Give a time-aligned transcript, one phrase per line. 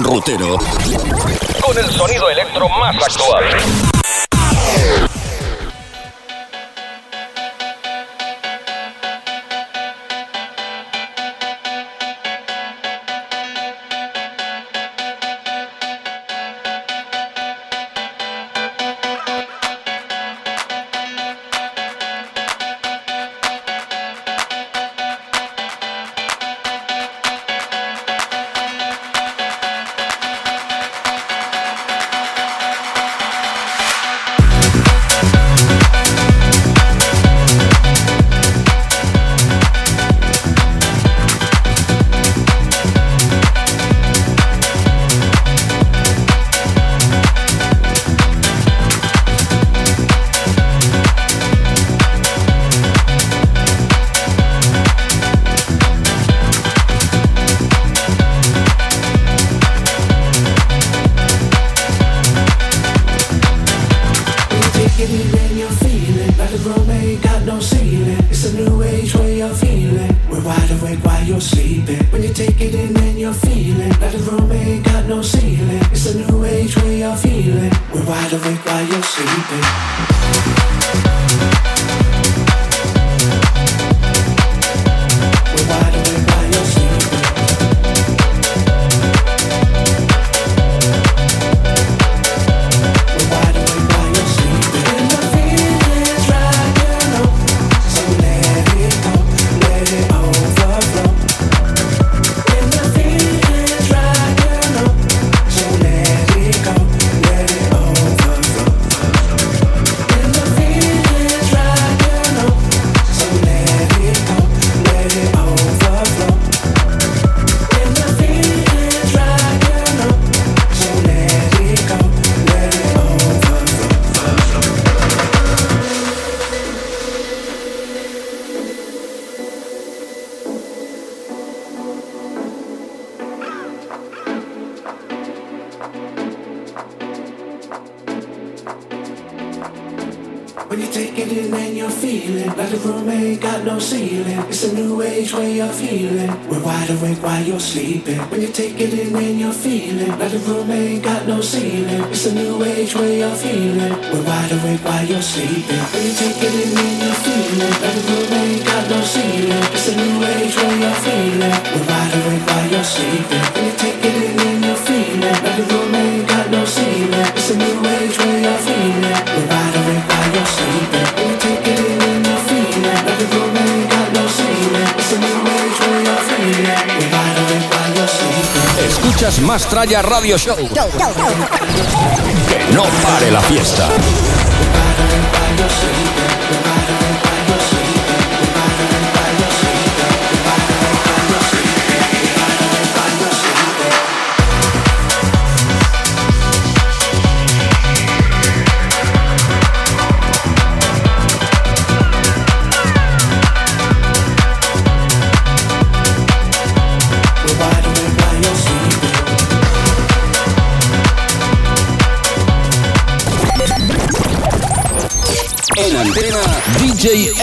[0.00, 0.56] Rutero.
[1.60, 3.44] Con el sonido electro más actual.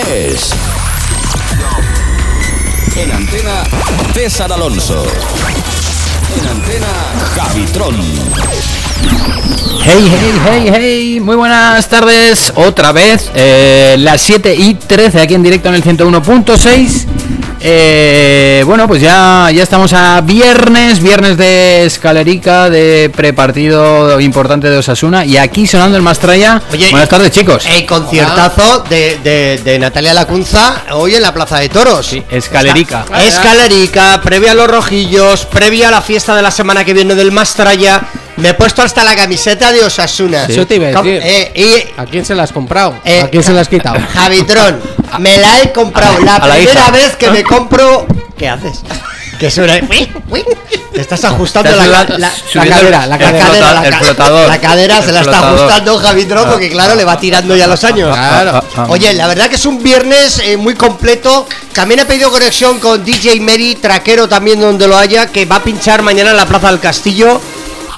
[0.08, 0.52] Es.
[2.96, 3.64] En antena,
[4.14, 5.06] César Alonso.
[6.40, 6.88] En antena,
[7.36, 7.96] Javitron.
[9.84, 15.34] Hey, hey, hey, hey, muy buenas tardes, otra vez, eh, las 7 y 13 aquí
[15.34, 17.08] en directo en el 101.6
[17.62, 24.78] eh, bueno, pues ya, ya estamos a viernes, viernes de escalerica, de prepartido importante de
[24.78, 25.26] Osasuna.
[25.26, 26.62] Y aquí sonando el Mastraya.
[26.92, 27.66] Buenas tardes, chicos.
[27.66, 32.06] El conciertazo de, de, Natalia Lacunza hoy en la Plaza de Toros.
[32.06, 33.06] Sí, escalerica.
[33.26, 37.32] escalerica, previa a los rojillos, previa a la fiesta de la semana que viene del
[37.32, 38.02] Mastraya.
[38.40, 40.46] Me he puesto hasta la camiseta de Osasuna.
[40.46, 41.22] Eso te iba a decir.
[41.24, 42.96] Eh, ¿A quién se la has comprado?
[43.04, 44.00] Eh, ¿A quién se la has quitado?
[44.14, 44.82] Javitron,
[45.20, 46.20] me la he comprado.
[46.20, 48.08] La, primera vez que me compro.
[48.38, 48.82] ¿Qué haces?
[49.40, 49.80] Que suena.
[50.94, 55.22] Te estás ajustando la, la, la, cadera, la cadera, el flotador, la cadera se la
[55.22, 56.72] está ajustando Javitron porque ah.
[56.72, 58.14] claro le va tirando ya los años.
[58.14, 58.62] Claro.
[58.90, 61.48] Oye, la verdad que es un viernes eh, muy completo.
[61.72, 65.64] También he pedido conexión con DJ Mary, traquero también donde lo haya, que va a
[65.64, 67.40] pinchar mañana en la Plaza del Castillo.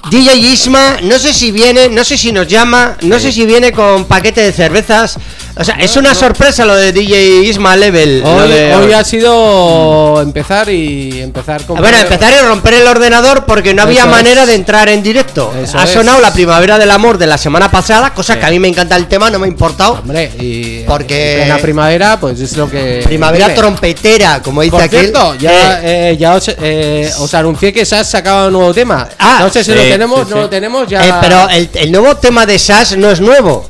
[0.09, 3.71] DJ Isma, no sé si viene, no sé si nos llama, no sé si viene
[3.71, 5.18] con paquete de cervezas.
[5.56, 8.24] O sea, es una sorpresa lo de DJ Isma Level.
[8.25, 11.77] Hoy, de- hoy ha sido empezar y empezar con.
[11.77, 14.48] Bueno, empezar y romper el ordenador porque no había Eso manera es.
[14.48, 15.53] de entrar en directo.
[15.62, 15.89] Eso ha es.
[15.92, 18.39] sonado la primavera del amor de la semana pasada, cosa Sí.
[18.39, 19.94] que a mí me encanta el tema, no me ha importado.
[20.01, 20.80] Hombre, y.
[20.83, 23.01] Porque- En la primavera, pues es lo que.
[23.03, 25.00] Primavera trompetera, como dice Por aquel.
[25.01, 29.07] cierto, ya, Eh, eh, ya os, eh, os anuncié que SAS sacaba un nuevo tema.
[29.19, 30.41] Ah, no sé si sí, lo tenemos, sí, no sí.
[30.41, 31.07] lo tenemos, ya.
[31.07, 33.69] eh, pero el, el nuevo tema de Sash no es nuevo.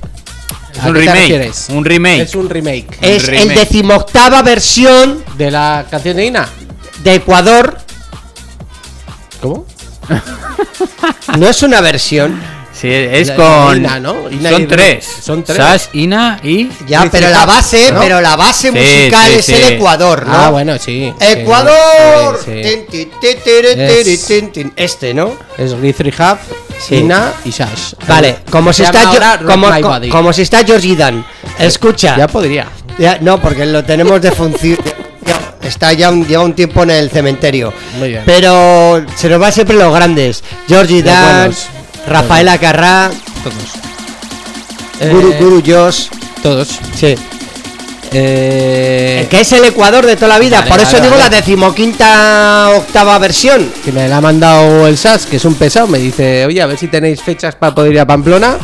[0.73, 1.17] Es ¿A un remake.
[1.19, 1.65] refieres?
[1.69, 2.21] Un remake.
[2.21, 6.47] Es un remake Es el decimoctava versión de la canción de Ina.
[7.03, 7.77] de Ecuador.
[9.41, 9.65] ¿Cómo?
[11.37, 12.41] No es una versión.
[12.81, 13.77] Sí, es La- con.
[13.77, 14.29] Ina, ¿no?
[14.31, 15.07] Ina son y- tres.
[15.21, 15.57] son tres.
[15.57, 16.67] Sash, Ina y.
[16.87, 17.99] Ya, pero la base, ¿no?
[18.01, 19.53] pero la base Sí, musical sí, es sí.
[19.53, 20.33] el Ecuador, ¿no?
[20.35, 21.13] Ah, bueno, sí.
[21.19, 22.39] Ecuador.
[24.75, 25.33] Este, ¿no?
[25.57, 26.37] Es Rizri Hub,
[26.79, 26.95] Sí.
[26.95, 27.93] Ina y Sash.
[28.07, 29.67] Vale, como si Se está como,
[30.09, 31.23] como si está Georgie Dan.
[31.59, 32.17] Escucha.
[32.17, 32.67] Ya podría.
[32.97, 34.77] Ya, no, porque lo tenemos de función.
[35.61, 37.71] Está ya un, lleva un tiempo en el cementerio.
[37.99, 38.23] Muy bien.
[38.25, 40.43] Pero se nos va siempre los grandes.
[40.67, 41.53] Georgie Los Dan,
[42.05, 42.21] buenos.
[42.21, 43.11] Rafaela Carrá,
[43.43, 45.11] Todos.
[45.11, 46.07] Guru Eh, Guru Josh.
[46.43, 46.67] Todos.
[46.95, 47.15] Sí.
[48.13, 50.57] Eh, Que es el Ecuador de toda la vida.
[50.59, 51.29] Vale, Por eso vale, digo vale.
[51.29, 53.71] la decimoquinta octava versión.
[53.85, 56.65] que me la ha mandado el SAS, que es un pesado, me dice, oye, a
[56.65, 58.57] ver si tenéis fechas para poder ir a Pamplona.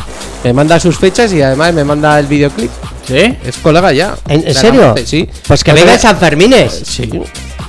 [0.44, 2.70] Me manda sus fechas y además me manda el videoclip.
[3.06, 3.36] ¿Sí?
[3.44, 4.14] Es colega ya.
[4.28, 4.94] ¿En, serio?
[5.04, 5.26] Sí.
[5.46, 6.82] Pues que venga en San Fermines.
[6.84, 7.08] Sí,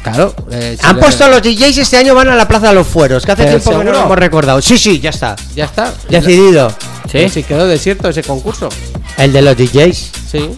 [0.01, 0.33] claro.
[0.51, 3.25] eh, Han le- puesto los DJs este año van a la Plaza de los Fueros,
[3.25, 4.61] que hace tiempo que no lo hemos recordado.
[4.61, 5.35] Sí, sí, ya está.
[5.55, 5.93] Ya está.
[6.09, 6.71] Decidido.
[7.11, 7.27] Sí.
[7.29, 8.69] Sí, quedó desierto ese concurso.
[9.17, 10.11] El de los DJs.
[10.31, 10.49] Sí.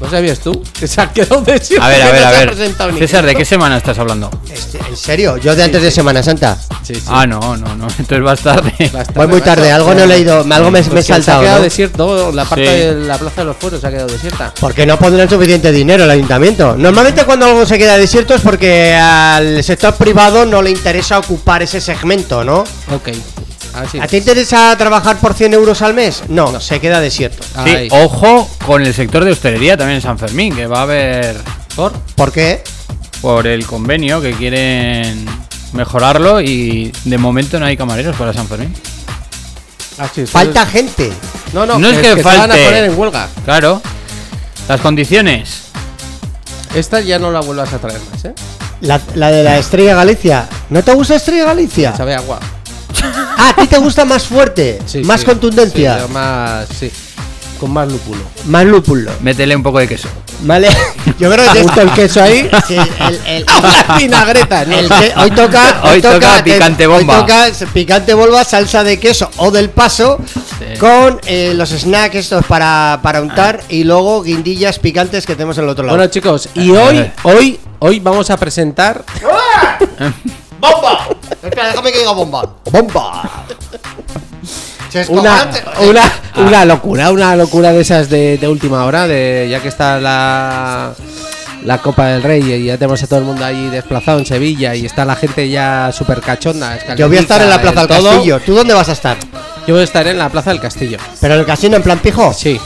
[0.00, 0.62] ¿No sabías tú?
[0.80, 1.84] Que se ha quedado desierto.
[1.84, 2.98] A ver, a ver, no a ver.
[2.98, 4.30] César, ¿de qué semana estás hablando?
[4.50, 5.36] Este, ¿En serio?
[5.36, 6.56] Yo de antes de Semana Santa.
[6.82, 7.02] Sí, sí.
[7.06, 7.86] Ah, no, no, no.
[7.98, 8.72] Entonces vas tarde.
[8.80, 11.12] Bastante, Voy muy tarde, algo no he leído, algo me, me he Pues que Se
[11.12, 11.40] saltado.
[11.40, 11.64] ha quedado ¿no?
[11.64, 12.70] desierto, la parte Sí.
[12.86, 14.54] de la plaza de los fueros se ha quedado desierta.
[14.58, 16.74] Porque no pondrán suficiente dinero el ayuntamiento.
[16.76, 21.62] Normalmente cuando algo se queda desierto es porque al sector privado no le interesa ocupar
[21.62, 22.60] ese segmento, ¿no?
[22.94, 23.10] Ok.
[23.74, 23.98] Así.
[23.98, 26.22] ¿A ti te interesa trabajar por 100 euros al mes?
[26.28, 27.42] No, se queda desierto.
[27.64, 31.36] Sí, ojo con el sector de hostelería también en San Fermín, que va a haber
[31.76, 31.92] ¿Por?
[32.16, 32.62] ¿Por qué?
[33.20, 35.26] por el convenio que quieren
[35.72, 38.74] mejorarlo y de momento no hay camareros para San Fermín.
[39.98, 40.30] Así es.
[40.30, 41.12] Falta gente.
[41.52, 42.64] No, no, No es que te van a falte.
[42.64, 43.28] poner en huelga.
[43.44, 43.82] Claro.
[44.68, 45.62] Las condiciones.
[46.74, 48.34] Esta ya no la vuelvas a traer más, ¿eh?
[48.80, 50.48] La, la de la Estrella Galicia.
[50.70, 51.94] ¿No te gusta Estrella Galicia?
[51.96, 52.38] Sabe agua.
[53.40, 55.26] Ah, a ti te gusta más fuerte, Sí, más sí.
[55.26, 56.90] contundencia, Sí, más, sí.
[57.58, 58.22] Con más lúpulo.
[58.46, 59.10] más lúpulo.
[59.20, 60.08] Métele un poco de queso.
[60.42, 60.68] Vale,
[61.18, 62.48] yo creo que Justo el queso ahí.
[62.66, 63.44] Sí, el- el-
[63.88, 64.74] La vinagreta, ¿no?
[64.78, 67.16] el que- hoy toca, Hoy toca picante bomba.
[67.16, 70.18] Hoy toca picante bomba, salsa de queso o del paso
[70.78, 75.64] con eh, los snacks estos para, para untar y luego guindillas picantes que tenemos en
[75.64, 75.98] el otro lado.
[75.98, 77.12] Bueno, chicos, y A hoy, ver.
[77.24, 79.04] hoy, hoy vamos a presentar.
[80.58, 81.08] ¡Bomba!
[81.42, 82.48] Espera, déjame que diga bomba.
[82.70, 83.30] ¡Bomba!
[85.08, 85.48] Una,
[85.88, 90.00] una, una locura, una locura de esas de, de última hora, de ya que está
[90.00, 90.92] la,
[91.64, 94.74] la Copa del Rey y ya tenemos a todo el mundo ahí desplazado en Sevilla
[94.74, 96.76] y está la gente ya súper cachonda.
[96.96, 98.40] Yo voy a estar en la Plaza del Castillo.
[98.44, 99.16] ¿Tú dónde vas a estar?
[99.66, 100.98] Yo voy a estar en la Plaza del Castillo.
[101.20, 102.32] ¿Pero en el casino en plan pijo?
[102.32, 102.60] Sí.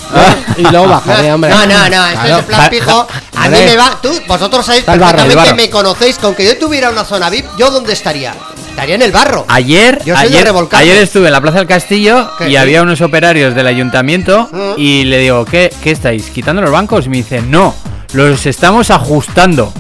[0.57, 1.51] Y luego bajaré, hombre.
[1.51, 2.35] No, no, no, esto Claro.
[2.37, 3.07] es en plan pijo.
[3.37, 3.99] A mí me va.
[4.01, 5.57] Tú, vosotros sabéis Está el barro, el perfectamente, barro.
[5.57, 6.19] me conocéis.
[6.19, 8.35] que aunque yo tuviera una zona VIP, ¿yo dónde estaría?
[8.71, 9.45] Estaría en el barro.
[9.49, 10.91] Ayer, Yo soy de ayer, revolcarme.
[10.91, 12.47] ayer estuve en la Plaza del Castillo ¿Qué?
[12.47, 12.57] y Sí.
[12.57, 14.73] había unos operarios del ayuntamiento Mm.
[14.79, 16.31] y le digo, ¿qué, ¿qué estáis?
[16.31, 17.07] ¿Quitando los bancos?
[17.07, 17.75] Y me dice, no,
[18.15, 19.73] los estamos ajustando.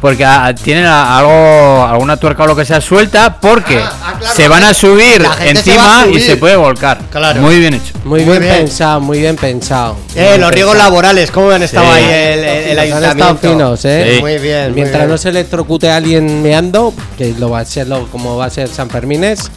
[0.00, 4.14] Porque ah, tienen a- algo, alguna tuerca o lo que sea suelta porque Ah, ah,
[4.18, 6.98] claro, se van a subir va encima y se puede volcar.
[7.10, 7.40] Claro.
[7.40, 7.94] Muy bien hecho.
[8.04, 8.54] Muy, Muy bien, bien.
[8.56, 9.94] pensado, muy bien pensado.
[9.94, 11.92] Muy Eh, bien los riegos laborales, ¿cómo han estado Sí.
[11.92, 13.48] ahí el, el, el Han estado ayuntamiento?
[13.48, 14.12] finos, ¿eh?
[14.16, 14.20] Sí.
[14.20, 14.64] Muy bien.
[14.66, 15.10] muy Mientras bien.
[15.10, 18.50] no se electrocute a alguien meando, que lo va a ser lo, como va a
[18.50, 19.50] ser San Fermines,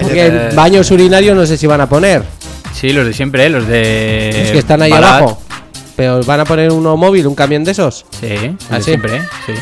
[0.00, 0.50] porque Eh.
[0.54, 2.22] baños urinarios no sé si van a poner,
[2.72, 3.50] Sí, los de siempre, ¿eh?
[3.50, 4.30] los de...
[4.40, 5.42] los que están ahí abajo.
[5.96, 8.06] Pero van a poner uno móvil, un camión de esos.
[8.70, 8.84] ¿Ah, sí?
[8.84, 9.22] siempre, ¿eh?
[9.44, 9.52] Sí.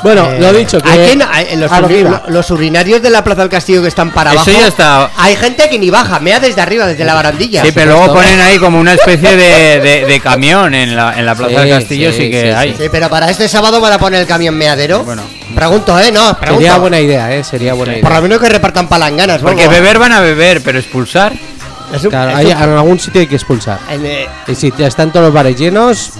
[0.00, 3.40] Bueno, Eh, lo dicho, que hay quien- hay- los, a uri- urinarios de la Plaza
[3.40, 4.58] del Castillo que están para Eso abajo.
[4.60, 5.10] ya está.
[5.16, 7.64] Hay gente que ni baja, mea desde arriba, desde la barandilla.
[7.64, 11.26] Sí, pero luego ponen ahí como una especie de, de- de camión en la, en
[11.26, 12.76] la Plaza Sí, del Castillo, sí, sí, que sí, hay.
[12.78, 15.02] Sí, pero para este sábado van a poner el camión meadero.
[15.02, 15.22] Bueno.
[15.52, 16.12] Pregunto, ¿eh?
[16.12, 16.60] No, pregunto.
[16.62, 17.42] Sería buena idea, ¿eh?
[17.42, 18.14] Sería buena Por idea.
[18.16, 19.40] lo menos que repartan palanganas.
[19.40, 19.74] Porque vamos.
[19.80, 21.32] beber van a beber, pero expulsar.
[21.92, 23.80] Es un- Claro, es hay- un- en algún sitio hay que expulsar.
[23.90, 26.12] en, eh, Y si ya están todos los bares llenos,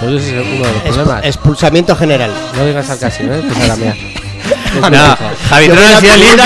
[0.00, 1.24] pues ese es uno de los problemas.
[1.24, 2.32] expulsamiento general.
[2.56, 3.42] No digas al casino, ¿eh?
[3.48, 3.76] Que se la.
[4.90, 5.16] No,
[5.50, 6.44] Javitron ha sido limpio.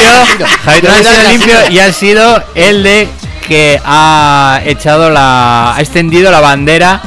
[0.64, 3.08] Javitron ha sido limpio y ha sido el de
[3.46, 5.74] que ha echado la.
[5.76, 7.00] ha extendido la bandera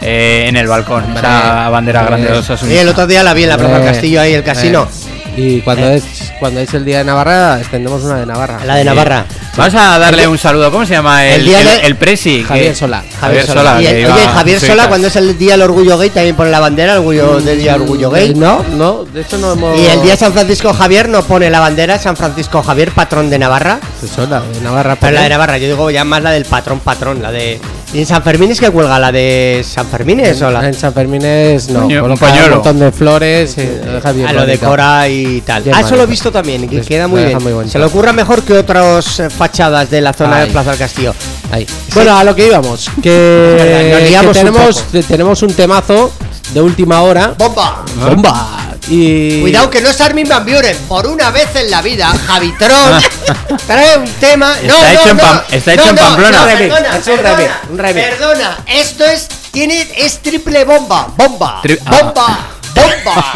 [0.00, 1.16] eh, en el balcón.
[1.16, 2.72] esa bandera grande de Osasuna.
[2.72, 4.88] Y el otro día la vi en la Plaza del Castillo ahí, el casino.
[5.36, 6.04] Y cuando es
[6.38, 8.64] cuando es el día de Navarra, extendemos una de Navarra.
[8.64, 9.24] La de Navarra.
[9.56, 10.70] Vamos a darle un saludo.
[10.70, 12.42] ¿Cómo se llama el, El el, día de- el presi?
[12.42, 13.02] Javier que- Sola.
[13.20, 13.80] Javier Sola.
[13.82, 14.86] Y oye, Javier Sola, Suitas.
[14.88, 18.10] cuando es el día del orgullo gay, también pone la bandera, orgullo de día orgullo
[18.10, 18.30] gay.
[18.30, 19.78] Eh, No, no, de hecho no hemos.
[19.78, 23.30] Y el día de San Francisco Javier no pone la bandera, San Francisco Javier, patrón
[23.30, 23.80] de Navarra.
[24.02, 24.96] De Navarra.
[25.00, 25.28] Pero la de.
[25.28, 27.60] Navarra, yo digo ya más la del patrón, patrón, la de.
[27.94, 30.66] ¿Y en San Fermín es que cuelga la de San Fermín es o la?
[30.66, 31.68] En San Fermín es.
[31.68, 32.46] No, Paño- un coloca pañuelo.
[32.48, 33.56] un montón de flores.
[33.56, 34.60] y lo deja bien Ah, lo bonito.
[34.60, 35.62] decora y tal.
[35.62, 36.10] Bien ah, eso lo he bonito.
[36.10, 37.42] visto también, que Sí, queda lo muy deja bien.
[37.44, 37.70] muy bonito.
[37.72, 40.46] Se le ocurra mejor que otras eh, fachadas de la zona Ay.
[40.46, 41.14] de Plaza del Castillo.
[41.52, 41.64] Ahí.
[41.94, 42.90] Bueno, a lo que íbamos.
[43.00, 43.10] Que,
[43.58, 46.12] verdad, nos que liamos un tenemos, tenemos un temazo
[46.52, 47.32] de última hora.
[47.38, 47.84] ¡Bomba!
[47.96, 48.63] ¡Bomba!
[48.88, 49.40] Y.
[49.40, 50.76] Cuidado que no es Armin Van Buren.
[50.88, 53.00] Por una vez en la vida, Javitron
[53.66, 54.54] trae un tema.
[54.62, 55.18] No, Está no, hecho en.
[55.18, 56.30] Pam- está hecho en Pamplona.
[56.38, 58.06] no, Un remix, perdona, es un perdona, remix, un remix.
[58.08, 59.28] Perdona, esto es.
[59.50, 61.08] Tiene, es triple bomba.
[61.16, 61.62] Bomba.
[61.62, 61.90] Tri- ah.
[62.02, 62.48] bomba.
[62.74, 63.34] Bomba.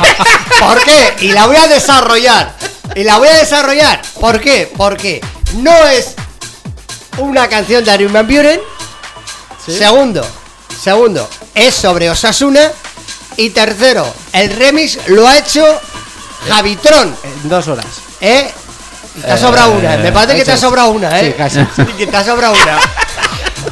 [0.60, 1.14] ¿Por qué?
[1.20, 2.54] Y la voy a desarrollar.
[2.96, 4.02] Y la voy a desarrollar.
[4.20, 4.70] ¿Por qué?
[4.76, 5.20] Porque
[5.54, 6.14] no es
[7.18, 8.60] una canción de Armin Van Buren.
[9.66, 10.26] Segundo,
[10.82, 12.72] segundo, es sobre Osasuna.
[13.38, 15.64] Y tercero, el remix lo ha hecho
[16.48, 17.14] Javitron.
[17.22, 17.86] En dos horas.
[18.20, 18.50] ¿Eh?
[19.24, 19.96] Te ha sobrado una.
[19.96, 20.60] Me parece que te ha es.
[20.60, 21.26] sobrado una, ¿eh?
[21.26, 21.64] Sí, casi.
[21.96, 22.78] Que te ha sobrado una.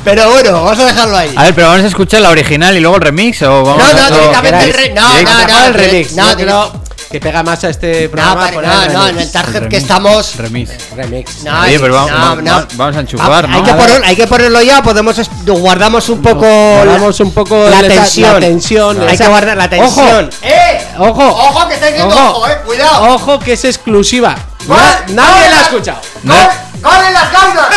[0.04, 1.34] Pero bueno, vamos a dejarlo ahí.
[1.36, 3.92] A ver, pero vamos a escuchar la original y luego el remix o vamos No,
[3.92, 4.88] no, a- directamente el ¿Queréis?
[4.88, 5.02] re- no,
[5.48, 6.12] no, el remix.
[6.12, 6.72] no,
[7.10, 8.50] que pega más a este No, programa.
[8.50, 9.76] no, el no, en el target que Remix.
[9.82, 10.36] estamos.
[10.36, 10.70] Remix.
[10.94, 11.42] Remix.
[11.44, 12.66] No, Oye, pero vamos- no, vamos- no.
[12.74, 13.56] vamos a enchufar, Ah, ¿no?
[13.56, 13.86] Hay que, A ver.
[13.86, 18.32] poner- hay que ponerlo ya, podemos guardamos un poco Guardamos un poco la esa- tensión.
[18.34, 20.30] la tensión, Hay que guardar la tensión.
[20.42, 20.86] ¡Eh!
[20.98, 21.24] Ojo.
[21.28, 22.38] Ojo que está diciendo Ojo.
[22.38, 23.14] ojo, eh, cuidado.
[23.14, 24.34] Ojo que es exclusiva.
[24.66, 24.78] Gol
[25.10, 26.00] nadie la ha escuchado.
[26.24, 26.34] No.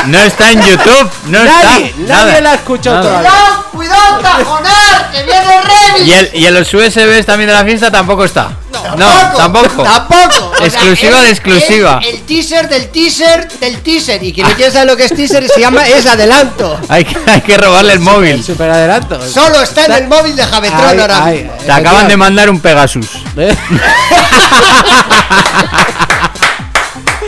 [0.05, 1.99] No está en YouTube, no Nadie, está.
[1.99, 2.41] nadie nada.
[2.41, 3.09] la ha escuchado Nada.
[3.09, 3.29] todavía.
[3.31, 3.65] ¡Cuidado!
[3.71, 5.11] ¡Cuidado, tajonar!
[5.11, 6.07] ¡Que viene el remix!
[6.07, 8.51] Y, el, y en los USBs también de la fiesta tampoco está.
[8.97, 9.83] No, tampoco.
[9.83, 10.51] Tampoco.
[10.53, 11.99] O sea, Exclusiva de exclusiva.
[12.03, 14.23] el teaser del teaser del teaser.
[14.23, 16.79] Y quien no quiere saber lo que es teaser se llama es adelanto.
[16.87, 18.43] Hay que, hay que robarle el móvil.
[18.43, 19.19] Super adelanto.
[19.27, 21.51] Solo está en el móvil de Javetron Ay, ahora mismo.
[21.65, 23.07] Te acaban de mandar un Pegasus.
[23.37, 23.55] Eh,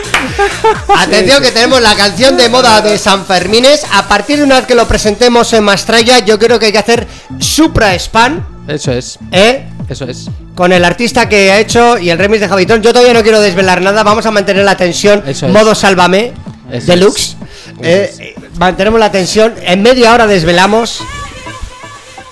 [0.96, 3.84] Atención que tenemos la canción de moda de San Fermines.
[3.92, 6.78] A partir de una vez que lo presentemos en Mastraya, yo creo que hay que
[6.78, 7.06] hacer
[7.38, 9.18] Supra Span, Eso es.
[9.30, 9.66] ¿eh?
[9.88, 10.28] Eso es.
[10.54, 12.82] Con el artista que ha hecho y el remix de Javitron.
[12.82, 15.22] Yo todavía no quiero desvelar nada, vamos a mantener la tensión.
[15.26, 15.52] Eso es.
[15.52, 16.32] Modo Sálvame,
[16.70, 17.36] Eso Deluxe.
[17.82, 19.54] Eh, eh, mantenemos la tensión.
[19.62, 21.02] En media hora desvelamos.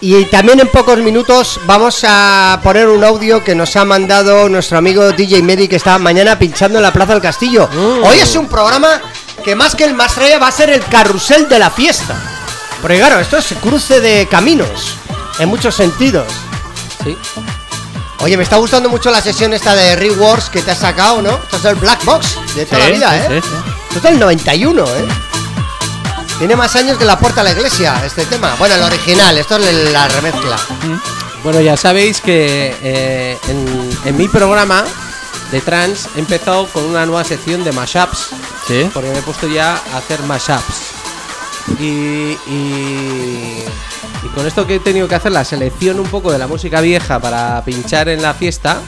[0.02, 4.78] Y también en pocos minutos vamos a poner un audio que nos ha mandado nuestro
[4.78, 7.68] amigo DJ Medi que está mañana pinchando en la Plaza del Castillo.
[7.70, 8.04] Mm.
[8.04, 9.02] Hoy es un programa
[9.44, 12.14] que más que el Mastraya va a ser el carrusel de la fiesta.
[12.80, 14.96] Porque claro, esto es cruce de caminos,
[15.38, 16.32] en muchos sentidos.
[17.04, 17.14] Sí.
[18.20, 21.32] Oye, me está gustando mucho la sesión esta de Rewards que te has sacado, ¿no?
[21.42, 23.42] Esto es el Black Box de toda la vida, sí, ¿eh?
[23.42, 23.48] sí.
[23.88, 25.08] Esto es del 91, ¿eh?
[26.40, 28.54] Tiene más años que la puerta a la iglesia, este tema.
[28.58, 30.56] Bueno, el original, esto es la remezcla.
[31.44, 34.82] Bueno, ya sabéis que eh, en, en mi programa
[35.52, 38.30] de trans he empezado con una nueva sección de mashups.
[38.66, 38.90] Sí.
[38.94, 40.80] Porque me he puesto ya a hacer mashups.
[41.78, 43.64] Y, y,
[44.22, 46.80] y con esto que he tenido que hacer la selección un poco de la música
[46.80, 48.78] vieja para pinchar en la fiesta,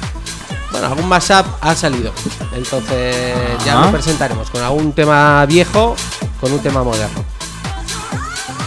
[0.71, 2.15] bueno, algún mashup ha salido.
[2.55, 5.95] Entonces ya lo presentaremos con algún tema viejo,
[6.41, 7.31] con un tema moderno.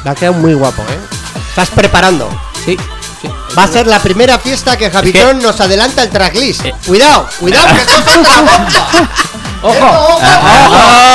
[0.05, 0.99] Va a quedar muy guapo, ¿eh?
[1.49, 2.29] Estás preparando.
[2.63, 2.77] Sí,
[3.21, 3.29] sí.
[3.57, 6.65] Va a ser la primera fiesta que Javitron nos adelanta el tracklist.
[6.85, 9.09] Cuidado, cuidado, que esto es otra bomba.
[9.61, 9.85] ¡Ojo!
[9.85, 10.21] Ojo,
[10.65, 11.05] ojo.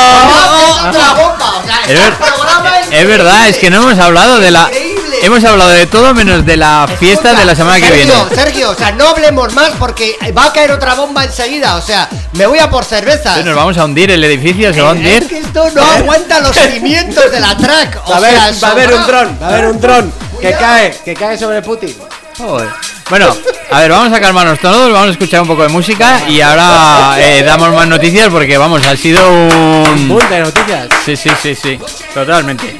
[5.22, 8.34] Hemos hablado de todo menos de la fiesta de la semana que Sergio, viene.
[8.34, 11.76] Sergio, o sea, no hablemos más porque va a caer otra bomba enseguida.
[11.76, 13.36] O sea, me voy a por cervezas.
[13.38, 15.28] Sí, Nos vamos a hundir, el edificio se va a Es hundir.
[15.28, 18.00] que esto no aguanta los cimientos de la track.
[18.06, 20.52] O Va haber, sea, va a haber un dron, va a haber un dron que
[20.52, 21.94] cae, que cae sobre Putin.
[22.38, 22.68] Joder.
[23.10, 23.36] Bueno,
[23.72, 27.16] a ver, vamos a calmarnos todos, vamos a escuchar un poco de música y ahora
[27.18, 30.08] eh, damos más noticias porque vamos, ha sido un...
[30.08, 30.88] Boom de noticias.
[31.04, 31.78] Sí, sí, sí, sí,
[32.14, 32.78] totalmente.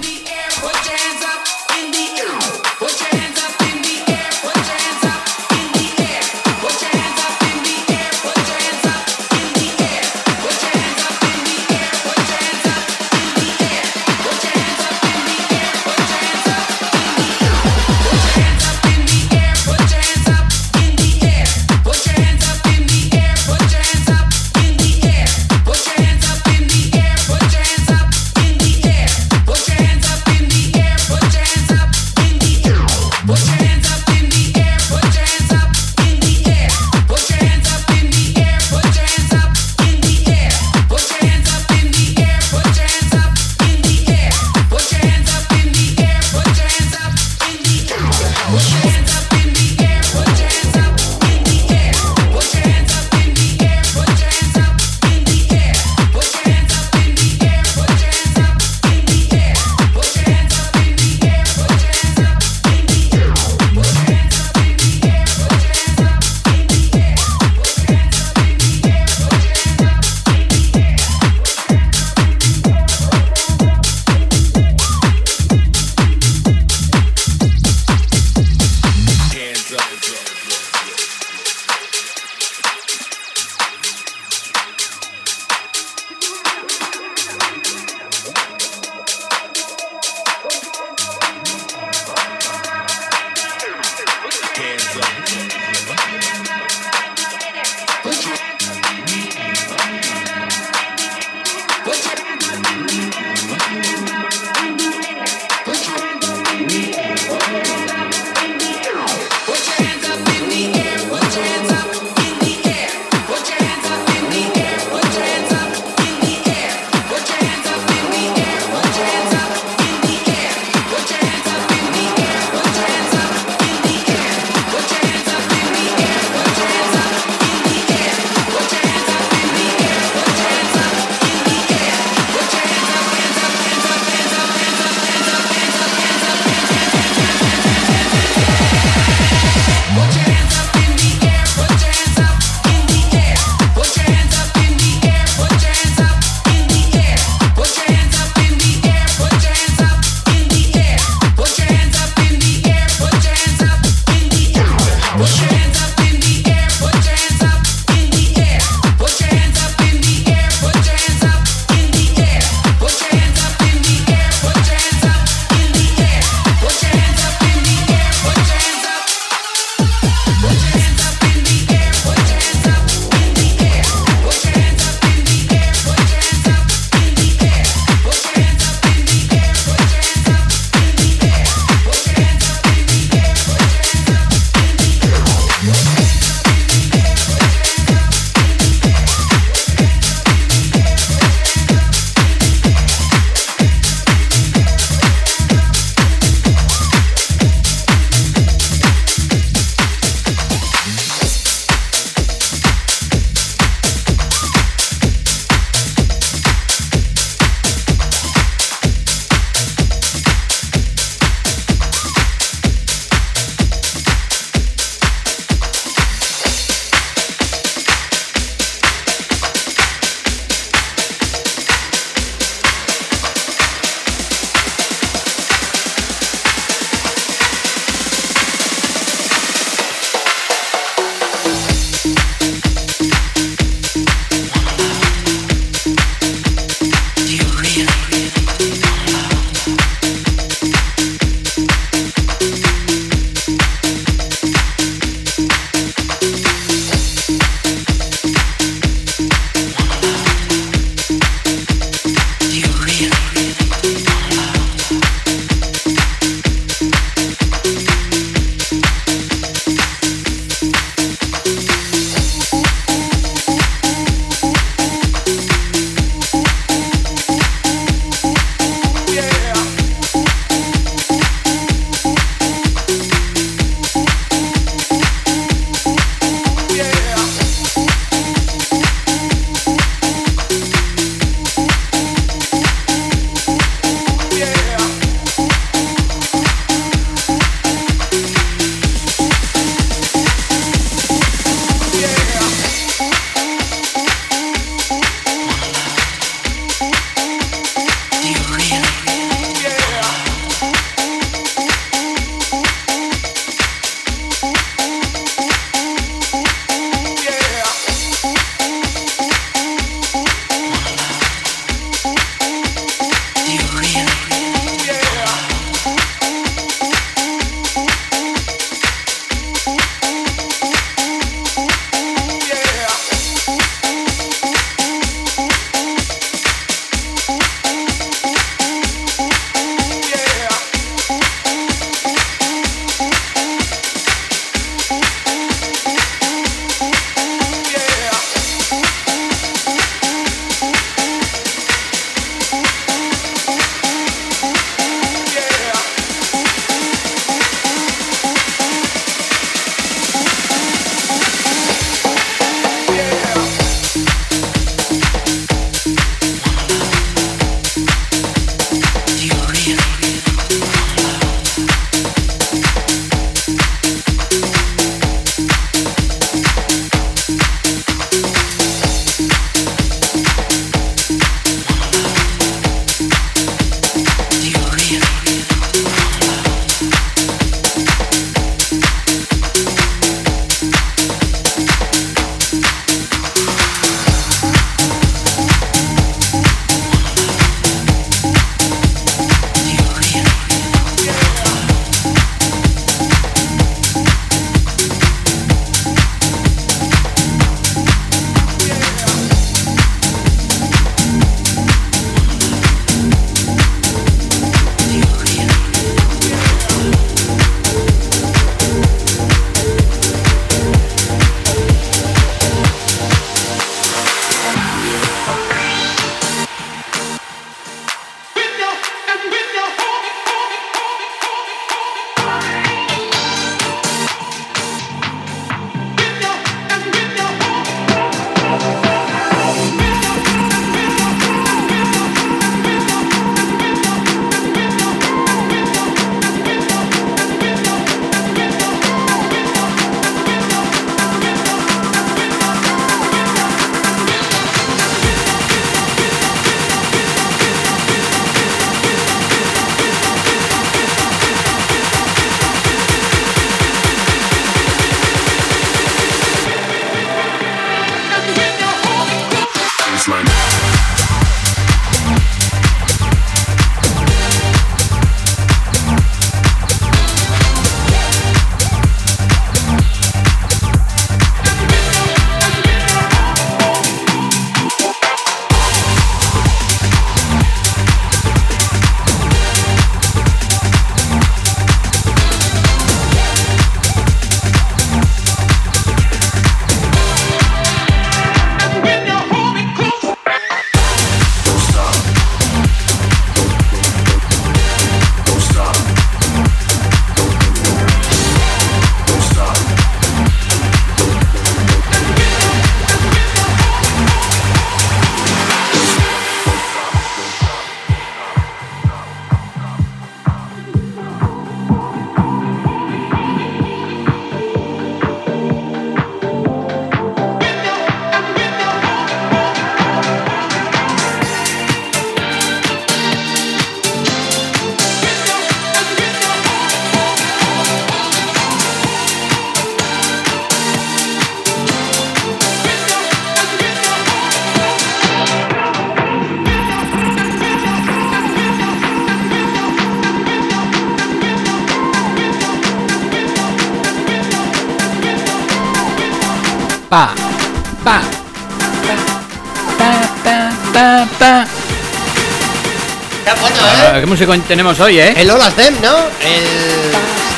[554.10, 554.16] Ah, ¿eh?
[554.16, 555.14] ¿Qué música tenemos hoy, eh?
[555.16, 555.96] El All of Them, ¿no?
[556.20, 556.44] El...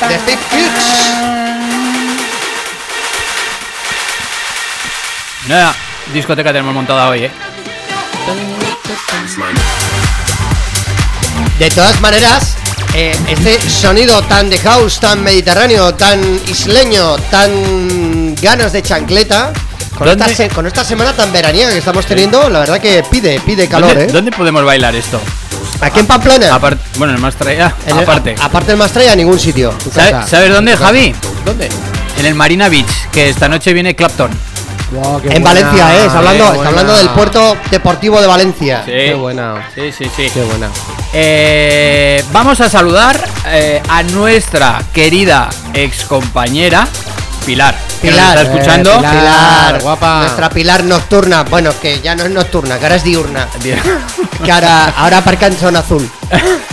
[0.07, 0.39] The Big.
[5.47, 5.75] Nada,
[6.13, 7.31] discoteca tenemos montada hoy, eh.
[11.59, 12.55] De todas maneras,
[12.95, 19.53] eh, este sonido tan de house, tan mediterráneo, tan isleño, tan ganas de chancleta,
[19.95, 23.67] con esta, con esta semana tan veraniega que estamos teniendo, la verdad que pide, pide
[23.67, 24.11] calor, ¿Dónde, ¿eh?
[24.11, 25.21] dónde podemos bailar esto?
[25.85, 26.47] Aquí en Pamplona.
[26.55, 28.35] Apart- bueno, en el más traía, En el- aparte.
[28.39, 29.73] a- aparte del Mastraya, a ningún sitio.
[29.93, 30.27] ¿Sabe- casa.
[30.27, 31.13] ¿Sabes dónde, Javi?
[31.45, 31.69] ¿Dónde?
[32.17, 34.31] En el Marina Beach, que esta noche viene Clapton.
[34.91, 36.05] Wow, En buena, Valencia, ¿eh?
[36.05, 38.83] Está hablando, está hablando del puerto deportivo de Valencia.
[38.85, 39.67] Qué buena.
[39.73, 40.29] Sí, sí, sí.
[40.31, 40.67] Qué buena.
[41.13, 46.87] Eh, vamos a saludar eh, a nuestra querida excompañera
[47.45, 47.75] Pilar.
[48.11, 48.97] Pilar, está eh, escuchando.
[48.97, 49.11] Pilar.
[49.15, 50.19] Pilar, guapa.
[50.21, 51.43] Nuestra Pilar nocturna.
[51.43, 53.47] Bueno, que ya no es nocturna, que ahora es diurna.
[54.43, 56.09] Que ahora, ahora aparca en zona azul.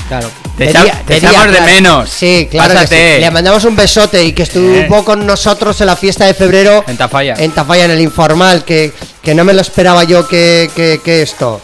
[0.09, 0.29] Claro.
[0.59, 2.11] Te, De echa- día- te de día, menos.
[2.11, 3.21] Sí, claro que sí.
[3.21, 5.05] Le mandamos un besote y que estuvo Eh.
[5.05, 6.85] con nosotros en la fiesta de febrero.
[6.87, 7.35] En Tafalla.
[7.38, 11.23] En Tafalla, en el informal, que, que no me lo esperaba yo que, que, que
[11.23, 11.61] esto.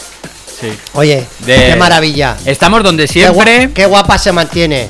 [0.61, 0.73] Sí.
[0.95, 2.37] Oye, De- qué maravilla.
[2.47, 3.73] Estamos donde Qué, gua- siempre.
[3.75, 4.89] qué guapa se mantiene.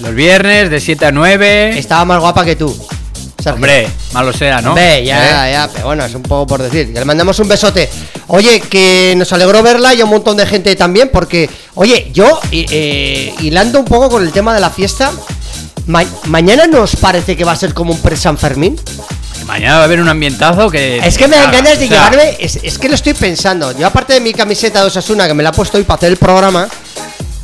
[0.00, 1.78] Los viernes de 7 a 9.
[1.78, 2.74] Estaba más guapa que tú.
[3.44, 3.54] Sergio.
[3.54, 4.70] Hombre, malo sea, ¿no?
[4.70, 5.52] Hombre, ya, ¿Eh?
[5.52, 6.92] ya, pero bueno, es un poco por decir.
[6.92, 7.88] Que le mandamos un besote.
[8.28, 12.40] Oye, que nos alegró verla y a un montón de gente también, porque, oye, yo,
[12.50, 15.12] eh, hilando un poco con el tema de la fiesta,
[15.86, 18.80] ma- mañana nos parece que va a ser como un pre-San Fermín.
[19.46, 20.98] Mañana va a haber un ambientazo que.
[21.06, 23.76] Es que me dan ganas de o sea, llevarme, es, es que lo estoy pensando.
[23.78, 26.08] Yo, aparte de mi camiseta de Osasuna, que me la he puesto hoy para hacer
[26.12, 26.66] el programa,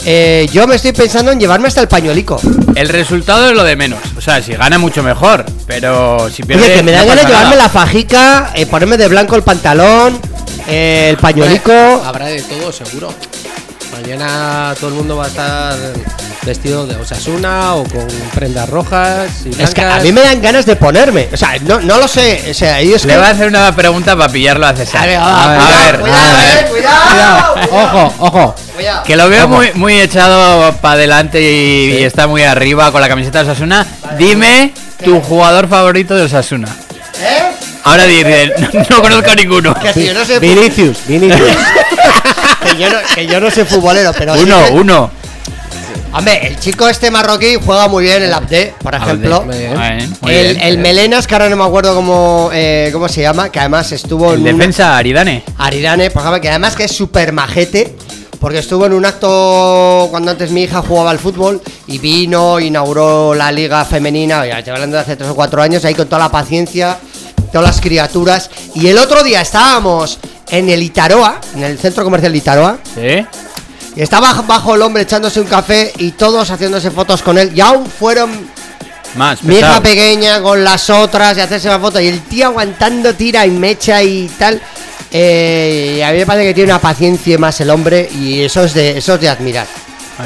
[0.05, 2.41] eh, yo me estoy pensando en llevarme hasta el pañuelico.
[2.75, 4.01] El resultado es lo de menos.
[4.17, 5.45] O sea, si gana mucho mejor.
[5.67, 6.65] Pero si pierde.
[6.65, 7.65] Oye, que me dan no ganas de llevarme nada.
[7.65, 10.19] la fajica, eh, ponerme de blanco el pantalón,
[10.69, 11.73] eh, el pañuelico.
[11.73, 13.13] Habrá de todo, seguro.
[14.03, 15.75] Mañana todo el mundo va a estar
[16.43, 20.65] vestido de Osasuna o con prendas rojas y Es que a mí me dan ganas
[20.65, 21.29] de ponerme.
[21.33, 22.47] O sea, no, no lo sé.
[22.51, 25.03] O sea, ellos Le que- voy a hacer una pregunta para pillarlo a César.
[25.03, 26.65] A ver, A cuidado, ver, cuidado, a ver.
[26.65, 28.55] eh, cuidado, Ojo, ojo.
[28.75, 29.03] Cuidado.
[29.05, 29.55] Que lo veo Ojo.
[29.55, 33.87] muy, muy echado para adelante y, y está muy arriba con la camiseta de Osasuna.
[34.19, 34.73] Dime
[35.05, 36.69] tu jugador favorito de Osasuna.
[37.21, 37.43] ¿Eh?
[37.85, 39.75] Ahora dice, no, no conozco a ninguno.
[39.75, 41.49] Que si yo no sé fu- Vinicius, Vinicius.
[42.81, 45.11] que yo no, que yo no soy futbolero, pero sí Uno, que- uno.
[46.13, 49.43] Hombre, el chico este marroquí juega muy bien el Abde, por ejemplo.
[49.43, 50.17] Bien.
[50.27, 50.61] El, bien.
[50.61, 54.33] el Melenas, que ahora no me acuerdo cómo, eh, cómo se llama, que además estuvo
[54.33, 55.45] en un- defensa Aridane.
[55.59, 57.95] Aridane, por ejemplo, que además que es súper majete,
[58.41, 63.35] porque estuvo en un acto cuando antes mi hija jugaba al fútbol y vino, inauguró
[63.37, 66.19] la liga femenina, ya estoy hablando de hace tres o cuatro años, ahí con toda
[66.25, 66.99] la paciencia,
[67.53, 68.51] todas las criaturas.
[68.75, 70.19] Y el otro día estábamos
[70.51, 73.27] en el Itaroa, en el centro comercial de Itaroa, ¿Sí?
[73.97, 77.61] y estaba bajo el hombre echándose un café y todos haciéndose fotos con él, y
[77.61, 78.31] aún fueron
[79.17, 79.43] Más.
[79.43, 83.47] mi hija pequeña con las otras y hacerse una foto y el tío aguantando tira
[83.47, 84.61] y mecha y tal.
[85.13, 88.63] Eh, y a mí me parece que tiene una paciencia más el hombre y eso
[88.63, 89.67] es de, eso es de admirar.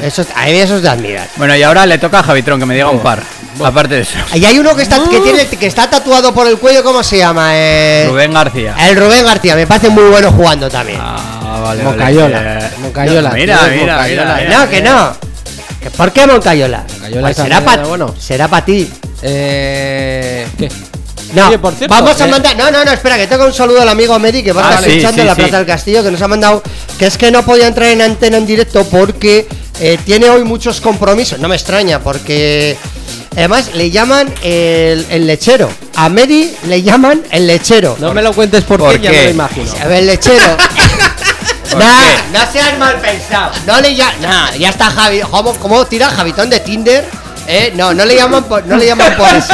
[0.01, 1.27] Eso es- a mí eso es de admirar.
[1.37, 3.21] Bueno, y ahora le toca a Javitron que me diga un par.
[3.63, 4.17] Aparte de eso.
[4.33, 7.17] Y hay uno que está, que tiene, que está tatuado por el cuello, ¿cómo se
[7.19, 7.51] llama?
[7.53, 8.75] Eh, Rubén García.
[8.79, 10.99] El Rubén García, me parece muy bueno jugando también.
[11.01, 11.83] Ah, vale.
[11.83, 12.41] Moncayola.
[12.41, 12.69] vale.
[12.79, 13.29] Moncayola.
[13.31, 14.37] Mira, tío, mira, Moncayola.
[14.41, 15.17] mira, no, que no.
[15.81, 16.83] ¿Que ¿Por qué Moncayola?
[16.93, 18.13] Moncayola Pues será para bueno.
[18.19, 18.91] será para ti.
[19.21, 20.69] Eh, ¿Qué?
[21.35, 22.55] No, Oye, por cierto, vamos a eh, mandar.
[22.57, 24.73] No, no, no, espera, que tengo un saludo al amigo Medi que va a Ah,
[24.75, 25.41] estar sí, sí, en la sí.
[25.41, 26.63] Plaza del Castillo, que nos ha mandado.
[26.97, 29.47] Que es que no podía entrar en antena en directo porque
[29.79, 31.39] eh, tiene hoy muchos compromisos.
[31.39, 32.77] No me extraña, porque.
[33.35, 35.69] Además, le llaman el, el lechero.
[35.95, 37.97] A Medi le llaman el lechero.
[37.99, 39.71] No me lo cuentes por, ¿Por qué, ya me lo imagino.
[39.81, 40.57] A ver, el lechero.
[41.69, 43.51] ¿Por Nah, no seas mal pensado.
[43.67, 44.21] No le llaman.
[44.21, 45.19] Nah, ya está Javi.
[45.19, 47.05] ¿Cómo, cómo tira Javitón de Tinder?
[47.47, 49.53] Eh, no, no le llaman por, no le llaman por eso.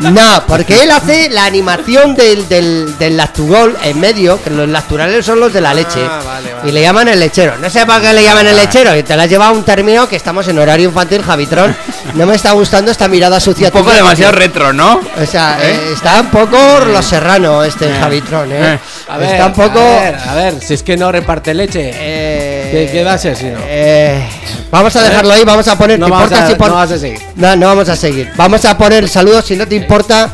[0.00, 5.24] No, porque él hace la animación del, del, del lactugol en medio, que los lacturales
[5.24, 6.00] son los de la leche.
[6.06, 6.68] Ah, vale, vale.
[6.68, 7.56] Y le llaman el lechero.
[7.58, 8.94] No sé por qué le llaman el lechero.
[8.96, 11.74] Y te la has llevado a un término que estamos en horario infantil, Javitron.
[12.14, 13.68] No me está gustando esta mirada sucia.
[13.68, 15.00] Un poco tuya, demasiado retro, ¿no?
[15.20, 15.70] o sea, ¿Eh?
[15.72, 18.74] eh, está un poco los serrano este Javitron, ¿eh?
[18.74, 18.78] Eh.
[19.08, 19.78] A ver, está un poco.
[19.78, 21.90] a ver, a ver, si es que no reparte leche.
[21.94, 23.58] Eh, ¿Qué- qué va a ser si no?
[23.66, 24.28] eh,
[24.74, 25.98] vamos a dejarlo ahí, vamos a poner.
[25.98, 27.20] No ¿te vamos importa a- si pon- no vas a seguir.
[27.36, 28.30] No, no vamos a seguir.
[28.36, 30.30] Vamos a poner saludos si no te importa.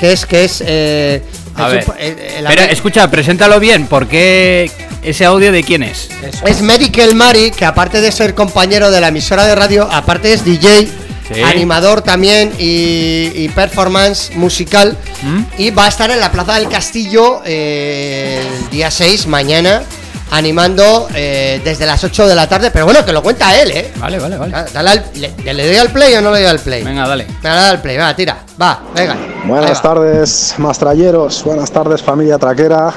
[0.00, 0.62] Que es, que es.
[0.64, 1.22] Eh,
[1.56, 1.84] A es ver.
[1.88, 3.86] un- eh, Pero escucha, preséntalo bien.
[3.86, 4.70] ¿Por qué
[5.02, 6.08] ese audio de quién es?
[6.22, 6.46] Eso.
[6.46, 10.44] Es Medical Mari, que aparte de ser compañero de la emisora de radio, aparte es
[10.44, 10.88] DJ
[11.34, 11.42] Sí.
[11.42, 14.96] animador también y, y performance musical.
[15.22, 15.40] ¿Mm?
[15.58, 19.82] Y va a estar en la Plaza del Castillo eh, el día 6, mañana,
[20.30, 22.70] animando eh, desde las 8 de la tarde.
[22.70, 23.92] Pero bueno, que lo cuenta él, ¿eh?
[23.98, 24.54] Vale, vale, vale.
[24.72, 26.82] Dale al- le, ¿Le doy al play o no le doy al play?
[26.84, 27.24] Venga, dale.
[27.42, 28.38] Venga, dale al play, va, tira.
[28.60, 29.16] Va, venga.
[29.46, 31.42] Buenas tardes, mastralleros.
[31.44, 32.92] Buenas tardes, familia traquera.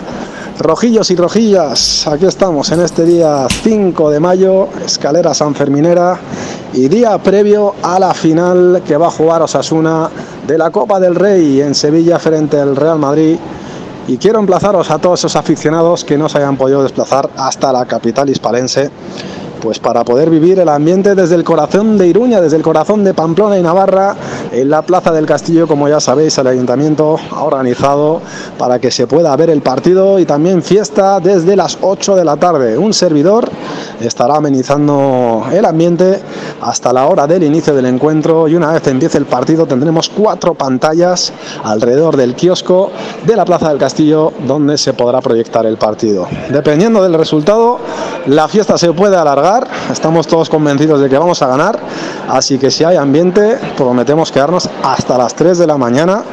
[0.59, 6.19] Rojillos y rojillas, aquí estamos en este día 5 de mayo, escalera sanferminera
[6.73, 10.09] y día previo a la final que va a jugar Osasuna
[10.45, 13.37] de la Copa del Rey en Sevilla frente al Real Madrid.
[14.07, 17.85] Y quiero emplazaros a todos esos aficionados que no se hayan podido desplazar hasta la
[17.85, 18.89] capital hispalense
[19.61, 23.13] pues para poder vivir el ambiente desde el corazón de Iruña, desde el corazón de
[23.13, 24.15] Pamplona y Navarra,
[24.51, 28.21] en la Plaza del Castillo, como ya sabéis, el ayuntamiento ha organizado
[28.57, 32.35] para que se pueda ver el partido y también fiesta desde las 8 de la
[32.37, 32.77] tarde.
[32.77, 33.49] Un servidor
[34.01, 36.19] estará amenizando el ambiente
[36.61, 40.53] hasta la hora del inicio del encuentro y una vez empiece el partido tendremos cuatro
[40.53, 41.31] pantallas
[41.63, 42.91] alrededor del kiosco
[43.25, 46.27] de la Plaza del Castillo donde se podrá proyectar el partido.
[46.49, 47.79] Dependiendo del resultado,
[48.27, 49.50] la fiesta se puede alargar,
[49.91, 51.79] estamos todos convencidos de que vamos a ganar,
[52.29, 56.23] así que si hay ambiente, prometemos quedarnos hasta las 3 de la mañana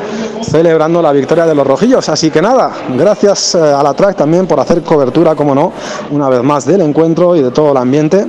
[0.42, 2.08] celebrando la victoria de los rojillos.
[2.08, 5.72] Así que nada, gracias eh, a la track también por hacer cobertura, como no,
[6.10, 8.26] una vez más del encuentro y de todo el ambiente.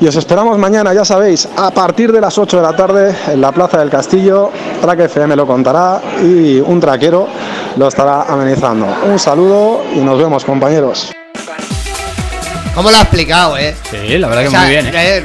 [0.00, 3.40] Y os esperamos mañana, ya sabéis, a partir de las 8 de la tarde en
[3.40, 4.50] la Plaza del Castillo.
[4.80, 7.26] Track FM lo contará y un traquero
[7.76, 8.86] lo estará amenizando.
[9.10, 11.12] Un saludo y nos vemos, compañeros.
[12.74, 13.74] ¿Cómo lo ha explicado, eh?
[13.90, 14.92] Sí, la verdad que O sea, muy bien, ¿eh?
[14.94, 15.24] eh,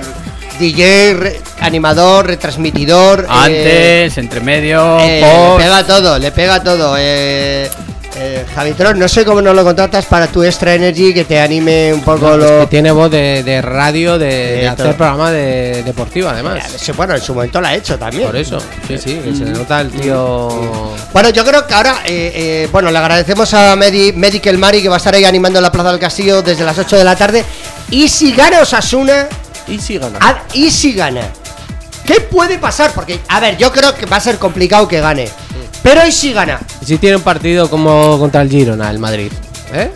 [0.59, 3.21] DJ, re- animador, retransmitidor.
[3.21, 5.21] eh, Antes, entre medio, eh,
[5.57, 6.95] le pega todo, le pega todo.
[6.99, 7.69] Eh,
[8.15, 11.93] eh, Javitron, no sé cómo no lo contratas para tu extra energy que te anime
[11.93, 12.59] un poco Es lo.
[12.61, 16.63] que tiene voz de, de radio, de, hacer programa de deportivo, además.
[16.97, 18.25] Bueno, en su momento lo ha hecho también.
[18.27, 20.91] Por eso, sí, sí, que se le nota el tío.
[21.13, 24.89] Bueno, yo creo que ahora, eh, eh, bueno, le agradecemos a Medi- Medical Mari que
[24.89, 27.43] va a estar ahí animando la Plaza del Castillo desde las 8 de la tarde.
[27.91, 29.27] Y si gana Osasuna,
[29.67, 30.19] Y si gana.
[30.53, 31.21] y si gana,
[32.05, 32.91] ¿qué puede pasar?
[32.93, 35.29] Porque, a ver, yo creo que va a ser complicado que gane.
[35.83, 36.59] Pero ¿y si gana?
[36.81, 39.31] Y si tiene un partido como contra el Girona, el Madrid,
[39.73, 39.91] ¿eh?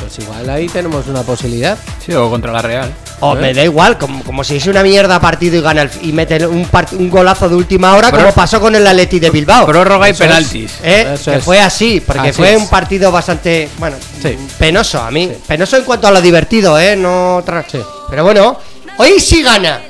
[0.00, 1.76] Pues igual ahí tenemos una posibilidad.
[2.04, 2.90] Sí, o contra la Real.
[3.20, 3.40] O ¿Eh?
[3.40, 6.44] me da igual, como, como si es una mierda partido y gana el- y mete
[6.44, 9.64] un, part- un golazo de última hora, como pasó con el Atleti de Bilbao.
[9.66, 10.72] Prórroga y penaltis.
[10.82, 11.12] ¿Eh?
[11.14, 11.44] Eso que es.
[11.44, 12.60] fue así, porque Así fue es.
[12.60, 14.36] un partido bastante, bueno, Sí.
[14.58, 15.30] penoso a mí.
[15.46, 16.96] Penoso en cuanto a lo divertido, ¿eh?
[16.96, 17.64] No otra.
[17.70, 17.78] Sí.
[18.10, 18.58] Pero bueno,
[18.98, 19.80] hoy sí gana.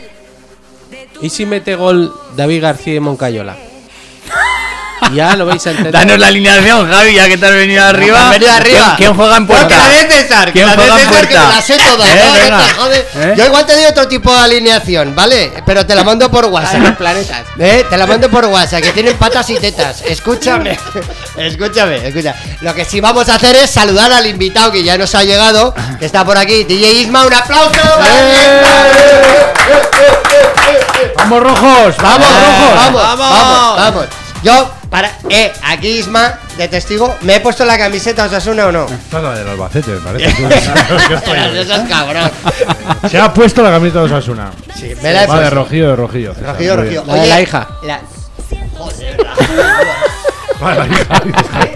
[1.23, 3.57] ¿Y si mete gol David García y Moncayola?
[5.13, 5.93] Ya lo vais a entender.
[5.93, 8.25] Danos la alineación, Javi, ya que te has venido arriba.
[8.27, 8.79] Has venido arriba.
[8.81, 9.77] ¿Quién, quién juega en puerta?
[9.77, 12.07] La de César, que ¿Quién la de juega en César, que me la sé toda.
[12.07, 13.05] Eh, no, no venga.
[13.13, 13.33] te.
[13.33, 13.35] ¿Eh?
[13.37, 15.53] Yo igual te doy otro tipo de alineación, ¿vale?
[15.67, 16.97] Pero te la mando por WhatsApp.
[16.97, 17.43] planetas.
[17.59, 17.85] ¿Eh?
[17.89, 20.03] Te la mando por WhatsApp, que tienen patas y tetas.
[20.03, 20.79] Escúchame,
[21.37, 22.35] escúchame, escucha.
[22.61, 25.75] Lo que sí vamos a hacer es saludar al invitado que ya nos ha llegado,
[25.99, 26.65] que está por aquí.
[26.65, 27.71] DJ Isma, un aplauso.
[31.17, 31.97] ¡Vamos rojos!
[31.99, 33.19] Vamos, Eh, rojos, vamos, vamos.
[33.19, 34.07] vamos, vamos.
[34.43, 38.85] Yo, para, eh, aquí Isma, de testigo, ¿me he puesto la camiseta Osasuna o no?
[38.85, 40.35] Esta es la del Albacete, me parece.
[41.09, 42.31] ¿Qué estoy Pero eso es cabrón.
[43.11, 44.51] Se ha puesto la camiseta de Osasuna.
[44.77, 45.55] Sí, me la he Va de puesto.
[45.57, 46.35] rojillo, de rojillo.
[46.35, 46.57] César,
[47.07, 47.17] muy.
[47.17, 47.69] La de la hija.
[47.85, 48.01] la-
[48.79, 49.35] Joder, la-
[50.63, 51.23] Va de la hija.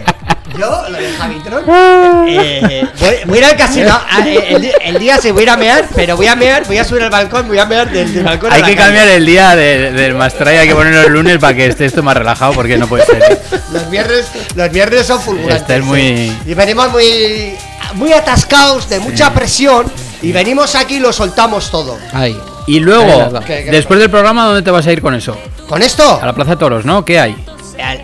[0.59, 1.65] Yo, lo de Javitron.
[2.29, 3.91] eh, voy, voy a ir al casino.
[4.11, 6.79] ah, eh, El, día sí voy a ir a mear, pero voy a mear, voy
[6.79, 8.51] a subir al balcón, voy a mear del, del balcón.
[8.51, 8.87] a Hay la que calle.
[8.87, 12.03] cambiar el día de- del Mastray, hay que ponerlo el lunes para que esté esto
[12.03, 13.23] más relajado, porque no puede ser.
[13.23, 13.39] ¿eh?
[13.73, 15.61] Los viernes, los viernes son fulgurantes.
[15.63, 16.39] Este es muy- sí.
[16.47, 17.55] Y venimos muy,
[17.95, 19.87] muy atascados, de mucha presión.
[20.23, 21.99] Y venimos aquí y lo soltamos todo.
[22.13, 22.37] Ahí.
[22.67, 23.45] Y luego, verdad.
[23.45, 25.37] ¿Qué- qué después del programa, ¿dónde te vas a ir con eso?
[25.69, 26.19] ¿Con esto?
[26.21, 27.05] A la Plaza de Toros, ¿no?
[27.05, 27.37] ¿Qué hay?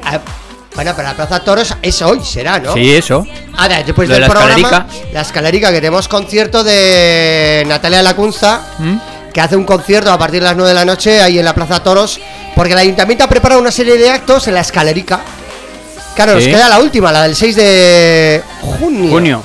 [0.04, 0.20] A-
[0.74, 2.72] bueno, pero la Plaza Toros es hoy, será, ¿no?
[2.74, 3.26] Sí, eso.
[3.56, 4.86] Ahora, después Lo de del la programa, escalerica.
[5.12, 8.96] la escalerica, que tenemos concierto de Natalia Lacunza, ¿Mm?
[9.32, 11.54] que hace un concierto a partir de las 9 de la noche ahí en la
[11.54, 12.20] Plaza Toros,
[12.54, 15.20] porque el ayuntamiento ha preparado una serie de actos en la escalerica.
[16.14, 19.10] Claro, nos queda la última, la del 6 de junio.
[19.10, 19.42] Junio.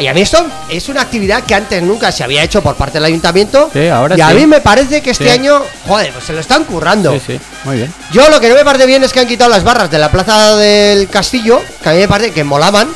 [0.00, 2.94] Y a, mí esto es una actividad que antes nunca se había hecho por parte
[2.98, 3.68] del ayuntamiento.
[3.72, 4.34] Sí, ahora y a sí.
[4.36, 5.30] mí me parece que este Sí.
[5.30, 7.12] año, joder, pues se lo están currando.
[7.12, 7.40] Sí, sí.
[7.64, 7.92] Muy bien.
[8.12, 10.10] Yo lo que no me parece bien es que han quitado las barras de la
[10.10, 12.88] plaza del castillo, que a mí me parece que molaban.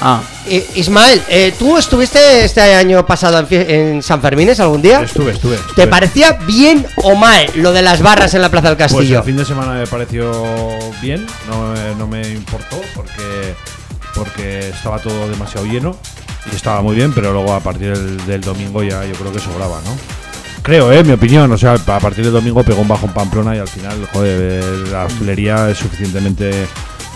[0.00, 5.00] Ah, I- Ismael, eh, ¿tú estuviste este año pasado en, en San Fermines algún día?
[5.00, 5.58] Estuve, estuve.
[5.74, 9.18] ¿Te parecía bien o mal lo de las barras en la plaza del Pues castillo?
[9.20, 10.30] el fin de semana me pareció
[11.00, 13.54] bien, no, me- no me importó porque,
[14.16, 15.96] porque estaba todo demasiado lleno
[16.50, 19.80] y estaba muy bien, pero luego a partir del, domingo ya yo creo que sobraba,
[19.84, 19.96] ¿no?
[20.62, 21.52] Creo, eh, mi opinión.
[21.52, 24.62] O sea, a partir del domingo pegó un bajo en Pamplona y al final, joder,
[24.64, 26.66] eh, la hostelería es suficientemente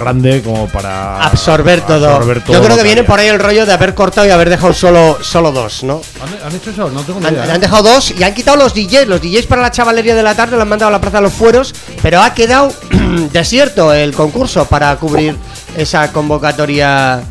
[0.01, 2.09] grande como para Absorber todo.
[2.09, 4.51] absorber todo Yo creo que viene por ahí el rollo de haber cortado y haber
[4.51, 6.01] dejado solo, solo dos, ¿no?
[6.23, 6.91] ¿Han, han hecho eso?
[6.91, 7.47] No tengo ni Han, idea.
[7.47, 7.51] ¿eh?
[7.53, 9.07] han dejado dos y han quitado los DJs.
[9.07, 11.23] Los DJs para la chavalería de la tarde lo han mandado a la Plaza de
[11.25, 12.73] los Fueros, pero ha quedado
[13.33, 15.37] desierto el concurso para cubrir
[15.77, 17.23] esa convocatoria.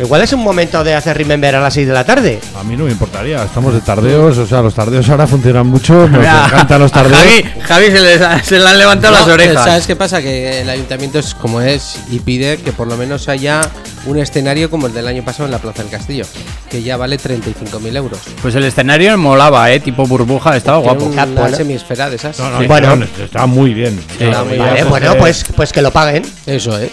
[0.00, 2.40] Igual es un momento de hacer Remember a las 6 de la tarde.
[2.58, 3.42] A mí no me importaría.
[3.42, 6.08] Estamos de tardeos, o sea, los tardeos ahora funcionan mucho.
[6.08, 7.18] Nos encantan los a tardeos.
[7.18, 9.64] Javi, Javi se, le, se le han levantado las orejas.
[9.64, 10.22] ¿Sabes qué pasa?
[10.22, 13.68] Que el ayuntamiento es como es y pide que por lo menos haya
[14.06, 16.24] un escenario como el del año pasado en la Plaza del Castillo,
[16.70, 18.20] que ya vale 35.000 euros.
[18.40, 21.04] Pues el escenario molaba, eh, tipo burbuja, estaba guapo.
[21.06, 21.56] Una bueno.
[21.56, 22.38] semiesfera de esas.
[22.38, 22.66] No, no, Sí.
[22.66, 24.00] bueno, está muy bien.
[24.18, 24.88] Está muy Vale, bien.
[24.88, 26.22] Bueno, pues, pues que lo paguen.
[26.46, 26.92] Eso es.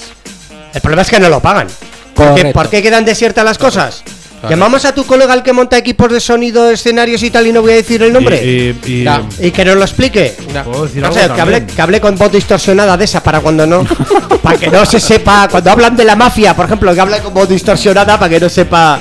[0.74, 1.68] El problema es que no lo pagan.
[2.16, 2.54] ¿Por qué, Correcto.
[2.54, 4.04] por qué quedan desiertas las cosas?
[4.50, 7.64] Llamamos a tu colega el que monta equipos de sonido, escenarios y tal, y no
[7.64, 8.44] voy a decir el nombre.
[8.46, 8.48] Y,
[8.86, 9.24] y- y- Ya.
[9.42, 10.36] Y que nos lo explique.
[10.54, 10.64] Ya.
[10.64, 11.76] ¿Puedo decir No algo sé, que hable, también?
[11.76, 13.84] que hable con voz distorsionada de esa para cuando no.
[14.44, 15.48] para que no se sepa.
[15.50, 18.48] Cuando hablan de la mafia, por ejemplo, que hable con voz distorsionada para que no
[18.48, 19.00] sepa.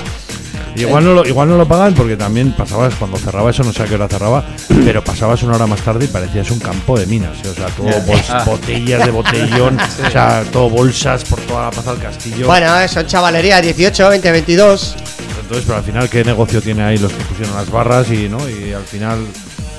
[0.77, 3.83] Igual no, lo, igual no lo pagan porque también pasabas, cuando cerraba eso, no sé
[3.83, 4.45] a qué hora cerraba,
[4.85, 7.37] pero pasabas una hora más tarde y parecías un campo de minas.
[7.45, 7.49] ¿eh?
[7.51, 11.93] O sea, todo bols- botellas de botellón, o sea, todo bolsas por toda la plaza
[11.93, 12.47] del castillo.
[12.47, 14.97] Bueno, eso, chavalería, 18, 20, 22.
[15.43, 18.11] Entonces, pero al final, ¿qué negocio tiene ahí los que pusieron las barras?
[18.11, 18.39] Y, ¿no?
[18.49, 19.19] y al final.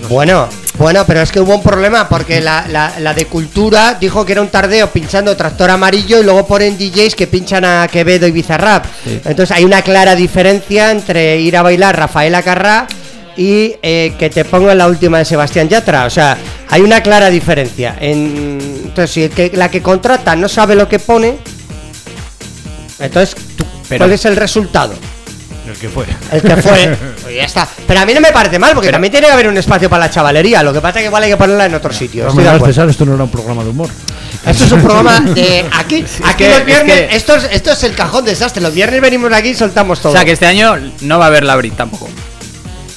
[0.09, 4.25] Bueno, bueno, pero es que hubo un problema porque la, la- la de cultura dijo
[4.25, 8.27] que era un tardeo pinchando tractor amarillo y luego ponen DJs que pinchan a Quevedo
[8.27, 8.85] y Bizarrap.
[9.05, 12.87] Entonces hay una clara diferencia entre ir a bailar Rafaela Carrá
[13.37, 16.05] y eh, que te pongan la última de Sebastián Yatra.
[16.05, 16.37] O sea,
[16.69, 17.95] hay una clara diferencia.
[17.99, 21.37] En, entonces, si el que, la que contrata no sabe lo que pone,
[22.99, 24.93] entonces, tú- Pero- ¿cuál es el resultado?
[25.67, 26.05] El que fue.
[26.31, 26.97] El que fue.
[27.23, 27.67] Pues ya está.
[27.87, 30.05] Pero a mí no me parece mal, porque también tiene que haber un espacio para
[30.05, 30.61] la chavalería.
[30.61, 32.27] Lo que pasa es que igual hay que ponerla en otro sitio.
[32.27, 33.89] Estoy de esto no era un programa de humor.
[34.45, 35.65] Esto es un programa de.
[35.71, 37.09] Aquí, aquí que- los es viernes.
[37.09, 38.61] que- Esto, es, esto es el cajón desastre.
[38.61, 40.11] Los viernes venimos aquí y soltamos todo.
[40.11, 42.07] O sea, que este año no va a haber la Brit tampoco.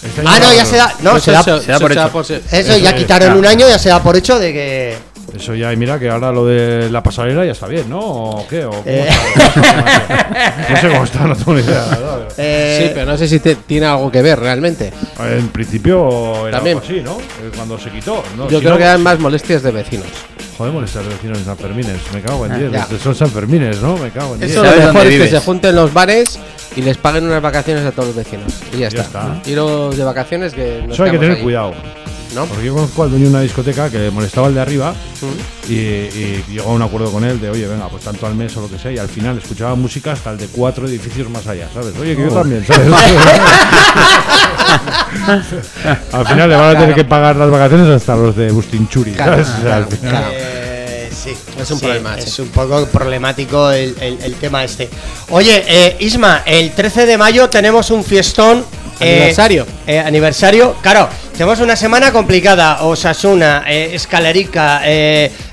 [0.02, 0.94] Este Ah, no, ya se da.
[1.00, 1.40] No, Pues se da.
[1.40, 2.08] eso- se da por hecho.
[2.12, 3.38] por se- Eso, eso ya es, quitaron claro.
[3.40, 4.98] un año, ya se da por hecho de que.
[5.34, 8.00] Eso ya, y mira que ahora lo de la pasarela ya está bien, ¿no?
[8.00, 8.64] ¿O qué?
[8.64, 9.06] ¿O cómo Eh.
[9.08, 10.66] está?
[10.70, 11.74] No sé cómo está, no tengo ni idea.
[11.80, 14.92] la verdad, pero- eh, Sí, pero no sé si te- tiene algo que ver realmente.
[15.20, 16.78] En principio era También.
[16.78, 17.18] algo así, ¿no?
[17.18, 18.22] Eh, Cuando se quitó.
[18.36, 18.48] ¿no?
[18.48, 20.06] Yo Si creo no, que eran más molestias de vecinos.
[20.56, 22.00] Joder, molestar a vecinos en San Fermines.
[22.12, 22.72] Me cago en 10.
[22.72, 22.80] ya.
[22.80, 23.96] Estos Son San Fermines, ¿no?
[23.96, 24.52] Me cago en 10.
[24.52, 26.38] Eso lo ¿Sabes mejor es que se junten los bares
[26.74, 28.52] y les paguen unas vacaciones a todos los vecinos.
[28.72, 29.36] Y ya, Ya está.
[29.36, 29.50] está.
[29.50, 31.42] Iros de vacaciones que no Eso hay que tener ahí.
[31.42, 31.74] cuidado.
[32.34, 32.44] ¿No?
[32.46, 34.94] Porque yo conozco al dueño de una discoteca que molestaba al de arriba
[35.68, 38.54] y, y llegó a un acuerdo con él de, oye, venga, pues tanto al mes
[38.56, 38.92] o lo que sea.
[38.92, 41.94] Y al final escuchaba música hasta el de cuatro edificios más allá, ¿sabes?
[41.98, 42.92] Oye, que yo también, ¿sabes?
[46.12, 49.32] al final le van a tener que pagar las vacaciones hasta los de Bustinchuri, Claro,
[49.32, 49.48] ¿sabes?
[49.48, 50.26] O sea, al claro, final- claro.
[50.32, 52.42] Eh, sí, Es un sí, problema, Es sí.
[52.42, 54.88] un poco problemático el, el- el tema este.
[55.30, 58.64] Oye, eh, Isma, el 13 de mayo tenemos un fiestón.
[59.00, 59.66] Eh, Aniversario.
[59.86, 60.76] eh, aniversario.
[60.82, 62.82] Claro, tenemos una semana complicada.
[62.82, 64.82] Osasuna, eh, Escalerica,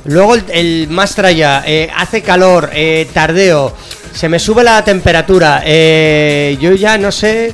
[0.06, 1.64] luego el, el Mastraya,
[1.98, 2.72] hace calor,
[3.14, 3.74] tardeo,
[4.14, 5.62] se me sube la temperatura.
[5.66, 7.54] eh, yo ya no sé.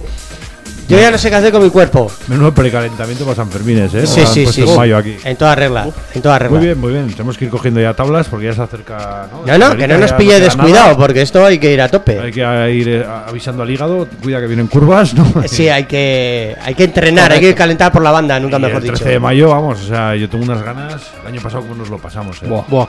[0.92, 2.12] Yo ya no sé qué hacer con mi cuerpo.
[2.28, 4.06] Menudo precalentamiento para San Fermines, ¿eh?
[4.06, 4.62] Sí, sí, sí.
[4.64, 5.16] en mayo aquí.
[5.24, 5.88] En toda regla.
[6.14, 6.58] En toda regla.
[6.58, 7.08] Muy bien, muy bien.
[7.12, 9.28] Tenemos que ir cogiendo ya tablas porque ya se acerca.
[9.32, 10.98] No, No, no, que no nos pille descuidado, nada.
[10.98, 12.20] porque esto hay que ir a tope.
[12.20, 12.42] Hay que
[12.74, 14.08] ir eh, avisando al hígado.
[14.22, 15.26] Cuida que vienen curvas, ¿no?
[15.48, 18.78] Sí, hay que, hay que entrenar, hay que calentar por la banda, nunca Y mejor
[18.78, 18.94] el dicho.
[18.96, 21.02] 13 de mayo, vamos, o sea, yo tengo unas ganas.
[21.22, 22.48] El año pasado como nos lo pasamos, ¿eh?
[22.48, 22.88] Buah.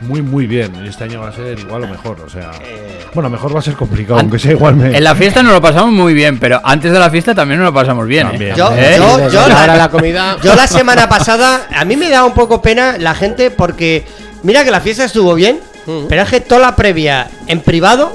[0.00, 0.72] Muy, muy bien.
[0.84, 2.50] Y este año va a ser igual o mejor, o sea.
[2.62, 4.96] Eh, Bueno, mejor va a ser complicado, An- aunque sea igual me.
[4.96, 7.66] En la fiesta nos lo pasamos muy bien, pero antes de la fiesta también nos
[7.68, 8.26] lo pasamos bien.
[8.28, 8.30] ¿eh?
[8.30, 8.56] También.
[8.56, 8.94] Yo, ¿Eh?
[8.96, 10.36] yo, yo, Ahora la, la comida.
[10.42, 14.04] yo la semana pasada, a mí me da un poco pena la gente porque,
[14.42, 16.06] mira que la fiesta estuvo bien, Mm.
[16.10, 18.12] pero es que toda la previa en privado,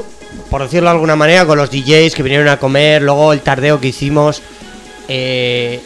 [0.52, 3.80] por decirlo de alguna manera, con los DJs que vinieron a comer, luego el tardeo
[3.82, 4.42] que hicimos,
[5.08, 5.82] eh,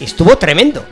[0.00, 0.84] estuvo tremendo.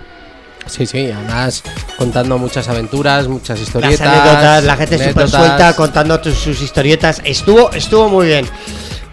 [0.68, 1.62] Sí, sí, además
[1.96, 4.00] contando muchas aventuras, muchas Las historietas.
[4.00, 8.46] anécdotas, la gente súper suelta contando sus historietas, estuvo, estuvo muy bien.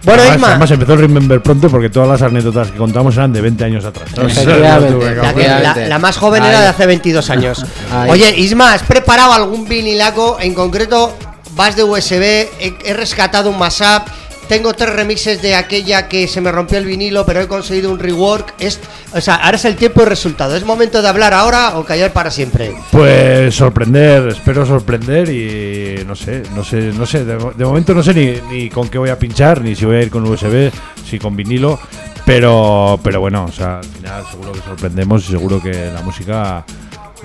[0.04, 3.34] Bueno, además, Isma, además empezó el Remember pronto porque todas las anécdotas que contamos eran
[3.34, 4.08] de 20 años atrás.
[4.16, 6.50] La, más joven Ahí.
[6.50, 7.66] era de hace 22 años.
[7.92, 8.12] Ahí.
[8.12, 10.38] Oye, Isma, ¿has preparado algún vinilaco?
[10.40, 11.16] En concreto,
[11.56, 14.08] vas de USB, he, he rescatado un mashup,
[14.48, 18.00] tengo tres remixes de aquella que se me rompió el vinilo, pero he conseguido un
[18.00, 18.54] rework.
[18.60, 18.80] Es,
[19.14, 20.56] o sea, ahora es el tiempo y resultado.
[20.56, 22.74] ¿Es momento de hablar ahora o callar para siempre?
[22.92, 28.04] Pues sorprender, espero sorprender y no sé, no sé, no sé, de, de momento no
[28.04, 30.72] sé ni, ni con qué voy a pinchar, ni si voy a ir con USB,
[31.10, 31.80] si con vinilo,
[32.26, 36.66] Pero, pero bueno, o sea, al final seguro que sorprendemos y seguro que la música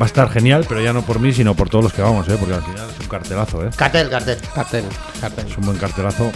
[0.00, 2.28] va a estar genial, pero ya no por mí, sino por todos los que vamos,
[2.28, 2.36] ¿eh?
[2.38, 3.70] porque al final es un cartelazo, ¿eh?
[3.74, 4.38] Cartel, cartel.
[4.54, 4.84] Cartel,
[5.20, 5.46] cartel.
[5.48, 6.30] es un buen cartelazo.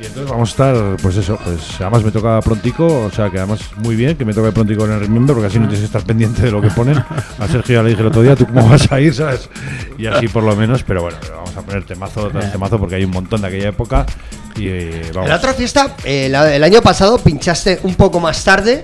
[0.00, 3.38] Y entonces vamos a estar, pues eso, pues además me toca prontico, o sea que
[3.38, 5.86] además muy bien que me toque prontico en el Remember, porque así no tienes que
[5.86, 6.96] estar pendiente de lo que ponen.
[7.38, 9.12] A Sergio ya le dije el otro día, ¿tú cómo vas a ir?
[9.12, 9.48] ¿Sabes?
[9.98, 13.04] Y así por lo menos, pero bueno, vamos a poner temazo tras temazo porque hay
[13.04, 14.06] un montón de aquella época.
[14.56, 15.30] Y eh, En vamos.
[15.30, 18.82] la otra fiesta, eh, la- el año pasado, pinchaste un poco más tarde,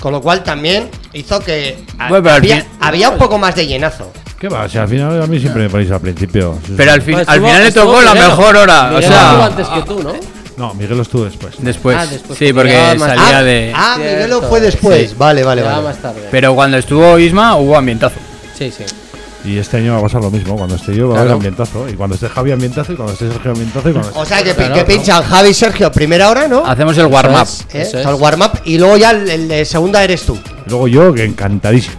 [0.00, 1.76] con lo cual también hizo que
[2.08, 4.10] Bueno, pero al había, había un poco más de llenazo.
[4.38, 4.64] ¿Qué va?
[4.64, 6.58] O sea, al final a mí siempre me ponéis al principio.
[6.76, 8.84] Pero al, fin, Pues al final le tocó la mejor hora.
[8.86, 10.12] O Miguel sea, antes que tú, ¿no?
[10.56, 11.54] No, Miguel estuvo después.
[11.58, 11.96] después.
[11.98, 13.72] Ah, después, Sí, porque más- salía ah, de.
[13.74, 14.14] ah, Cierto.
[14.16, 15.10] Miguelo fue después.
[15.10, 15.16] Sí.
[15.18, 15.88] Vale, vale, Llegaba vale.
[15.94, 16.28] más tarde.
[16.30, 18.16] Pero cuando estuvo Isma hubo ambientazo.
[18.56, 18.84] Sí, sí.
[19.44, 20.56] Y este año va a pasar lo mismo.
[20.56, 21.86] Cuando esté yo va a haber ambientazo.
[21.88, 22.92] Y cuando esté Javi ambientazo.
[22.92, 23.88] Y cuando esté Sergio ambientazo.
[23.90, 24.20] Y cuando esté...
[24.20, 24.86] O sea, que, pi- Claro, que ¿no?
[24.86, 26.64] pinchan Javi y Sergio primera hora, ¿no?
[26.64, 27.42] Hacemos el warm-up.
[27.42, 27.64] es.
[27.74, 27.82] ¿Eh?
[27.82, 27.94] es.
[27.94, 30.38] el warm-up y luego ya el, el de segunda eres tú.
[30.66, 31.96] Y luego yo, que encantadísimo.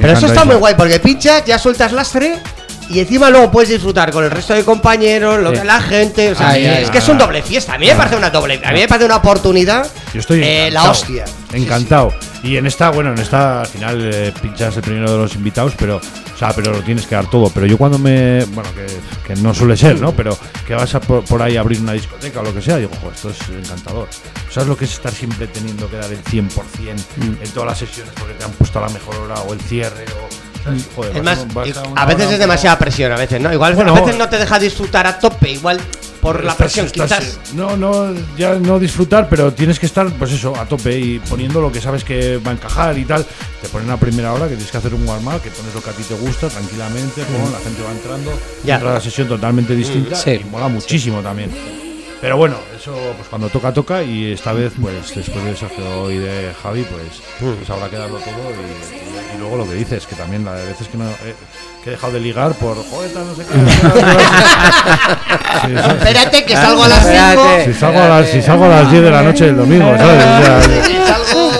[0.00, 2.38] Pero eso está muy guay porque pinchas, ya sueltas lastre
[2.90, 5.58] y encima luego puedes disfrutar con el resto de compañeros, lo Sí.
[5.58, 6.32] que la gente.
[6.32, 7.74] O sea, es que es un doble fiesta.
[7.74, 8.60] A mí me parece una doble.
[8.64, 9.86] A mí me parece una oportunidad.
[10.12, 11.24] Yo estoy eh, la encantado, hostia.
[11.52, 12.14] Encantado.
[12.42, 15.74] Y en esta, bueno, en esta al final eh, pinchas el primero de los invitados,
[15.78, 17.50] pero, o sea, pero lo tienes que dar todo.
[17.50, 18.86] Pero yo cuando me, bueno, que,
[19.34, 20.12] que no suele ser, ¿no?
[20.12, 20.36] Pero
[20.66, 22.90] que vas a por, por ahí a abrir una discoteca o lo que sea, digo,
[23.02, 24.08] "Jo, esto es encantador.
[24.50, 27.42] ¿Sabes lo que es estar siempre teniendo que dar el 100% Mm.
[27.44, 30.04] en todas las sesiones porque te han puesto a la mejor hora o el cierre
[30.06, 30.39] o.
[30.94, 33.40] Joder, Es más, a- vas y- una a veces hora- es demasiada presión, a veces,
[33.40, 33.52] ¿no?
[33.52, 35.80] Igual Bueno, a veces no te deja disfrutar a tope, igual
[36.20, 37.38] por la presión, estás- quizás.
[37.54, 41.60] No, no, ya no disfrutar, pero tienes que estar, pues eso, a tope y poniendo
[41.62, 43.24] lo que sabes que va a encajar y tal.
[43.62, 45.90] Te ponen a primera hora que tienes que hacer un warm-up, que pones lo que
[45.90, 48.32] a ti te gusta tranquilamente, pon, la gente va entrando,
[48.64, 48.74] Ya.
[48.76, 50.40] entra la sesión totalmente distinta Sí.
[50.42, 51.50] y mola muchísimo también.
[52.20, 56.18] Pero bueno, eso pues cuando toca, toca y esta vez, pues después de Sergio y
[56.18, 57.22] de Javi, pues,
[57.56, 60.54] pues habrá que darlo todo y, y- y luego lo que dices, que también la
[60.54, 61.08] de veces que no...
[61.08, 61.34] eh,
[61.82, 63.54] que he dejado de ligar por joder, no sé qué.
[65.62, 67.64] Sí, eso- Espérate que salgo a las Espérate.
[67.64, 67.72] 5.
[67.72, 70.24] si salgo, a las, si salgo a las 10 de la noche del domingo, ¿sabes?
[70.24, 70.60] O sea,
[71.06, 71.50] Salgo,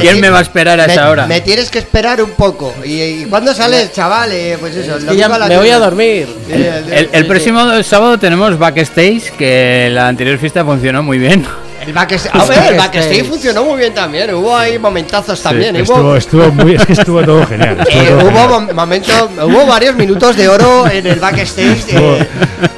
[0.00, 1.26] ¿Quién me va a esperar a Me- esa hora?
[1.26, 2.74] Me tienes que esperar un poco.
[2.84, 4.30] ¿Y, y cuándo sales, chaval?
[4.32, 5.80] Eh, pues eso, que ya domingo las me voy a 10.
[5.80, 6.28] dormir.
[6.48, 11.44] Eh, El, el próximo sábado tenemos backstage, que la anterior fiesta funcionó muy bien.
[11.86, 14.34] El backstage, a ver, el backstage funcionó muy bien también.
[14.34, 15.76] Hubo ahí momentazos también.
[15.76, 17.78] sí, hubo, estuvo, estuvo muy, es que estuvo todo genial.
[17.80, 18.48] estuvo eh, todo hubo genial.
[18.50, 21.84] mom- momentos, hubo varios minutos de oro en el backstage.
[21.90, 22.26] eh,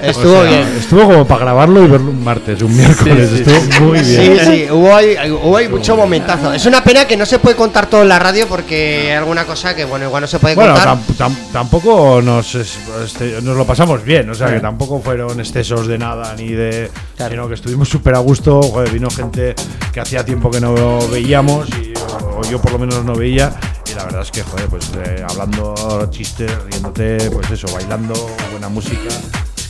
[0.02, 0.68] estuvo O sea, bien.
[0.78, 3.30] Estuvo como para grabarlo y verlo un martes, un miércoles.
[3.32, 4.40] estuvo muy Sí, bien.
[4.44, 6.52] sí, hubo ahí, hubo ahí mucho momentazo.
[6.52, 9.44] Es una pena que no se puede contar todo en la radio porque hay alguna
[9.44, 10.96] cosa que, bueno, igual no se puede Bueno, contar.
[10.98, 15.40] tam- tam- tampoco nos, es- este, nos lo pasamos bien, o sea, que tampoco fueron
[15.40, 16.90] excesos de nada, ni de.
[17.28, 18.60] Sino que estuvimos súper a gusto.
[18.92, 19.54] Vino gente
[19.92, 20.74] que hacía tiempo que no
[21.08, 23.52] veíamos, y, o, o yo por lo menos no veía,
[23.90, 28.14] y la verdad es que, joder, pues eh, hablando chistes, riéndote, pues eso, bailando,
[28.52, 29.08] buena música.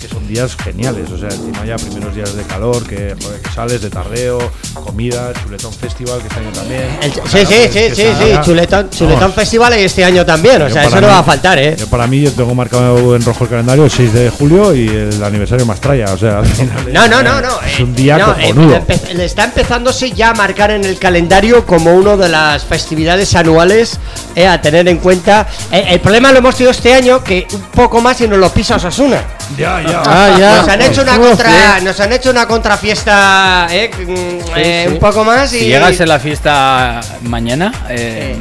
[0.00, 3.50] Que son días geniales, o sea, encima ya primeros días de calor, que, joder, que
[3.50, 4.38] sales de tardeo,
[4.74, 6.82] comida, chuletón festival, que este año también.
[7.02, 10.70] El- sí, sí, sí, sí, esa- sí, chuletón, chuletón festival y este año también, o
[10.70, 11.74] sea, eso no mí- va a faltar, ¿eh?
[11.76, 14.86] Yo para mí yo tengo marcado en rojo el calendario el 6 de julio y
[14.86, 17.60] el aniversario más traya, o sea, al final No, no, no, no.
[17.62, 18.80] Es eh, un día no, eh, cojonudo.
[19.18, 23.98] está empezándose ya a marcar en el calendario como uno de las festividades anuales
[24.36, 25.48] eh, a tener en cuenta.
[25.72, 28.48] Eh, el problema lo hemos tenido este año que un poco más y nos lo
[28.52, 29.24] pisa Osasuna.
[29.56, 30.02] Ya, ya.
[30.04, 30.56] Ah, ya.
[30.58, 34.12] Nos han hecho una contra, nos han hecho una contrafiesta, eh, mm,
[34.56, 34.92] eh, sí.
[34.92, 38.36] un poco más y Si llegas a la fiesta mañana, eh,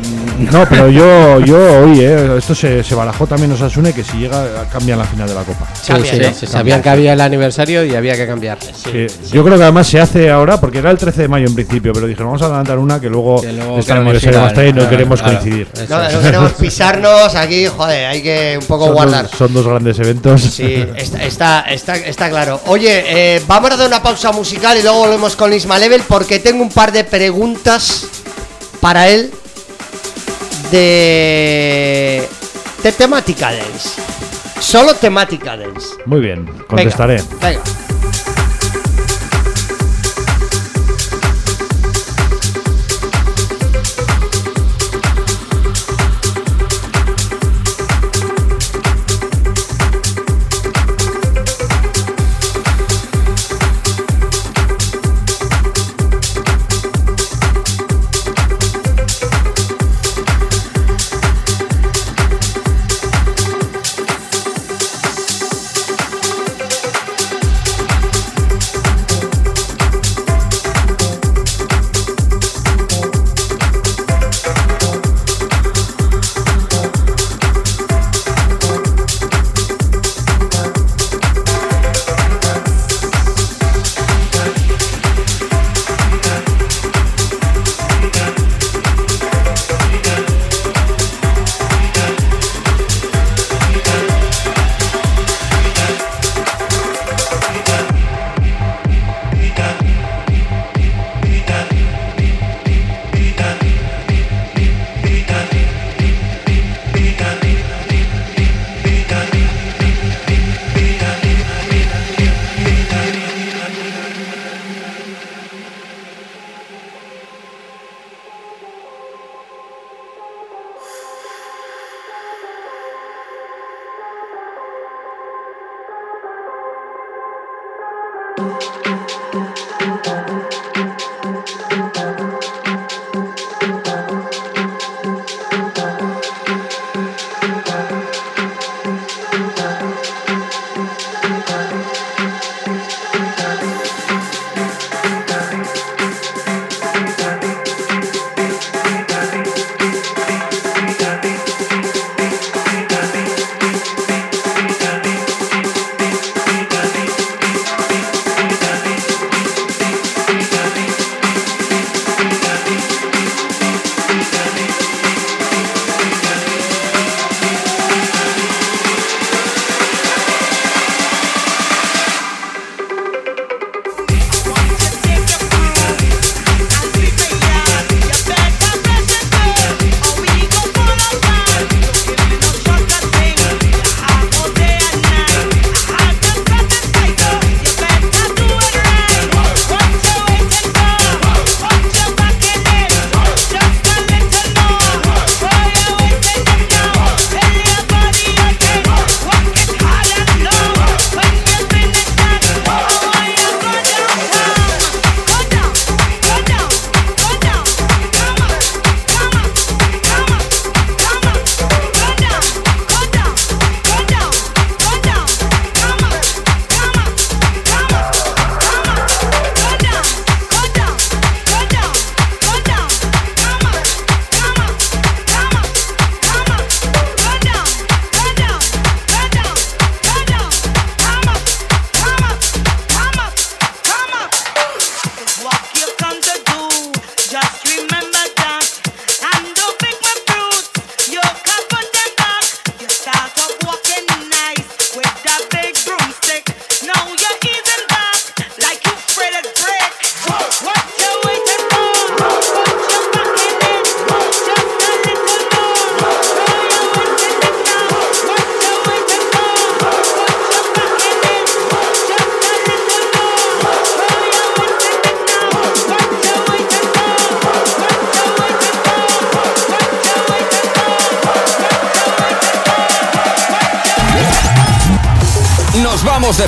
[0.52, 4.66] No, pero yo, yo hoy, eh, esto se, se barajó también Osasuna que si llega
[4.72, 5.66] cambian la final de la Copa.
[5.82, 6.34] Sí, Cambia, sí, ¿no?
[6.34, 8.58] sí, sabían que había el aniversario y había que cambiar.
[9.32, 11.94] Yo creo que además se hace ahora, porque era el 13 de mayo en principio,
[11.94, 14.70] pero dijeron vamos a adelantar una que luego, Que luego está el aniversario más tarde
[14.70, 15.40] y no claro, queremos claro.
[15.40, 15.68] coincidir.
[15.90, 19.24] No, no queremos pisarnos aquí, joder, hay que un poco Son guardar.
[19.24, 20.42] dos, son dos grandes eventos.
[20.42, 22.62] Sí, está, está, está, está claro.
[22.66, 23.04] Oye,
[23.36, 26.64] eh, vamos a dar una pausa musical y luego volvemos con Isma Level porque tengo
[26.64, 28.08] un par de preguntas
[28.82, 29.32] para él
[30.72, 32.28] de,
[32.84, 34.02] de temática dance.
[34.60, 35.90] Solo temática dance.
[36.06, 37.22] Muy bien, contestaré.
[37.42, 37.62] Venga.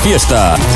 [0.10, 0.69] Fiesta.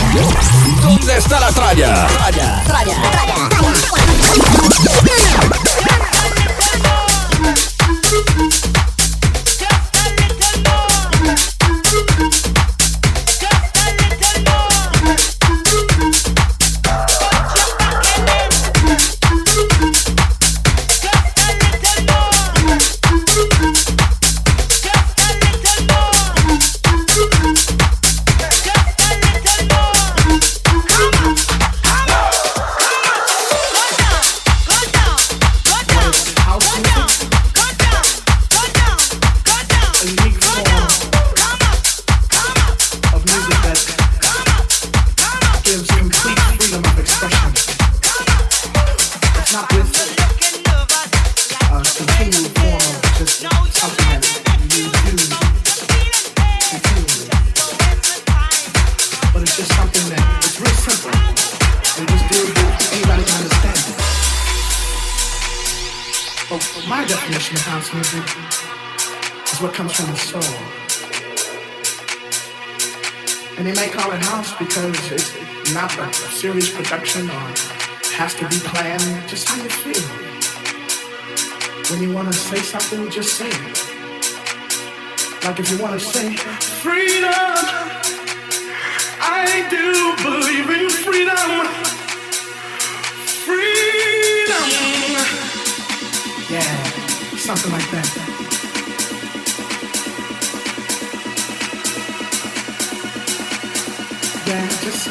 [104.54, 105.08] Yeah, just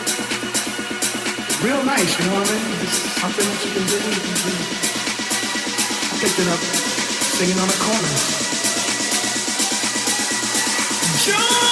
[1.64, 2.78] real nice, you know what I mean?
[2.86, 3.99] It's something that you can do.
[3.99, 4.55] You can do.
[6.07, 8.14] I picked it up singing on the corner.
[11.26, 11.72] John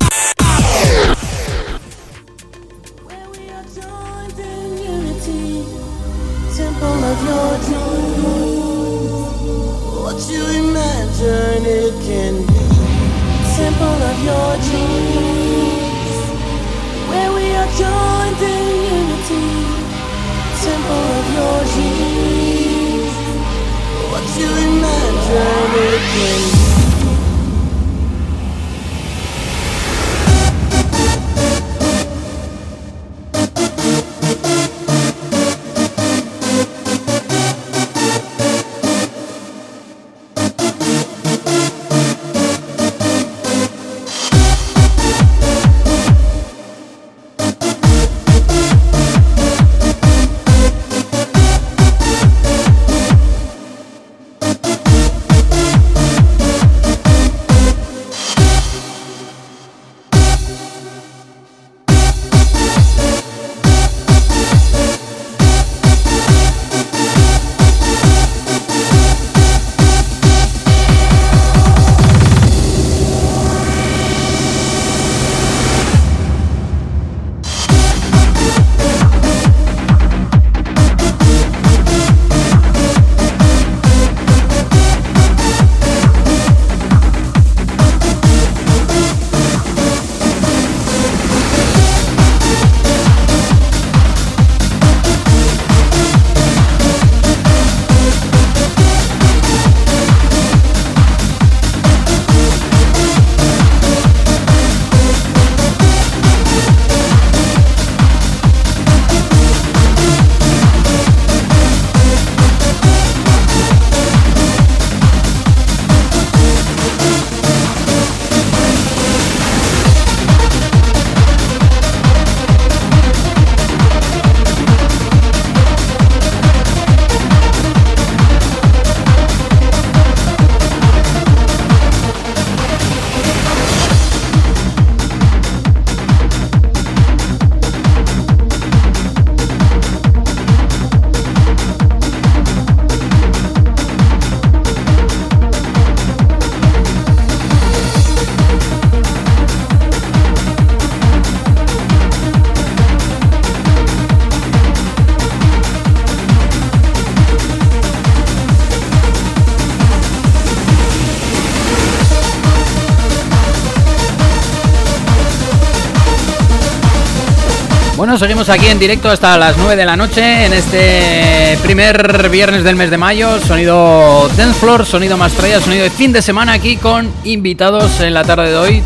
[168.51, 172.89] Aquí en directo hasta las 9 de la noche en este primer viernes del mes
[172.89, 173.39] de mayo.
[173.39, 178.13] Sonido Dance Floor, sonido más traya, sonido de fin de semana aquí con invitados en
[178.13, 178.83] la tarde de hoy.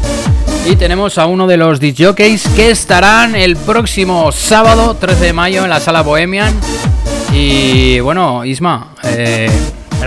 [0.67, 5.63] Y tenemos a uno de los DJs que estarán el próximo sábado 13 de mayo
[5.63, 6.53] en la sala Bohemian.
[7.33, 9.49] Y bueno, Isma, eh,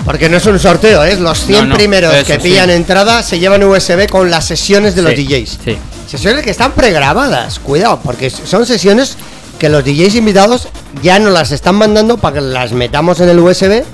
[0.05, 2.49] Porque no es un sorteo, es los 100 No, no, primeros eso que sí.
[2.49, 5.59] pillan entrada se llevan USB con las sesiones de los Sí, DJs.
[5.65, 5.77] Sí.
[6.09, 9.17] Sesiones que están pregrabadas, cuidado, porque son sesiones
[9.59, 10.69] que los DJs invitados
[11.03, 13.85] ya nos las están mandando para que las metamos en el USB,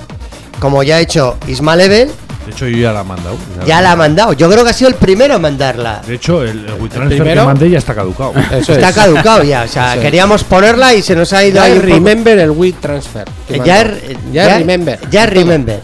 [0.61, 2.09] como ya ha hecho Isma Level,
[2.47, 3.37] De hecho, yo ya la he mandado.
[3.67, 4.33] ya la ha mandado.
[4.33, 6.01] Yo creo que ha sido el primero en mandarla.
[6.07, 7.43] De hecho, el, el WeTransfer primero?
[7.43, 8.33] que mandé ya está caducado.
[8.53, 8.95] Eso Está es.
[8.95, 10.05] caducado ya, o sea, Eso es.
[10.05, 13.25] queríamos ponerla y se nos ha ido Ya ahí remember el Wii Transfer.
[13.49, 13.93] que Eh, Ya,
[14.33, 15.01] ya, es remember.
[15.11, 15.81] Ya remember.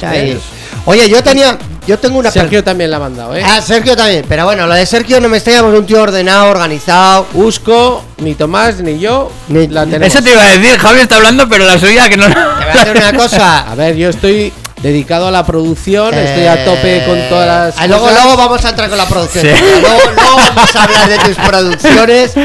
[0.00, 0.38] Es.
[0.84, 3.42] Oye, yo tenía, yo tengo una Sergio también la ha mandado, ¿eh?
[3.44, 7.26] Ah, Sergio también, pero bueno, lo de Sergio no me extrañamos un tío ordenado, organizado.
[7.34, 10.06] Usco, ni Tomás, ni yo Ni- la tenemos.
[10.08, 12.26] Eso te iba a decir, Javi está hablando, pero la suya que no.
[12.28, 13.58] Te voy a hacer una cosa.
[13.70, 14.52] A ver, yo estoy
[14.82, 17.74] dedicado a la producción, estoy a tope con todas las.
[17.78, 19.44] Ah, luego, luego vamos a entrar con la producción.
[19.46, 19.50] Sí.
[19.80, 22.32] Luego, luego vamos a hablar de tus producciones.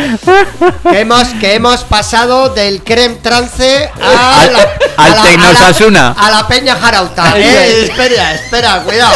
[0.91, 4.59] Que hemos, que hemos pasado del creme trance a Al- la,
[4.97, 5.21] al a la-.
[5.21, 7.33] A la, a la peña jarauta.
[7.37, 7.89] Eh, es.
[7.89, 9.13] espera, espera, cuidado.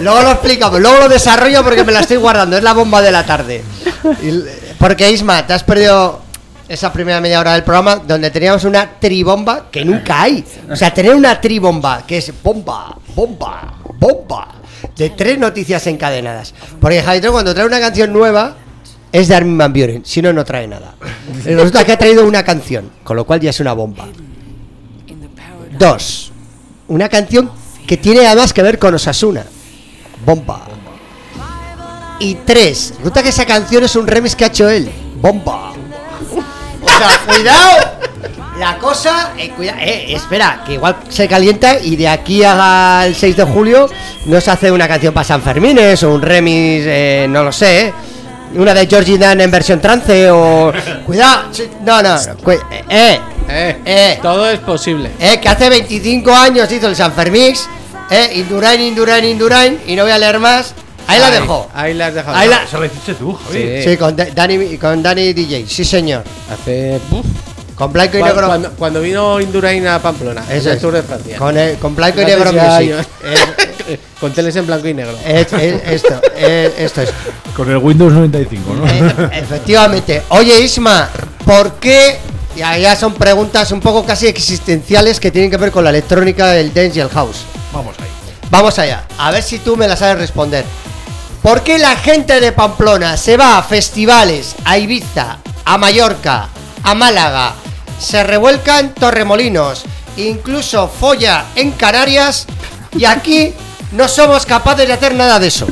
[0.00, 2.56] Luego lo explicamos, luego lo desarrollo porque me la estoy guardando.
[2.56, 3.62] Es la bomba de la tarde.
[4.78, 6.20] Porque Isma, te has perdido
[6.70, 10.44] esa primera media hora del programa donde teníamos una tribomba que nunca hay.
[10.70, 14.54] O sea, tener una tribomba que es bomba, bomba, bomba,
[14.96, 16.54] de tres noticias encadenadas.
[16.80, 18.54] Porque Javier cuando trae una canción nueva
[19.10, 20.94] es de Armin Van Buren, si no, no trae nada.
[21.44, 24.06] Resulta que ha traído una canción, con lo cual ya es una bomba.
[25.76, 26.30] Dos,
[26.86, 27.50] una canción
[27.84, 29.44] que tiene además que ver con Osasuna.
[30.24, 30.68] Bomba.
[32.20, 34.88] Y tres, resulta que esa canción es un remix que ha hecho él.
[35.20, 35.72] Bomba.
[37.08, 38.00] Sea, cuidado.
[38.58, 43.36] La cosa, eh, cuida- eh, espera, que igual se calienta y de aquí al 6
[43.36, 43.88] de julio
[44.26, 47.94] nos hace una canción para San Fermines o un remix, eh, no lo sé, eh.
[48.56, 50.72] una de Georgie Dan en versión trance o...
[51.06, 51.44] Cuidado,
[51.86, 55.10] no, no, cu- eh, eh, Eh, eh, todo es posible.
[55.18, 57.66] eh, que hace 25 años hizo el San Fermix,
[58.10, 60.74] eh, Indurain, Indurain, Indurain, y no voy a leer más,
[61.10, 61.68] ahí la dejo.
[61.74, 62.36] Ahí la has dejado.
[62.36, 63.58] Ahí la- Eso lo hiciste tú, Javi.
[63.82, 63.90] Sí.
[63.90, 66.24] Sí, con Da- Dani, con Dani DJ, sí señor.
[66.50, 67.00] Hace.
[67.10, 67.26] uf,
[67.74, 68.46] Con blanco y cuando, negro.
[68.48, 70.82] cuando- cuando vino Indurain a Pamplona, en Eso el es.
[70.82, 71.36] Tour de Francia.
[71.38, 72.94] Con, eh, con blanco y negro music.
[74.20, 75.16] Con teles en blanco y negro.
[75.24, 77.10] Es- es- esto, es- esto es.
[77.56, 78.86] Con el Windows 95, ¿no?
[78.86, 80.22] Eh, efectivamente.
[80.28, 81.08] Oye, Isma,
[81.44, 82.18] ¿por qué?
[82.56, 86.54] Ya, ya son preguntas un poco casi existenciales que tienen que ver con la electrónica,
[86.56, 87.38] el dance y el house.
[87.72, 88.06] Vamos ahí.
[88.50, 90.64] Vamos allá, a ver si tú me la sabes responder.
[91.42, 96.48] ¿Por qué la gente de Pamplona se va a festivales, a Ibiza, a Mallorca,
[96.82, 97.54] a Málaga,
[97.98, 99.84] se revuelca en Torremolinos,
[100.18, 102.46] incluso folla en Canarias
[102.92, 103.54] y aquí
[103.92, 105.66] no somos capaces de hacer nada de eso?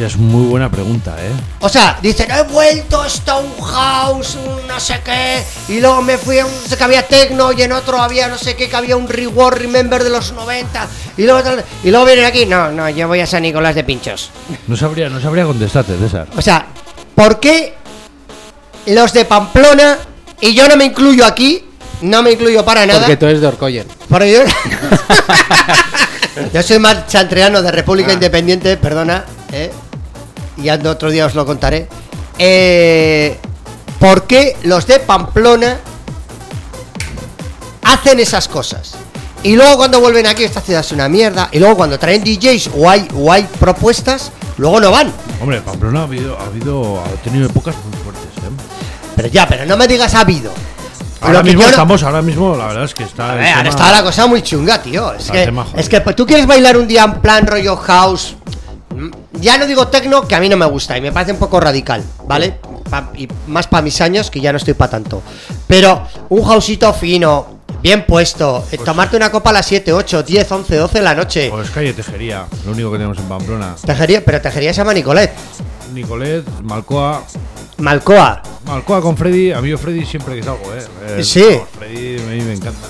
[0.00, 1.30] Hostia, es muy buena pregunta, ¿eh?
[1.60, 6.38] O sea, dicen, he vuelto a Stonehouse, un no sé qué, y luego me fui
[6.38, 8.76] a un, no sé que había techno y en otro había no sé qué, que
[8.76, 10.88] había un reward remember de los 90,
[11.18, 11.50] y luego,
[11.84, 14.30] y luego vienen aquí, no, no, yo voy a San Nicolás de Pinchos.
[14.68, 16.28] No sabría, no sabría contestarte, César.
[16.34, 16.64] O sea,
[17.14, 17.74] ¿por qué
[18.86, 19.98] los de Pamplona,
[20.40, 21.62] y yo no me incluyo aquí,
[22.00, 23.86] no me incluyo para nada, Porque tú eres de Orcoyen.
[24.08, 24.40] porque yo,
[26.54, 29.70] yo soy más chantreano de República Independiente, perdona, ¿eh?
[30.62, 31.88] Y ando otro día os lo contaré.
[32.38, 33.36] Eh,
[33.98, 35.78] ¿Por qué los de Pamplona
[37.82, 38.94] hacen esas cosas?
[39.42, 41.48] Y luego cuando vuelven aquí, esta ciudad es una mierda.
[41.52, 45.12] Y luego cuando traen DJs o hay, o hay propuestas, luego no van.
[45.40, 48.50] Hombre, Pamplona ha habido, ha habido, ha tenido épocas muy fuertes, ¿eh?
[49.16, 50.52] Pero ya, pero no me digas ha habido.
[51.22, 53.32] Ahora mismo no- estamos, ahora mismo, la verdad es que está.
[53.32, 55.12] A ver, ahora está la cosa muy chunga, tío.
[55.12, 58.36] Es Está que, es que pues, tú quieres bailar un día en plan rollo house.
[58.94, 59.08] Mm,
[59.40, 61.60] Ya no digo tecno, que a mí no me gusta y me parece un poco
[61.60, 62.54] radical, ¿vale?
[62.90, 65.22] Pa- y más para mis años, que ya no estoy para tanto.
[65.66, 70.50] Pero un houseito fino, bien puesto, eh, tomarte una copa a las 7, 8, 10,
[70.52, 71.48] 11, 12 de la noche.
[71.50, 73.74] Pues calle Tejería, lo único que tenemos en Pamplona.
[73.84, 75.30] Tejería, pero tejería se llama Nicolet.
[75.94, 77.22] Nicolet, Malcoa.
[77.78, 78.42] Malcoa.
[78.66, 80.84] Malcoa con Freddy, a mí yo Freddy siempre que salgo, ¿eh?
[81.18, 81.42] Eh, Sí.
[81.42, 82.88] vamos, Freddy a mí me encanta.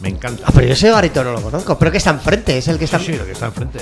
[0.00, 0.42] Me encanta.
[0.46, 1.78] Ah, pero yo ese garito no lo conozco.
[1.78, 2.98] Pero que está enfrente, es el que está.
[2.98, 3.78] Sí, sí, lo que está enfrente.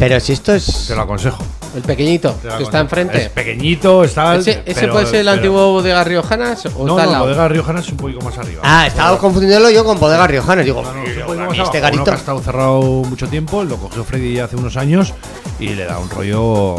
[0.00, 0.86] Pero si esto es.
[0.88, 1.44] Te lo aconsejo.
[1.76, 3.22] El pequeñito, que está enfrente.
[3.26, 4.34] Es pequeñito, está.
[4.34, 7.12] ¿Ese, ese pero- puede ser el pero- antiguo bodega Riojanas o No, está al no,
[7.12, 7.24] lado?
[7.26, 8.62] Bodega Riojana es un poquito más arriba.
[8.64, 10.62] Ah, estaba confundiéndolo yo con Bodega Riojana.
[10.62, 11.78] Digo, No, no, es un "Pero más este.
[11.78, 12.04] Uno garito.
[12.04, 15.14] que ha estado cerrado mucho tiempo, lo cogió Freddy hace unos años
[15.60, 16.76] y le da un rollo.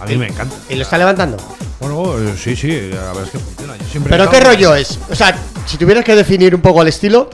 [0.00, 0.56] A mí me encanta.
[0.68, 1.36] ¿Y lo está levantando?
[1.78, 3.76] Bueno, eh, sí, sí, la verdad es que funciona.
[3.76, 4.98] Yo siempre ¿Pero qué rollo es?
[5.10, 5.36] O sea,
[5.66, 7.30] si tuvieras que definir un poco el estilo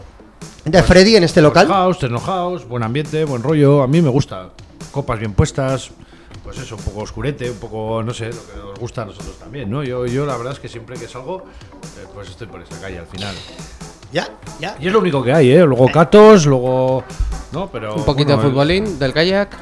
[0.64, 1.66] de Freddy en este local.
[1.68, 3.82] House, techno house, buen ambiente, buen rollo.
[3.82, 4.48] A mí me gusta.
[4.90, 5.90] Copas bien puestas.
[6.42, 9.38] Pues eso, un poco oscurete, un poco, no sé, lo que nos gusta a nosotros
[9.38, 9.82] también, ¿no?
[9.82, 11.44] Yo, yo la verdad es que siempre que salgo,
[11.98, 13.34] eh, pues estoy por esa calle al final.
[14.12, 14.28] Ya,
[14.58, 14.76] ya.
[14.80, 15.64] Y es lo único que hay, ¿eh?
[15.64, 17.04] Luego Catos, luego.
[17.52, 17.68] ¿No?
[17.70, 17.94] Pero.
[17.94, 19.56] Un poquito bueno, de futbolín, del kayak.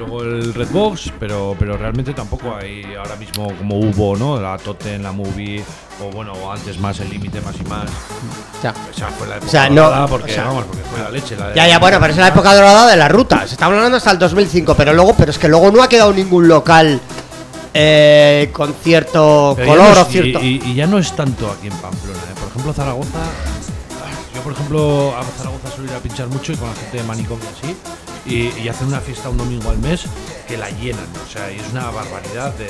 [0.00, 4.40] Luego el Redbox, pero, pero realmente tampoco hay ahora mismo como hubo, ¿no?
[4.40, 5.62] La Totem, la Movie,
[6.02, 7.84] o bueno, antes más el límite más y más.
[8.62, 8.70] Ya.
[8.90, 11.10] O sea, fue la época O sea, no, porque, o sea- vamos, porque fue la
[11.10, 11.36] leche.
[11.36, 13.46] La de- Ya, ya, bueno, pero es la época dorada de la ruta.
[13.46, 16.14] Se está hablando hasta el 2005, pero luego, pero es que luego no ha quedado
[16.14, 16.98] ningún local
[17.74, 20.40] eh, con cierto Pero color no o cierto.
[20.40, 22.34] Y, y- y ya no es tanto aquí en Pamplona, ¿eh?
[22.40, 23.18] Por ejemplo, Zaragoza.
[24.34, 27.02] Yo, por ejemplo, a Zaragoza suelo ir a pinchar mucho y con la gente de
[27.04, 27.76] Manicomio así.
[28.26, 30.04] Y, y hacen una fiesta un domingo al mes
[30.46, 31.06] que la llenan.
[31.26, 32.68] O sea, y es una barbaridad del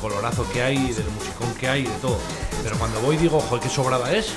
[0.00, 2.18] colorazo que hay, del musicón que hay, de todo.
[2.62, 4.32] Pero cuando voy digo, joder, qué sobrada es.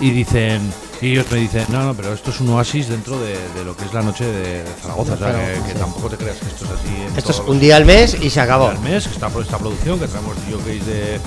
[0.00, 3.36] Y dicen, y ellos me dicen, no, no, pero esto es un oasis dentro de,
[3.54, 5.14] de lo que es la noche de, Zaragoza.
[5.14, 6.88] O sea, que, que tampoco te creas que esto es así.
[6.88, 8.68] en Esto es un día al mes y se acabó.
[8.68, 11.20] al mes, que está por esta producción, que traemos DJs de,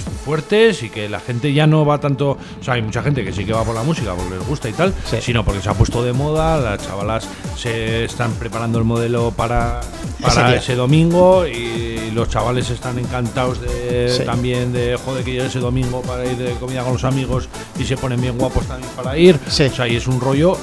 [0.00, 2.30] fuertes y que la gente ya no va tanto.
[2.60, 4.68] O sea, hay mucha gente que sí que va por la música porque les gusta
[4.68, 5.16] y tal, Sí.
[5.20, 6.56] sino porque se ha puesto de moda.
[6.58, 7.26] Las chavalas
[7.56, 9.80] se están preparando el modelo para,
[10.20, 10.56] para día.
[10.58, 14.24] ese domingo y los chavales están encantados de Sí.
[14.24, 17.84] también de joder que llegue ese domingo para ir de comida con los amigos y
[17.84, 19.38] se ponen bien guapos también para ir.
[19.48, 19.64] Sí.
[19.64, 20.56] O sea, y es un rollo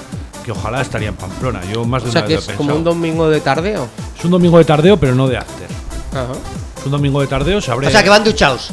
[0.45, 1.61] que ojalá estaría en Pamplona.
[1.71, 3.41] Yo más de O sea una que vez es lo he como un domingo de
[3.41, 3.87] tardeo.
[4.17, 5.67] Es un domingo de tardeo, pero no de after.
[6.13, 6.33] Ajá.
[6.79, 7.87] Es un domingo de tardeo, se abre.
[7.87, 8.71] O sea que van duchados.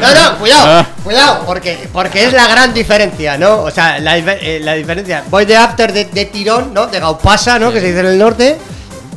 [0.00, 3.62] No, no, cuidado, cuidado, porque, porque es la gran diferencia, ¿no?
[3.62, 5.24] O sea, la, eh, la diferencia.
[5.30, 6.86] Voy de after de, de tirón, ¿no?
[6.86, 7.70] De gaupasa, ¿no?
[7.72, 8.56] Que se dice en el norte,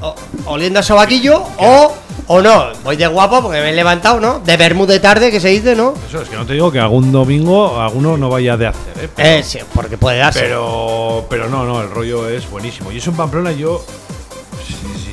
[0.02, 0.16] o-
[0.46, 1.94] oliendo a sobaquillo, o,
[2.28, 4.40] o no, voy de guapo porque me he levantado, ¿no?
[4.40, 5.94] De bermud de tarde, que se dice, ¿no?
[6.08, 9.10] Eso es que no te digo que algún domingo alguno no vaya de after, ¿eh?
[9.18, 10.42] Eh, sí, porque puede darse.
[10.42, 12.92] pero, pero no, no, el rollo es buenísimo.
[12.92, 13.84] Y eso en Pamplona yo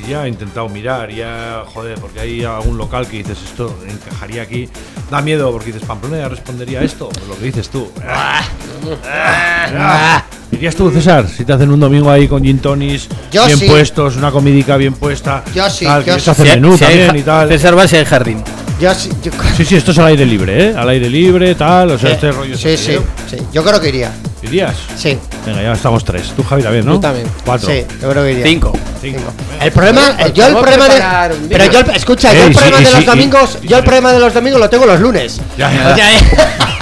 [0.09, 4.69] ya he intentado mirar, ya, joder, porque hay algún local que dices esto encajaría aquí.
[5.11, 7.91] Da miedo porque dices, Pamplona ya respondería a esto, pues lo que dices tú.
[8.07, 8.43] Ah.
[10.51, 13.67] ¿Dirías tú, César, si te hacen un domingo ahí con gin tonis Yo bien sí.
[13.67, 15.43] puestos, una comidica bien puesta?
[15.55, 16.31] Yo sí, tal, yo sí.
[16.31, 17.49] hacer Si menú si también y tal.
[17.49, 18.43] César va si hay jardín.
[18.81, 20.75] Yo sí, yo, Sí, sí, esto es al aire libre, ¿eh?
[20.77, 22.97] Al aire libre, tal, o sea, este rollo sí, sí,
[23.29, 24.13] sí, yo creo que iría.
[24.45, 24.77] ¿Irías?
[24.97, 26.33] Sí, Venga, ya estamos tres.
[26.37, 26.95] Tú, Javi, también, ¿no?
[26.95, 27.27] Yo también.
[27.45, 27.69] Cuatro.
[27.69, 28.45] sí, yo creo que iría.
[28.47, 28.73] Cinco.
[29.01, 29.21] Cinco.
[29.61, 31.35] El problema, Pues yo el problema de.
[31.49, 33.59] Pero yo, el- escucha, yo Ey, el sí, problema y de los sí, y- domingos,
[33.63, 35.41] y- yo el problema de los domingos lo tengo los lunes.
[35.59, 35.93] Ya, ya.
[35.93, 36.09] O sea,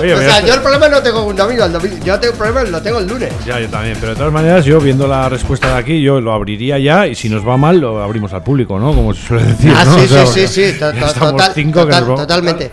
[0.00, 2.32] Oye, o sea, esto- yo el problema no tengo un domingo, el domingo yo tengo
[2.32, 3.32] el problema lo tengo el lunes.
[3.46, 3.96] Ya, yo también.
[4.00, 7.14] Pero de todas maneras, yo viendo la respuesta de aquí, yo lo abriría ya y
[7.14, 8.94] si nos va mal, lo abrimos al público, ¿no?
[8.94, 9.72] Como se suele decir.
[9.76, 9.94] Ah, ¿no?
[9.98, 11.52] sí, O sea, sí, sí, sí, to- total,
[12.00, 12.70] nos totalmente.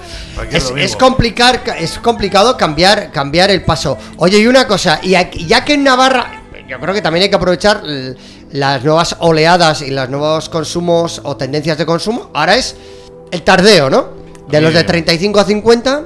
[0.52, 3.98] Es, complicar, es complicado cambiar, cambiar el paso.
[4.18, 7.30] Oye, y una cosa, y aquí- ya que en Navarra, yo creo que también hay
[7.30, 7.82] que aprovechar
[8.52, 12.30] las nuevas oleadas y los nuevos consumos o tendencias de consumo.
[12.34, 12.76] Ahora es
[13.32, 14.10] el tardeo, ¿no?
[14.48, 14.88] De los de Bien.
[14.88, 16.04] 35 a 50,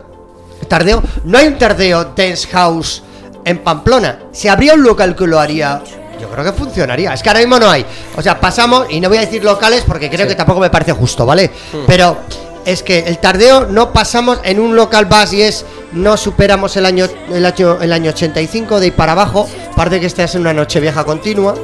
[0.69, 1.03] tardeo.
[1.25, 3.03] No hay un tardeo dance house
[3.43, 4.19] en Pamplona.
[4.31, 5.81] Si habría un local que lo haría,
[6.21, 7.13] yo creo que funcionaría.
[7.13, 7.85] Es que ahora mismo no hay.
[8.15, 10.93] O sea, pasamos, y no voy a decir locales porque creo que tampoco me parece
[10.93, 11.51] justo, ¿vale?
[11.87, 12.17] Pero
[12.65, 16.85] es que el tardeo no pasamos en un local bus y es no superamos el
[16.85, 20.53] año el año el año 85 de ahí para abajo aparte que esta es una
[20.53, 21.55] noche vieja continua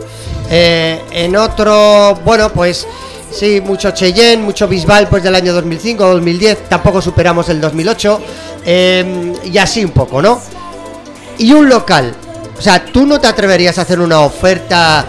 [0.49, 2.87] Eh, en otro bueno pues
[3.35, 8.21] sí mucho Cheyenne mucho Bisbal pues del año 2005 2010 tampoco superamos el 2008
[8.65, 10.41] eh, y así un poco no
[11.37, 12.15] y un local
[12.57, 15.05] o sea tú no te atreverías a hacer una oferta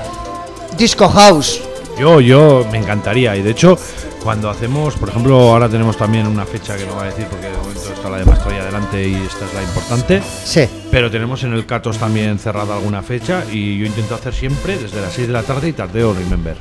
[0.77, 1.61] disco house
[1.99, 3.35] Yo, yo me encantaría.
[3.37, 3.79] Y de hecho,
[4.22, 7.47] cuando hacemos, por ejemplo, ahora tenemos también una fecha que no voy a decir porque
[7.47, 10.22] de momento está la de Mastroya adelante y esta es la importante.
[10.45, 14.77] sí Pero tenemos en el Catos también cerrada alguna fecha y yo intento hacer siempre
[14.77, 16.57] desde las 6 de la tarde y tardeo Remember.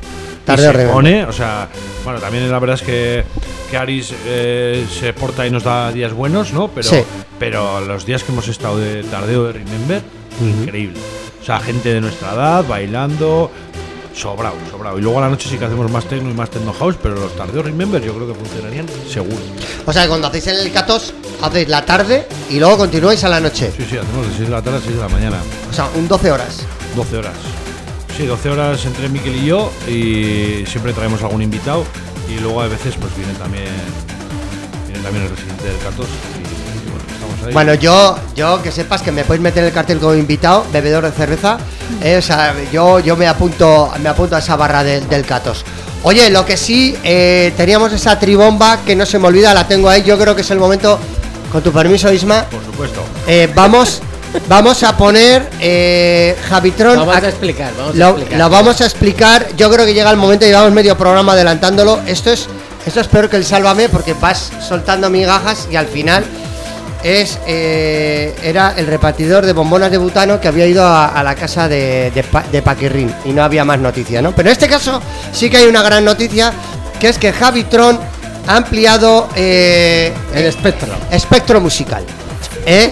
[0.46, 1.68] Tardeo y se pone, o sea,
[2.04, 3.24] bueno, también la verdad es que,
[3.70, 6.68] que Aris eh, se porta y nos da días buenos, ¿no?
[6.70, 6.98] Pero, Sí.
[7.40, 10.02] pero los días que hemos estado de tardeo de Remember,
[10.42, 11.00] increíble.
[11.42, 13.52] O sea, gente de nuestra edad bailando,
[14.16, 14.98] sobrado, sobrado.
[14.98, 17.16] Y luego a la noche sí que hacemos más techno y más techno house, pero
[17.16, 19.38] los tardeos Remember yo creo que funcionarían seguro.
[19.86, 23.40] o sea que cuando hacéis el Catos hacéis la tarde y luego continuáis a la
[23.40, 25.38] noche Sí, sí, hacemos de 6 de la tarde a 6 de la mañana.
[25.70, 26.66] o sea un 12 horas
[26.96, 27.34] 12 horas.
[28.18, 31.84] Sí, 12 horas entre Miquel y yo y siempre traemos algún invitado
[32.30, 33.66] y luego a veces pues viene también
[34.88, 37.54] viene también el residente del Catos y, y bueno, estamos ahí.
[37.54, 41.04] Bueno, yo, yo que sepas que me podéis meter en el cartel como invitado, bebedor
[41.04, 41.58] de cerveza.
[42.02, 45.66] eh, o sea, yo, yo me apunto, me apunto a esa barra de- del Catos.
[46.04, 49.90] Oye, lo que sí, eh, teníamos esa tribomba que no se me olvida, la tengo
[49.90, 50.04] ahí.
[50.04, 51.00] Yo creo que es el momento,
[51.52, 52.44] con tu permiso, Isma.
[52.46, 53.02] por supuesto.
[53.28, 54.02] eh, vamos,
[54.48, 56.98] vamos a poner eh, Javitron.
[57.00, 58.38] Vamos a- a explicar, vamos a lo, explicar.
[58.40, 59.48] lo vamos a explicar.
[59.58, 62.00] Yo creo que llega el momento, llevamos medio programa adelantándolo.
[62.06, 62.48] Esto es,
[62.86, 66.24] esto es peor que el Sálvame porque vas soltando migajas y al final
[67.04, 71.36] es eh, era el repartidor de bombonas de butano que había ido a, a la
[71.36, 74.32] casa de, de, Pa- de Paquirrín y no había más noticia, ¿no?
[74.36, 75.00] Pero en este caso
[75.32, 76.52] sí que hay una gran noticia
[77.00, 78.00] que es que Javitron
[78.48, 80.88] ha ampliado eh, El espectro.
[81.12, 82.04] espectro musical.
[82.66, 82.92] ¿eh?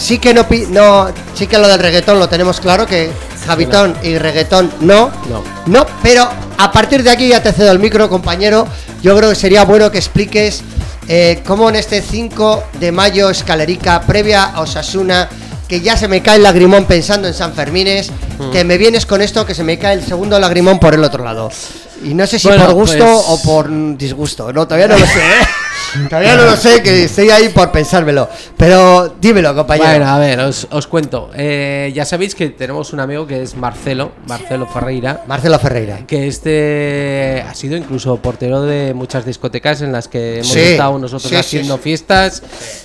[0.00, 3.10] Sí que no, no, sí que lo del reggaetón lo tenemos claro que
[3.46, 5.42] Javitón y reggaetón no, No.
[5.66, 6.28] no, pero
[6.58, 8.66] a partir de aquí ya te cedo el micro, compañero.
[9.02, 10.62] Yo creo que sería bueno que expliques
[11.08, 15.28] eh, cómo en este 5 de mayo escalerica previa a Osasuna
[15.68, 18.50] que ya se me cae el lagrimón pensando en San Fermines, Mm.
[18.52, 21.22] que me vienes con esto que se me cae el segundo lagrimón por el otro
[21.22, 21.50] lado.
[22.02, 25.06] Y no sé si Bueno, por gusto pues- o por disgusto, no, todavía no lo
[25.06, 25.18] sé.
[25.18, 25.46] ¿eh?
[26.08, 28.28] Todavía no lo sé, que estoy ahí por pensármelo.
[28.56, 29.88] Pero dímelo, compañero.
[29.88, 31.30] Bueno, a ver, os, os cuento.
[31.34, 35.24] Eh, ya sabéis que tenemos un amigo que es Marcelo, Marcelo Ferreira.
[35.26, 36.06] Marcelo Ferreira.
[36.06, 40.98] Que este ha sido incluso portero de muchas discotecas en las que hemos Sí, estado
[40.98, 41.82] nosotros sí, haciendo sí.
[41.82, 42.42] fiestas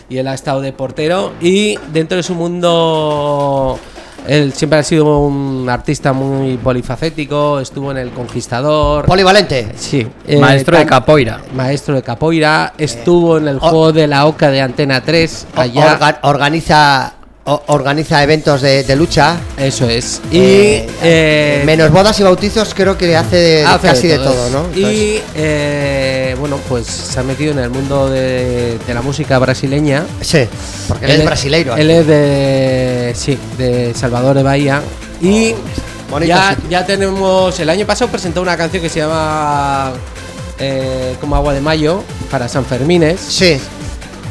[0.10, 3.80] y él ha estado de portero y dentro de su mundo
[4.28, 9.06] él siempre ha sido un artista muy polifacético, estuvo en El Conquistador.
[9.06, 9.70] Polivalente.
[9.76, 10.06] Sí,
[10.40, 11.42] Maestro de capoeira.
[11.56, 15.98] Maestro de capoeira, estuvo en el juego de la Oca de Antena 3 O- allá.
[16.00, 17.14] orga- organiza,
[17.46, 19.38] o- organiza eventos de, de lucha.
[19.58, 20.22] Eso es.
[20.32, 24.34] Y Eh, eh, menos bodas y bautizos, creo que hace casi de todo.
[24.34, 24.78] todo, ¿no?
[24.80, 30.06] Y eh, bueno, pues se ha metido en el mundo de, de la música brasileña.
[30.22, 30.48] Sí,
[30.88, 31.76] porque él, es brasileiro.
[31.78, 33.14] Él es de.
[33.16, 34.82] Sí, de Salvador de Bahía.
[35.22, 35.54] Y
[36.12, 37.60] bonito ya, ya tenemos.
[37.60, 39.94] El año pasado presentó una canción que se llama.
[41.22, 43.20] como agua de mayo para San Fermines.
[43.20, 43.60] Sí.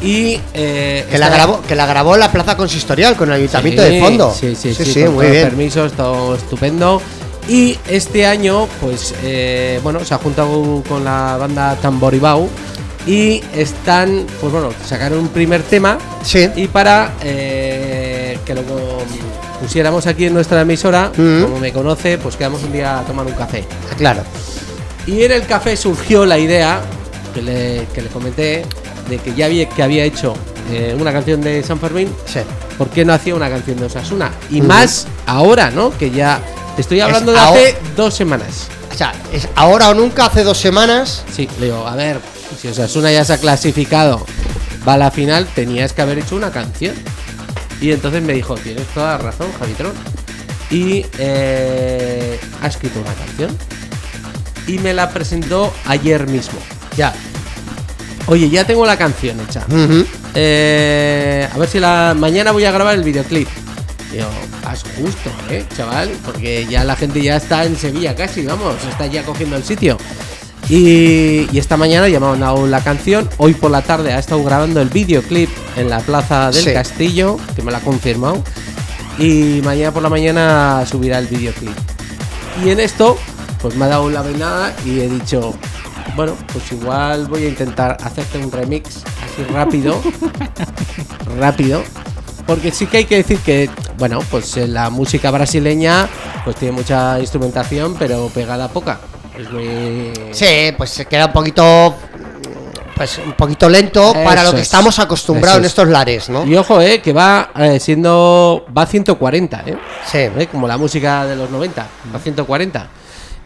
[0.05, 0.39] Y.
[0.53, 4.01] eh, Que la, grabó, que la grabó la plaza consistorial con el ayuntamiento Sí, de
[4.01, 4.35] fondo.
[4.39, 5.45] Sí, sí, sí, sí, con muy bien.
[5.49, 7.01] permisos, todo estupendo.
[7.49, 12.49] Y este año, pues, eh, bueno, se ha juntado con la banda Tamboribau
[13.07, 15.99] y están, pues bueno, sacaron un primer tema.
[16.23, 16.49] Sí.
[16.57, 18.63] Y para eh, que lo
[19.61, 21.43] pusiéramos aquí en nuestra emisora, Mm.
[21.43, 23.65] como me conoce, pues quedamos un día a tomar un café.
[23.99, 24.23] Claro.
[25.07, 26.81] Y en el café surgió la idea,
[27.35, 28.65] que le, que le comenté,
[29.09, 30.35] de que ya había, que había hecho
[30.71, 32.41] eh, una canción de San Fermín, Sí.
[32.79, 34.31] ¿por qué no hacía una canción de Osasuna?
[34.51, 35.97] Y más ahora, ¿no?
[35.97, 36.41] Que ya
[36.75, 38.69] te estoy hablando de hace dos semanas.
[38.93, 41.25] O sea, es ahora o nunca, hace dos semanas.
[41.35, 42.21] Sí, le digo, a ver,
[42.61, 44.25] si Osasuna ya se ha clasificado,
[44.87, 46.95] va a la final, tenías que haber hecho una canción.
[47.81, 49.93] Y entonces me dijo, tienes toda la razón, Javitrón.
[50.71, 53.57] Y eh, ha escrito una canción.
[54.67, 56.59] Y me la presentó ayer mismo.
[56.97, 57.13] Ya.
[58.27, 59.65] Oye, ya tengo la canción hecha.
[60.35, 63.49] Eh, a ver si la mañana voy a grabar el videoclip.
[64.11, 64.27] Digo,
[64.67, 69.07] haz justo, eh, chaval, porque ya la gente ya está en Sevilla casi, vamos, está
[69.07, 69.99] ya cogiendo el sitio.
[70.69, 73.29] Y, y esta mañana ya me han dado la canción.
[73.37, 76.73] Hoy por la tarde ha estado grabando el videoclip en la plaza del Sí.
[76.73, 78.43] Castillo, que me lo ha confirmado.
[79.19, 81.77] Y mañana por la mañana subirá el videoclip.
[82.65, 83.19] Y en esto,
[83.61, 85.55] pues me ha dado la venada y he dicho,
[86.17, 90.01] bueno, pues igual voy a intentar hacerte un remix así rápido.
[91.39, 91.83] rápido.
[92.47, 96.09] Porque sí que hay que decir que, bueno, pues eh, la música brasileña
[96.45, 99.01] pues tiene mucha instrumentación, pero pegada poca.
[99.39, 100.13] Es muy...
[100.33, 101.95] Sí, pues se queda un poquito.
[102.95, 104.63] Pues un poquito lento para lo que es.
[104.63, 105.71] estamos acostumbrados en es.
[105.73, 106.45] estos lares, ¿no?
[106.45, 108.65] Y ojo, eh, que va eh, siendo.
[108.77, 109.77] Va a 140, eh.
[110.07, 110.19] Sí.
[110.19, 112.89] Eh, Como la música de los 90, va a 140.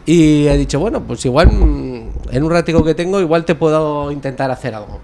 [0.09, 4.11] Y he dicho, bueno, pues igual mm, en un ratico que tengo, igual te puedo
[4.11, 4.99] intentar hacer algo.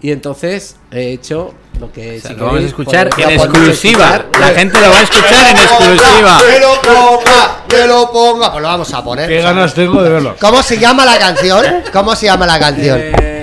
[0.00, 2.20] Y entonces he hecho lo que.
[2.20, 4.14] si lo vamos a queréis, escuchar en exclusiva.
[4.14, 4.40] escuchar.
[4.40, 6.38] La gente lo va a escuchar en exclusiva.
[6.46, 8.52] Que lo ponga, que lo ponga.
[8.52, 9.28] Pues lo vamos a poner.
[9.28, 10.36] Qué ganas tengo de verlo.
[10.40, 11.64] ¿Cómo se llama la canción?
[11.92, 13.00] ¿Cómo se llama la canción?
[13.00, 13.35] Eh,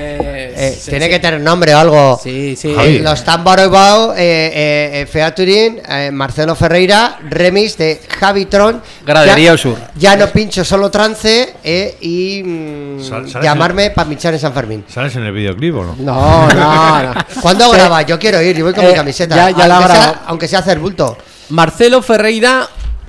[0.56, 1.12] Eh, sí, tiene sí.
[1.12, 2.20] que tener nombre o algo.
[2.24, 2.74] Sí, sí.
[3.00, 8.82] Los Tamborobao, eh, eh, eh, featuring eh, Marcelo Ferreira, remix de Javi Tron.
[9.06, 9.78] Gradería Ya- Osur.
[9.96, 14.86] Ya no pincho, solo trance eh, y mm, Sal- llamarme para pinchar en San Fermín.
[14.88, 15.96] ¿Sales en el videoclip o no?
[16.00, 17.14] No, no, no.
[17.42, 18.02] ¿Cuándo graba?
[18.04, 19.36] Yo quiero ir, yo voy con mi camiseta.
[19.36, 20.04] ya- ya la aunque, grabo.
[20.14, 21.18] sea, aunque sea hacer bulto.
[21.50, 22.68] Marcelo Ferreira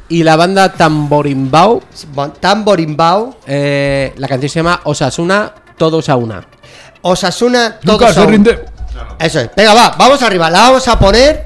[0.08, 1.82] y la banda Tamborimbao.
[2.40, 6.44] Tamborimbao, eh, la canción se llama Osasuna, todos a una.
[7.06, 8.64] Osasuna, Nunca todos se rinde.
[9.18, 9.51] Eso es.
[9.55, 10.48] Venga, va, vamos arriba.
[10.51, 11.44] La vamos a poner.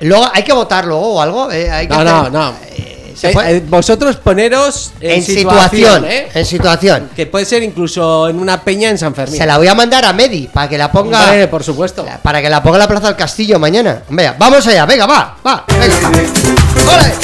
[0.00, 1.50] Luego hay que votar luego o algo.
[1.50, 2.48] eh, hay que No, no, hacer- no.
[2.76, 6.28] Eh, Eh, eh, vosotros poneros en, en situación, ¿eh?
[6.32, 7.10] en situación.
[7.16, 9.38] Que puede ser incluso en una peña en San Fermín.
[9.40, 11.24] Se la voy a mandar a Medi para que la ponga.
[11.24, 12.06] Hombre, por supuesto.
[12.22, 14.02] Para que la ponga en la plaza del castillo mañana.
[14.08, 16.08] Venga, vamos allá, venga, va, va, venga.
[16.94, 17.14] ¡Ole!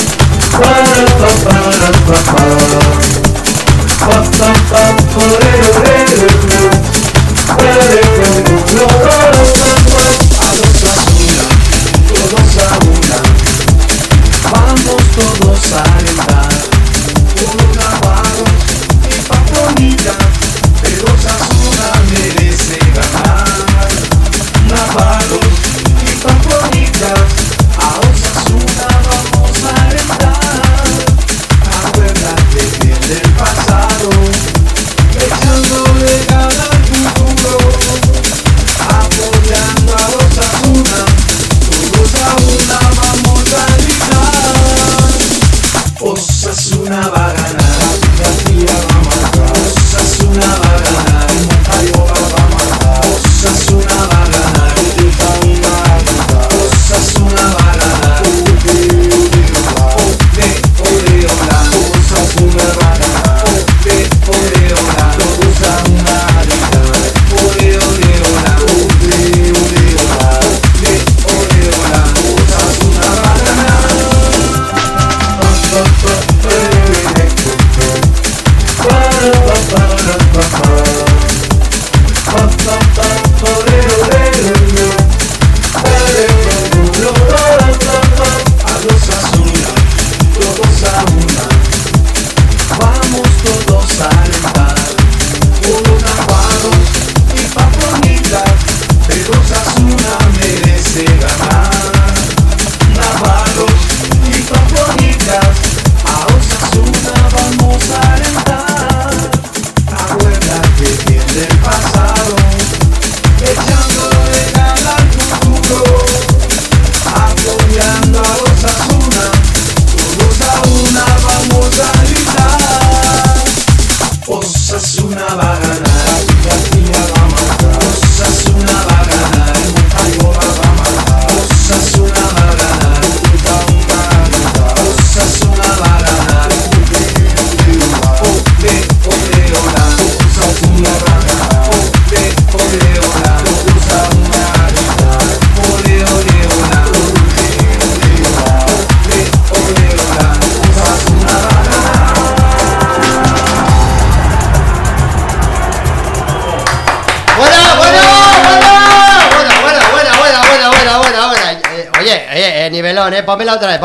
[15.14, 16.33] Todos a alentar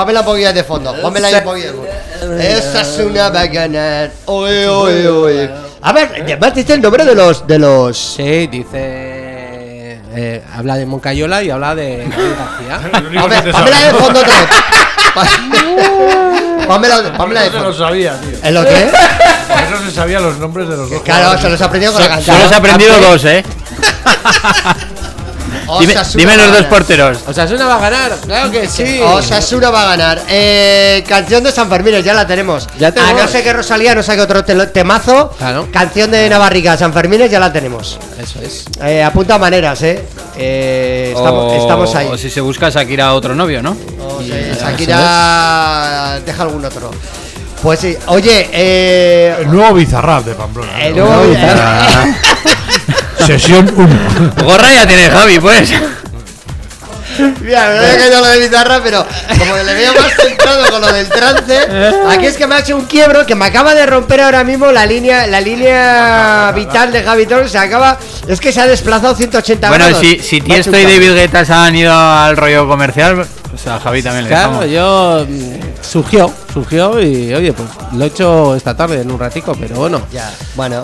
[0.09, 0.95] Pónmela un poquillo de fondo.
[1.03, 1.85] Pónmela ahí un poquillo.
[2.39, 4.09] Esa es una bacana.
[4.25, 5.49] Oye, oye, oye.
[5.83, 7.45] A ver, además dice el nombre de los.
[7.45, 7.95] De los...
[7.95, 9.99] Sí, dice.
[10.15, 13.19] eh, habla de Moncayola y habla de García.
[13.21, 14.49] A ver, pónmela de fondo otra vez.
[16.67, 17.85] Pónmela, pónmela de Eso se lo fondo.
[17.85, 18.37] sabía, tío.
[18.43, 18.91] ¿En lo qué?
[19.47, 21.01] Por eso se sabía los nombres de los dos.
[21.03, 21.41] Claro, jugadores.
[21.41, 22.35] se los ha aprendido con la canción.
[22.35, 23.43] Solo has aprendido dos, ¿eh?
[26.15, 27.17] Dime, los dos porteros.
[27.27, 28.99] Osasuna va a ganar, claro que sí.
[29.03, 30.21] Osasuna va a ganar.
[30.29, 32.67] Eh, canción de San Fermín, ya la tenemos.
[32.77, 33.19] Ya tenemos.
[33.21, 35.33] A no sé que Rosalía no saque otro temazo.
[35.37, 35.67] Claro.
[35.71, 37.99] Canción de Navarrica, San Fermín, ya la tenemos.
[38.21, 38.65] Eso es.
[38.83, 40.03] Eh, apunta maneras, eh.
[40.37, 42.07] Eh, estamos, O- estamos ahí.
[42.11, 43.75] O si se busca Shakira otro novio, ¿no?
[43.99, 46.91] O sea, Shakira deja algún otro.
[47.61, 50.81] Pues sí, oye, eh, El nuevo Bizarrap de Pamplona.
[50.81, 51.05] el ¿no?
[51.05, 51.33] nuevo-
[53.25, 54.33] Sesión 1.
[54.43, 55.71] Gorra ya tiene Javi, pues.
[57.41, 59.05] Mira, me había caído lo de guitarra, pero
[59.37, 61.57] como le veo más centrado con lo del trance,
[62.09, 64.71] aquí es que me ha hecho un quiebro que me acaba de romper ahora mismo
[64.71, 67.51] la línea, la línea vital de Javi Torres.
[67.51, 69.99] Se acaba, es que se ha desplazado 180 Bueno, grados.
[70.01, 70.83] si, si hecho Tiesto y.
[70.83, 75.25] David Guetta se han ido al rollo comercial, pues a Javi también le Claro, yo.
[75.27, 79.75] mm, Surgió, surgió y oye, pues lo he hecho esta tarde en un ratico, pero
[79.75, 80.01] bueno.
[80.13, 80.83] Ya, bueno.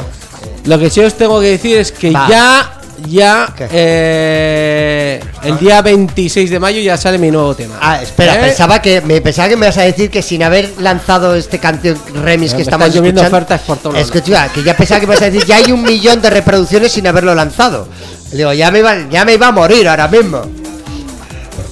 [0.66, 2.28] Lo que sí os tengo que decir es que Va.
[2.28, 7.76] ya, ya, eh, el día 26 de mayo ya sale mi nuevo tema.
[7.80, 8.40] Ah, espera, ¿Eh?
[8.48, 11.98] pensaba que me pensaba que me ibas a decir que sin haber lanzado este canción
[12.16, 14.10] remix Me que están estamos lloviendo escuchando, ofertas por todos lados.
[14.10, 16.92] Escucha, que ya pensaba que me ibas a decir ya hay un millón de reproducciones
[16.92, 17.88] sin haberlo lanzado.
[18.32, 20.42] Digo, ya me iba, ya me iba a morir ahora mismo.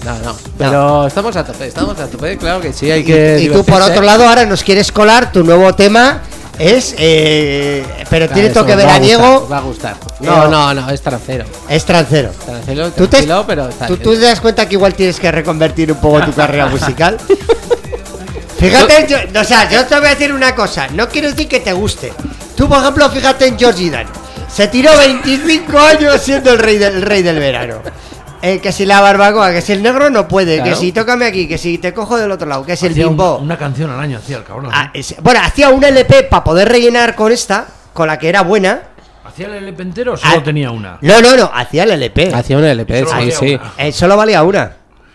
[0.06, 3.40] No, no, pero estamos a tope, estamos a tope, claro que sí, hay que.
[3.42, 6.22] y, y tú por otro lado ahora nos quieres colar tu nuevo tema
[6.60, 9.96] es eh, pero Claro, tiene toque veraniego Va a gustar.
[9.96, 11.46] Eh, No, no, no, es trancero.
[11.68, 14.04] es trancero Trancero, ¿Tú te, tranquilo, pero está tú, bien.
[14.04, 17.18] tú te das cuenta que igual tienes que reconvertir un poco tu carrera musical
[18.60, 21.60] fíjate yo- o sea yo te voy a decir una cosa no quiero decir que
[21.60, 22.14] te guste
[22.56, 24.08] tú por ejemplo fíjate en Georgie Dan
[24.54, 27.82] se tiró 25 años siendo el rey del, el rey del verano
[28.46, 31.48] Eh, que si la barbacoa, que si el negro no puede, que si tócame aquí,
[31.48, 33.36] que si te cojo del otro lado, que si el bimbo.
[33.36, 34.70] Una, una canción al año hacía el cabrón.
[34.74, 38.42] Ah, es- bueno, hacía un LP para poder rellenar con esta, con la que era
[38.42, 38.82] buena.
[39.24, 40.44] ¿Hacía el LP entero o solo Ah.
[40.44, 40.98] tenía una?
[41.00, 42.34] No, no, no, hacía el LP.
[42.36, 43.56] Hacía un LP, Solo sí, valía sí.
[43.56, 43.74] una.
[43.78, 44.72] Eh, solo valía una.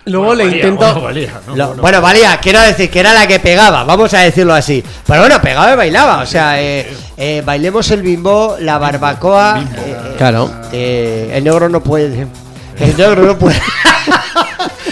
[0.07, 0.87] Luego Bueno, le valía, intento.
[0.87, 1.55] bueno, valía, ¿no?
[1.57, 4.83] Lo- Bueno, bueno, valía, quiero decir que era la que pegaba, vamos a decirlo así.
[5.07, 6.23] Pero bueno, pegaba y bailaba.
[6.23, 9.61] O sea, eh, eh, bailemos el bimbo, la barbacoa.
[9.77, 10.51] eh, Claro.
[10.73, 12.27] eh, el negro no puede.
[12.81, 13.61] El negro no puede.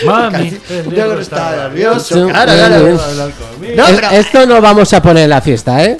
[0.05, 2.27] Mami, el negro está nervioso.
[2.27, 2.99] Sí, claro.
[2.99, 3.75] sí.
[3.77, 5.97] No, pero esto no vamos a poner en la fiesta, ¿eh?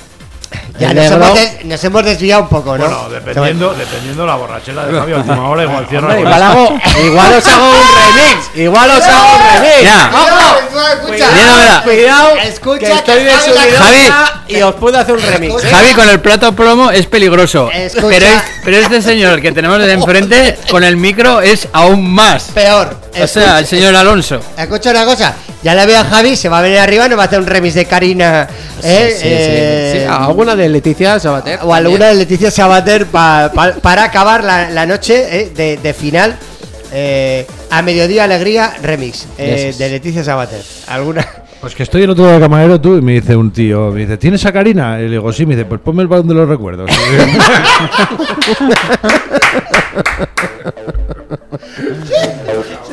[0.79, 2.85] Ya nos negro- hemos, des- nos hemos desviado un poco, ¿no?
[2.85, 6.79] Bueno, dependiendo, dependiendo la borrachera de Javi a última hora, igual Hombre, con igual, hago,
[7.05, 8.51] igual os hago un remix.
[8.57, 9.83] Igual os hago un remix.
[9.83, 10.11] Ya.
[10.11, 11.29] Cuidado, escucha.
[11.29, 15.65] Cuidado, Cuidado, Escucha, que estoy que de subidona y os puedo hacer un remix.
[15.65, 15.69] ¿eh?
[15.71, 17.71] Javi con el plato plomo es peligroso.
[17.73, 18.07] Escucha.
[18.09, 22.45] Pero, es- pero este señor que tenemos de enfrente con el micro es aún más.
[22.55, 23.06] Peor.
[23.23, 24.41] O sea, el señor Alonso.
[24.59, 27.23] Escucha una cosa, ya le veo a Javi, se va a venir arriba, nos va
[27.25, 28.49] a hacer un remix de Karina.
[28.83, 29.11] ¿eh?
[29.13, 29.99] Sí, sí, Eh, sí.
[30.01, 31.59] Sí, alguna de Leticia Sabater.
[31.63, 35.95] O alguna de Leticia Sabater pa- pa- para acabar la, la noche eh, de, de
[35.95, 36.37] final.
[36.93, 40.63] eh, a mediodía alegría remix eh, de Leticia Sabater.
[40.87, 41.27] ¿Alguna?
[41.61, 44.19] Pues que estoy en otro de camarero tú y me dice un tío, me dice,
[44.19, 45.01] ¿tienes a Karina?
[45.01, 46.89] Y le digo, sí, me dice, pues ponme el balón de los recuerdos.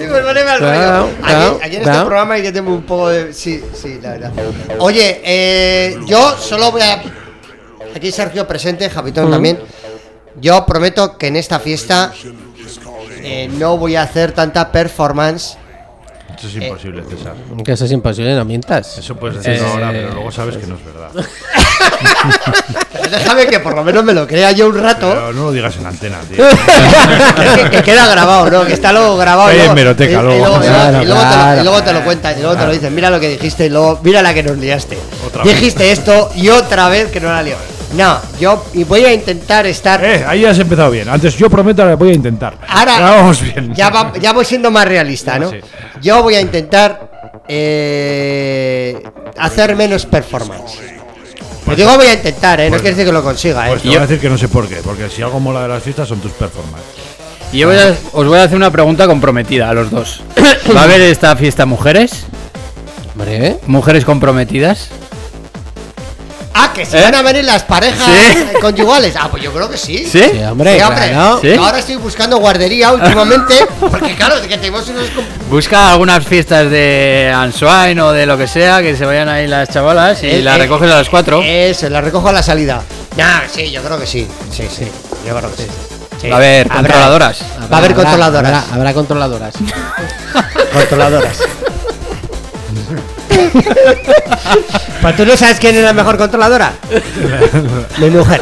[0.08, 1.10] Sí, al rollo.
[1.22, 3.34] claro, Aquí, aquí en este programa hay que tener un poco de.
[3.34, 4.32] Sí, sí, la verdad.
[4.80, 7.02] Oye, eh, yo solo voy a.
[7.96, 9.60] Aquí Sergio presente, Javitón también.
[10.42, 12.12] Yo prometo que en esta fiesta
[13.22, 15.58] eh, no voy a hacer tanta performance.
[16.38, 17.34] Eso es imposible, César.
[17.64, 18.98] Que eso es imposible, no mientas.
[18.98, 21.10] Eso puedes decirlo Eh, ahora, pero luego sabes que no es verdad.
[23.12, 25.10] Déjame que por lo menos me lo crea yo un rato.
[25.10, 26.44] Pero no lo digas en antena, tío.
[27.56, 28.66] que, que queda grabado, ¿no?
[28.66, 29.52] Que está luego grabado.
[29.52, 30.38] en Meroteca, y- y luego.
[30.40, 32.42] luego- y luego- Claro, y luego te lo- claro, y luego te lo cuentan, y
[32.42, 32.96] luego te lo dicen.
[32.96, 34.98] Mira lo que dijiste, y luego mira la que nos liaste.
[35.28, 35.54] Otra vez.
[35.56, 37.56] dijiste esto y otra vez que no la lío.
[37.98, 40.04] No, yo y voy a intentar estar.
[40.04, 41.08] Eh, ahí has empezado bien.
[41.10, 42.58] Antes yo prometo que voy a intentar.
[42.68, 43.74] Ahora Ya vamos bien.
[43.76, 45.52] Ya, va- ya voy siendo más realista, ¿no?
[45.52, 45.58] Sí.
[46.02, 49.02] Yo voy a intentar eh,
[49.38, 50.80] hacer menos performance.
[51.66, 52.66] Pues digo voy a intentar, ¿eh?
[52.66, 53.70] No Pues- quiere decir que lo consiga, ¿eh?
[53.72, 54.78] Pues te voy a decir que no sé por qué.
[54.84, 56.90] Porque si algo mola de las fiestas son tus performances.
[57.52, 60.22] Y yo voy a- os voy a hacer una pregunta comprometida a los dos.
[60.76, 62.26] ¿Va a haber esta fiesta mujeres?
[63.14, 63.58] Hombre, ¿eh?
[63.68, 64.90] ¿Mujeres comprometidas?
[66.56, 67.02] Ah, que si ¿Eh?
[67.02, 68.38] van a venir las parejas Sí.
[68.38, 69.16] eh, conyugales.
[69.20, 69.98] Ah, pues yo creo que sí.
[70.06, 70.22] ¿Sí?
[70.32, 71.40] Sí, hombre, claro.
[71.42, 71.54] ¿Sí?
[71.56, 73.66] Ahora estoy buscando guardería últimamente.
[73.80, 75.06] Porque claro, que tenemos unos.
[75.50, 79.70] Busca algunas fiestas de Answine o de lo que sea, que se vayan ahí las
[79.70, 81.42] chavalas y Eh, las eh, recoges a las 4.
[81.44, 82.84] Eso, la recojo a la salida.
[83.18, 84.28] Nah, sí, yo creo que sí.
[84.52, 84.88] Sí, sí.
[85.28, 85.68] Yo creo que sí.
[86.22, 86.30] Sí.
[86.30, 87.42] Va a haber Habrá- controladoras.
[87.42, 88.52] Va a haber Habrá- controladoras.
[88.54, 89.54] Habrá, habrá controladoras.
[90.74, 91.38] Controladoras.
[95.02, 96.74] ¿Pues tú no sabes quién es la mejor controladora?
[97.98, 98.42] mi mujer.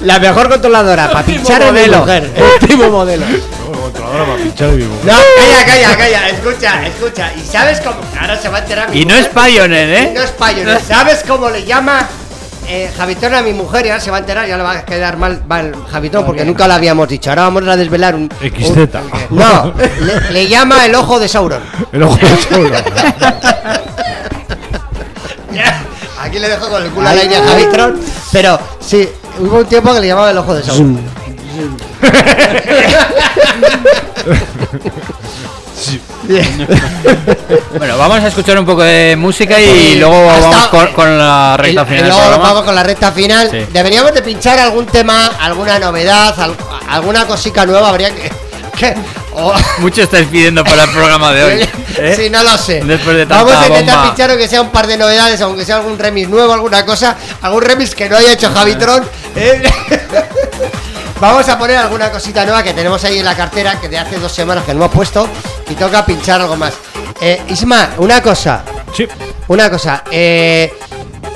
[0.00, 1.98] La mejor controladora para pinchar en mi modelo.
[2.00, 2.30] mujer.
[2.60, 3.26] Último modelo.
[3.82, 4.68] Controladora para pinchar.
[4.70, 6.28] No, calla, calla, calla.
[6.28, 7.32] Escucha, escucha.
[7.34, 8.00] ¿Y sabes cómo?
[8.20, 9.52] Ahora se va a enterar mi Y no es mujer.
[9.52, 10.12] Pioneer, Y ¿eh?
[10.14, 10.80] No es Pioneer.
[10.80, 12.06] ¿Sabes cómo le llama
[12.68, 13.86] eh, Javitón a mi mujer?
[13.86, 16.44] Y ahora se va a enterar, ya le va a quedar mal, mal Javitón porque
[16.44, 17.30] nunca lo habíamos dicho.
[17.30, 18.28] Ahora vamos a desvelar un.
[18.40, 18.76] XZ.
[19.30, 21.62] un- no, le, le llama el ojo de Sauron.
[21.92, 22.72] El ojo de Sauron.
[26.20, 27.98] Aquí le dejo con el culo al aire a Javitron.
[28.32, 29.08] Pero sí,
[29.38, 31.00] hubo un tiempo que le llamaba el ojo de Sauron.
[37.78, 41.56] Bueno, vamos a escuchar un poco de música y luego hasta- vamos con, con la
[41.56, 43.48] recta final y luego vamos con la recta final.
[43.50, 43.66] Sí.
[43.72, 46.56] Deberíamos de pinchar algún tema, alguna novedad, al-
[46.88, 47.88] alguna cosica nueva.
[47.90, 48.30] Habría que.
[49.78, 51.68] Mucho estáis pidiendo para el programa de hoy.
[51.98, 52.14] ¿eh?
[52.16, 52.82] Sí, no lo sé.
[52.84, 54.10] Después de tanta Vamos a intentar bomba.
[54.10, 57.62] pinchar aunque sea un par de novedades, aunque sea algún remix nuevo, alguna cosa, algún
[57.62, 59.04] remix que no haya hecho Javitron.
[59.36, 59.62] ¿eh?
[61.20, 64.18] Vamos a poner alguna cosita nueva que tenemos ahí en la cartera que de hace
[64.20, 65.28] dos semanas que no hemos puesto
[65.68, 66.74] y toca pinchar algo más.
[67.20, 68.62] Eh, Isma, una cosa,
[68.94, 69.06] Sí.
[69.48, 70.04] una cosa.
[70.10, 70.72] Eh,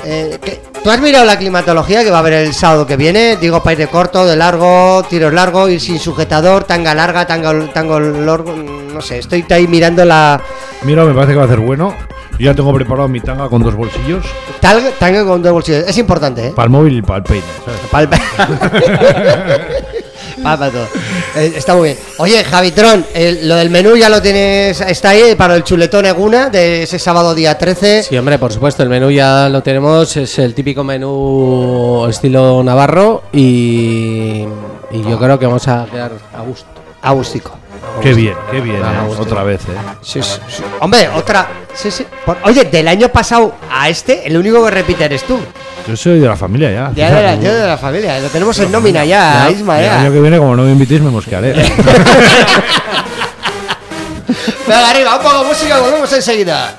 [0.05, 3.37] eh, que- ¿Tú has mirado la climatología que va a haber el sábado que viene?
[3.37, 7.53] Digo, para ir de corto, de largo, tiros largos, ir sin sujetador, tanga larga, tanga,
[7.73, 10.41] tango largo, no sé, estoy ahí mirando la,
[10.83, 11.95] Mira, me parece que va a ser bueno.
[12.33, 14.25] Yo ya tengo preparado mi tanga con dos bolsillos.
[14.59, 15.87] Tal, tanga con dos bolsillos.
[15.87, 16.53] Es importante, ¿eh?
[16.53, 17.45] Para el móvil y para el peine.
[17.63, 17.79] ¿sabes?
[17.89, 18.17] Palpa.
[18.35, 18.71] Palpa
[20.41, 20.87] todo.
[21.35, 21.97] Eh, está muy bien.
[22.17, 24.81] Oye, Javitron, el- lo del menú ya lo tienes.
[24.81, 28.03] Está ahí para el chuletón Eguna de ese sábado día 13.
[28.03, 33.23] Sí, hombre, por supuesto, el menú ya lo tenemos, es el típico menú estilo navarro
[33.33, 34.45] y,
[34.91, 36.65] y yo creo que vamos a quedar a gusto.
[37.01, 37.57] Agústico.
[38.01, 38.81] Qué bien, qué bien.
[38.83, 39.15] Ah, eh.
[39.19, 39.75] Otra vez, ¿eh?
[40.01, 40.63] Sí, sí, sí.
[40.79, 41.47] Hombre, otra.
[41.73, 42.05] Sí, sí.
[42.25, 45.37] Por- Oye, del año pasado a este, el único que repite eres tú.
[45.87, 46.91] Yo soy de la familia ya.
[46.95, 48.19] Ya de la, ya de la familia.
[48.19, 49.99] Lo tenemos en nómina ya, Isma, El ya.
[50.01, 51.53] año que viene, como no me invitéis, me mosquearé.
[54.65, 56.75] Venga, arriba, un poco de música, volvemos enseguida.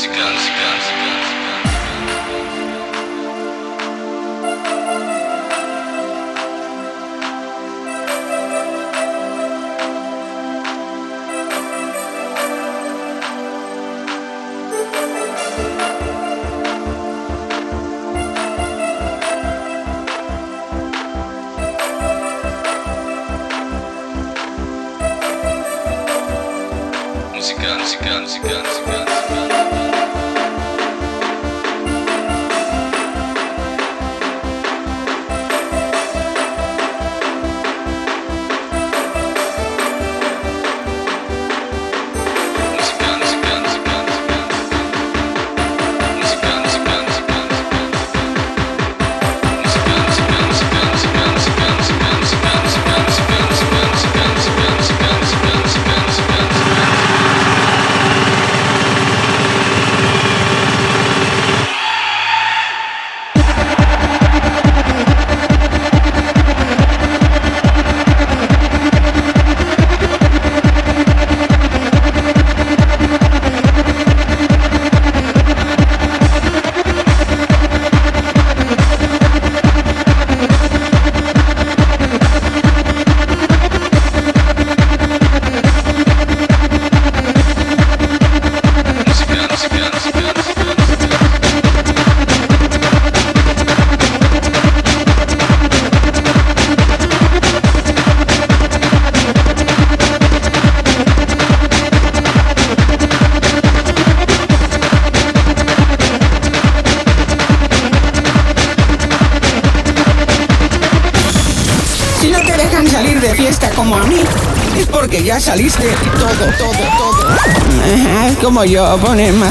[0.00, 0.39] Música,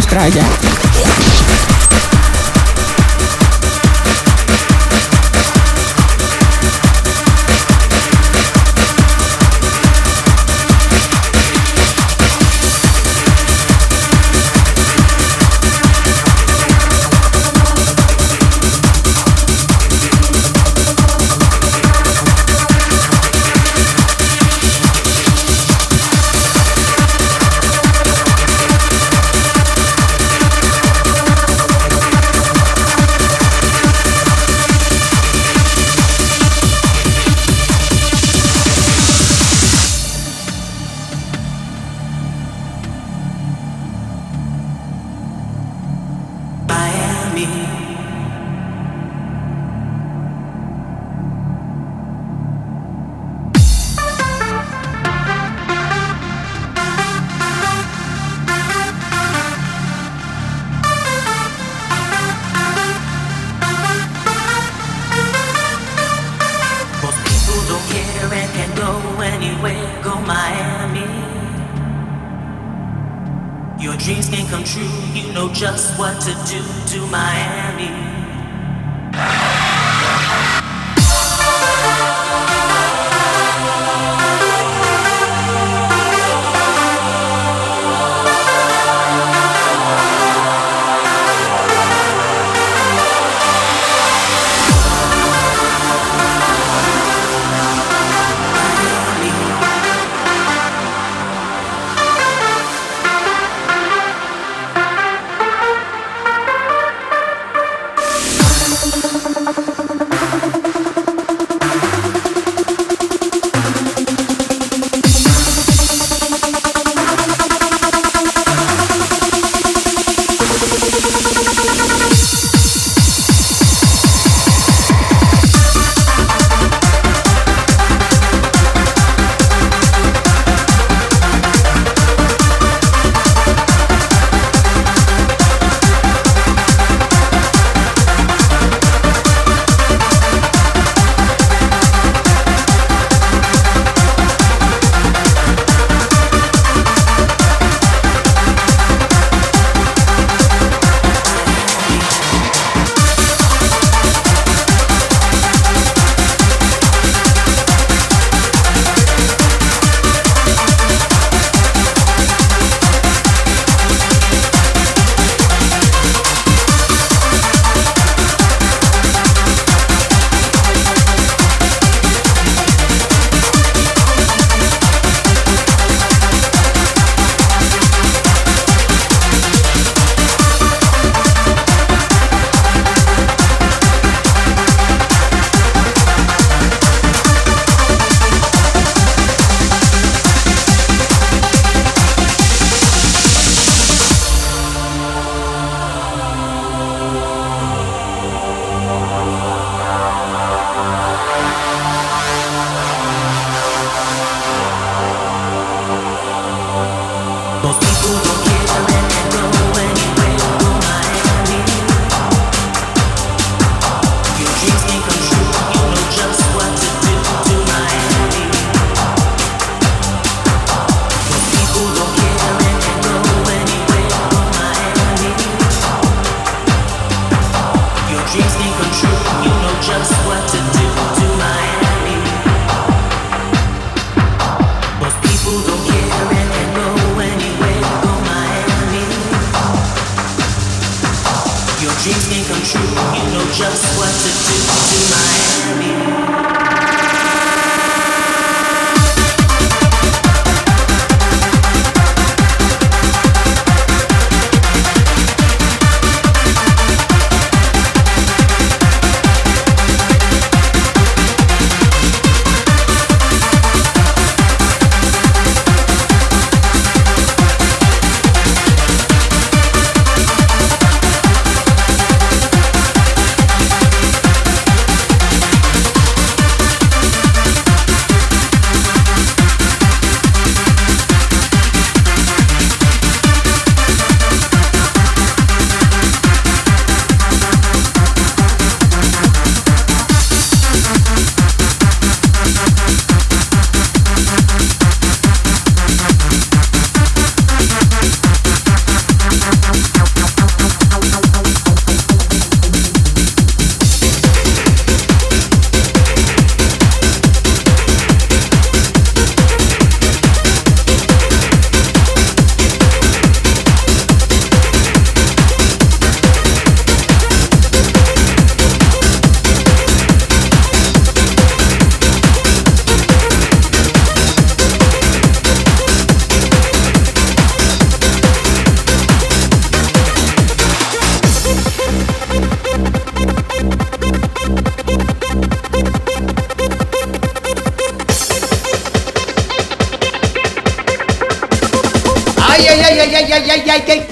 [0.09, 0.31] края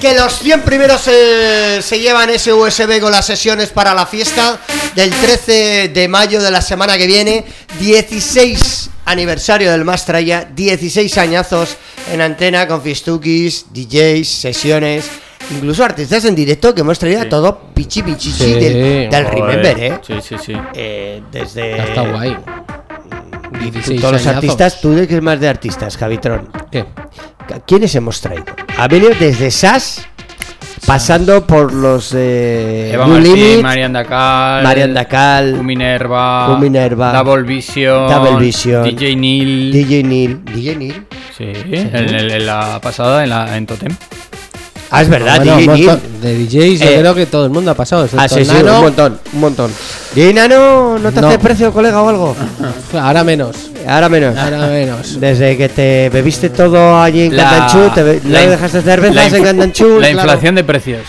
[0.00, 4.60] Que los 100 primeros eh, se llevan ese USB con las sesiones para la fiesta
[4.94, 7.44] del 13 de mayo de la semana que viene.
[7.80, 11.76] 16 aniversario del Mastraya, 16 añazos
[12.12, 15.10] en antena con fistukis, DJs, sesiones,
[15.50, 19.26] incluso artistas en directo que hemos traído a todo pichi pichichi Sí, del, del.
[19.26, 19.98] Remember, ¿eh?
[20.06, 20.52] Sí, sí, sí.
[20.74, 21.76] Eh, desde...
[21.76, 22.36] Está guay.
[23.52, 26.50] Tú, 16 todos los artistas, tú de qué es más de artistas, Javitron.
[26.70, 26.84] ¿Qué?
[27.54, 28.44] ¿A ¿Quiénes hemos traído?
[28.76, 30.06] Ha venido desde SAS,
[30.86, 38.84] pasando por los eh, Eva Martín, Limit, Marian Dacal, Marian Dacal, Double Vision, Double Vision,
[38.84, 39.72] DJ Neil.
[39.72, 40.44] DJ Neil.
[40.44, 41.06] DJ Neil.
[41.36, 43.94] Sí, en, en- en la pasada, en, la, en Totem.
[44.90, 47.70] Ah, es verdad, Bueno, DJ montón de DJs, yo Eh, creo que todo el mundo
[47.70, 48.08] ha pasado.
[48.16, 48.76] Ah, sí, sí, Nano.
[48.76, 49.70] un montón, un montón.
[50.14, 51.28] DJ Nano, ¿no te No.
[51.28, 52.34] hace precio, colega, o algo?
[52.94, 53.56] Ahora menos.
[53.86, 54.36] Ahora menos.
[54.36, 55.20] Ahora menos.
[55.20, 59.88] Desde que te bebiste todo allí en La- Candanchú, te no dejaste cervezas en Candanchú.
[60.00, 60.16] La claro.
[60.18, 61.00] inflación de precios.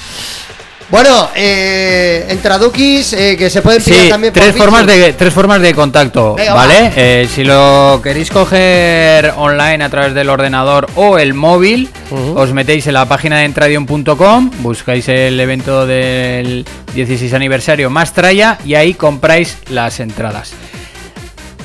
[0.90, 5.14] Bueno, eh, en Tradukis, eh, que se pueden pillar Sí, también por tres formas, de,
[5.14, 6.82] tres formas de contacto, Venga, ¿vale?
[6.82, 6.92] va.
[6.96, 11.90] Eh, si lo queréis coger online a través del ordenador o el móvil,
[12.34, 18.58] os metéis en la página de entradion.com, buscáis el evento del 16 aniversario más traya
[18.66, 20.54] y ahí compráis las entradas.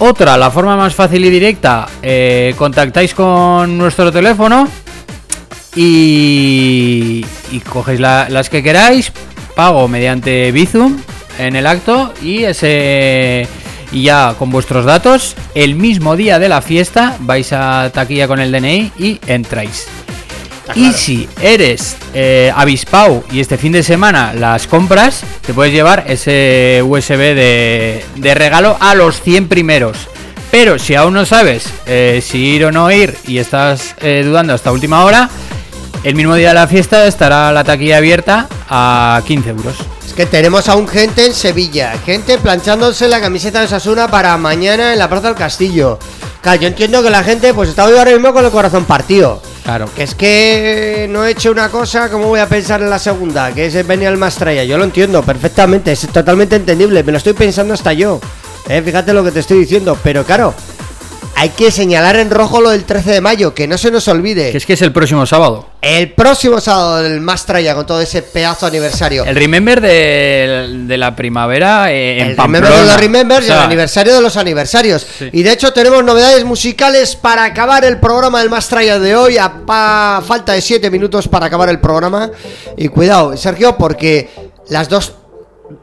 [0.01, 4.69] Otra, la forma más fácil y directa, eh, contactáis con nuestro teléfono
[5.77, 9.13] y, y cogéis la- las que queráis,
[9.55, 10.99] pago mediante Bizum
[11.39, 13.47] en el acto y ese
[13.93, 18.41] y ya con vuestros datos el mismo día de la fiesta vais a taquilla con
[18.41, 19.87] el DNI y entráis.
[20.75, 26.05] Y si eres eh, avispao y este fin de semana las compras, te puedes llevar
[26.09, 30.09] ese USB de, de regalo a los 100 primeros.
[30.51, 34.55] Pero si aún no sabes eh, si ir o no ir y estás eh, dudando
[34.55, 35.29] hasta última hora,
[36.05, 39.77] el mismo día de la fiesta estará la taquilla abierta a 15 euros.
[40.07, 44.93] Es que tenemos aún gente en Sevilla, gente planchándose la camiseta de Sasuna para mañana
[44.93, 45.99] en la Plaza del Castillo.
[46.43, 49.41] Claro, yo entiendo que la gente pues está hoy ahora mismo con el corazón partido.
[49.65, 49.89] Claro.
[49.97, 53.51] Que es que no he hecho una cosa, ¿cómo voy a pensar en la segunda?
[53.53, 54.63] Que es venir al Mastraya.
[54.63, 57.03] Yo lo entiendo perfectamente, es totalmente entendible.
[57.03, 58.21] Me lo estoy pensando hasta yo.
[58.69, 59.97] Eh, fíjate lo que te estoy diciendo.
[60.03, 60.53] Pero claro,
[61.45, 64.51] hay que señalar en rojo lo del 13 de mayo, que no se nos olvide.
[64.51, 65.66] Que es que es el próximo sábado.
[65.83, 69.27] El próximo sábado del Mastraya con todo ese pedazo aniversario.
[69.27, 72.66] El Remember de, de la primavera eh, en el Pamplona.
[72.66, 75.07] Remember de los Remember y O sea, el aniversario de los aniversarios.
[75.19, 75.29] Sí.
[75.35, 79.37] Y de hecho tenemos novedades musicales para acabar el programa del Mastraya de hoy.
[79.37, 82.31] A pa- falta de 7 minutos para acabar el programa.
[82.79, 84.31] Y cuidado, Sergio, porque
[84.71, 85.12] las dos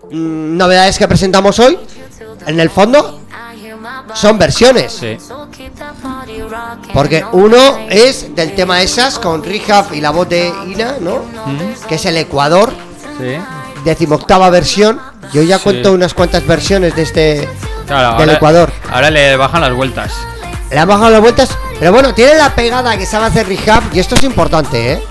[0.10, 1.78] mm, novedades que presentamos hoy,
[2.48, 3.21] en el fondo,
[4.14, 4.92] son versiones.
[4.94, 5.18] Sí.
[6.94, 11.24] Porque uno es del tema esas con Rehab y la voz de Ina, ¿no?
[11.88, 12.72] Que es el Ecuador,
[13.18, 13.36] Sí.
[13.84, 15.00] decimoctava versión.
[15.34, 15.64] Yo ya Sí.
[15.64, 17.50] cuento unas cuantas versiones de este
[17.88, 18.72] Claro, del ahora- Ecuador.
[18.92, 20.12] Ahora le bajan las vueltas.
[20.70, 21.50] Le han bajado las vueltas,
[21.80, 25.04] pero bueno, tiene la pegada que sabe hacer Rehab y esto es importante, ¿eh?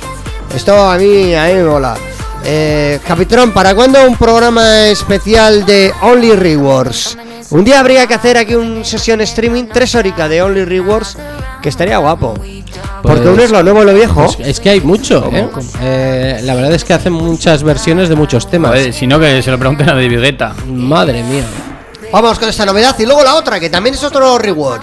[0.55, 1.97] Esto a mí, a mí me mola.
[2.45, 7.17] Eh, Capitán, ¿para cuándo un programa especial de Only Rewards?
[7.51, 11.17] Un día habría que hacer aquí un sesión streaming tres horica de Only Rewards,
[11.63, 12.35] que estaría guapo.
[13.03, 14.25] Porque Pues- uno es lo nuevo y lo viejo.
[14.25, 15.49] Pues es que hay mucho, ¿eh?
[15.83, 18.79] Eh, La verdad es que hacen muchas versiones de muchos temas.
[18.95, 20.55] Si no, que se lo pregunten a David Guetta.
[20.67, 21.45] Madre mía.
[22.13, 24.83] Vamos con esta novedad y luego la otra, que también es otro reward.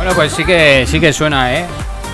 [0.00, 1.66] Bueno, pues sí que sí que suena, ¿eh?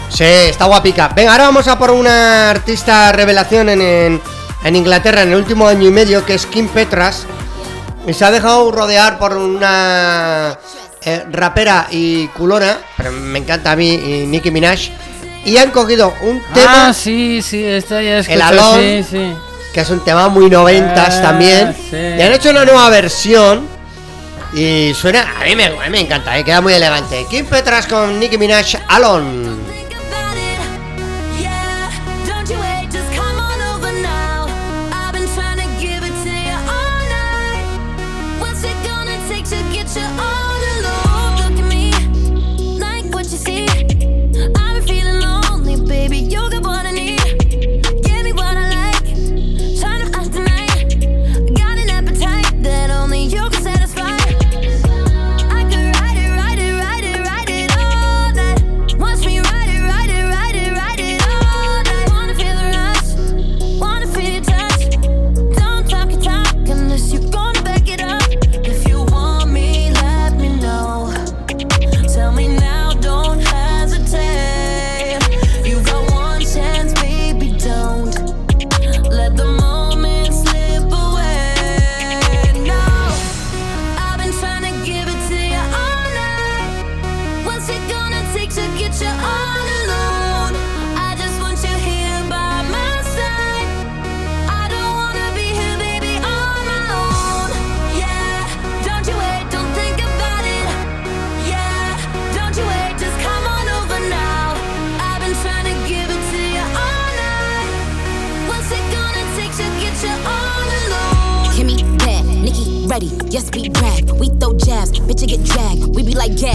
[0.08, 1.08] Sí, está guapica.
[1.14, 4.20] Venga, ahora vamos a por una artista revelación en, en,
[4.64, 7.26] en Inglaterra en el último año y medio, que es Kim Petras.
[8.06, 10.58] Y se ha dejado rodear por una
[11.04, 14.80] eh, rapera y culona, pero me encanta a mí, y Nicki Minaj.
[15.44, 19.32] Y han cogido un tema, Ah, sí, sí, esta ya el escucho, Alone, sí, sí.
[19.72, 21.72] que es un tema muy noventas Ah, también.
[21.88, 21.96] sí.
[21.96, 23.75] Y han hecho una nueva versión.
[24.56, 27.26] Y suena, a mí me, a mí me encanta, eh, queda muy elegante.
[27.28, 29.65] Kim Petras con Nicki Minaj, Alone.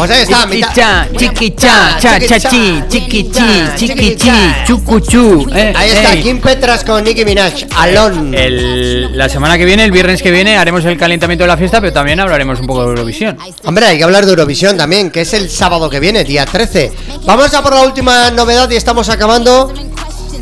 [0.01, 3.41] Pues ahí está, mitad- Chiquicha, chiquicha, cha cha chi, chiquichi,
[3.75, 4.31] chiquichi,
[4.65, 5.47] chucuchu.
[5.53, 6.21] eh, Ahí está, eh.
[6.23, 8.35] Kim Petras con Nicki Minaj, Alone.
[8.45, 11.79] El- la semana que viene, el viernes que viene, haremos el calentamiento de la fiesta,
[11.81, 13.37] pero también hablaremos un poco de Eurovisión.
[13.63, 16.91] Hombre, hay que hablar de Eurovisión también, que es el sábado que viene, día 13.
[17.27, 19.71] Vamos a por la última novedad y estamos acabando.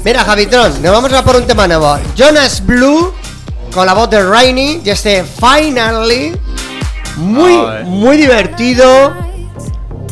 [0.05, 1.97] Mira, Javitron, nos vamos a por un tema nuevo.
[2.15, 3.13] Jonas Blue,
[3.73, 6.31] con la voz de Rainy, y este Finally.
[7.17, 9.27] Muy, muy divertido.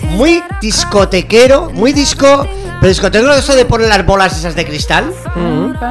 [0.04, 2.48] Muy discotequero, muy disco.
[2.80, 5.12] Pero discotequero eso de poner las bolas esas de cristal.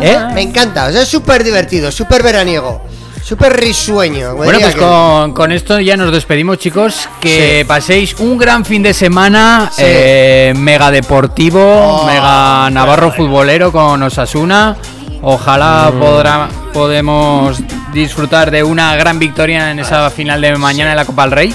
[0.00, 0.18] ¿Eh?
[0.34, 2.82] Me encanta, o sea, es súper divertido, súper veraniego.
[3.22, 4.36] súper risueño.
[4.36, 7.08] Bueno, pues que- con, con esto ya nos despedimos, chicos.
[7.20, 9.68] Que paséis un gran fin de semana.
[9.72, 9.82] Sí.
[9.84, 14.76] eh, mega deportivo, Oh, mega navarro futbolero con Osasuna.
[15.22, 15.98] Ojalá Mm.
[15.98, 17.58] podrá, podemos
[17.92, 21.54] disfrutar de una gran victoria en esa final de mañana en la Copa del Rey.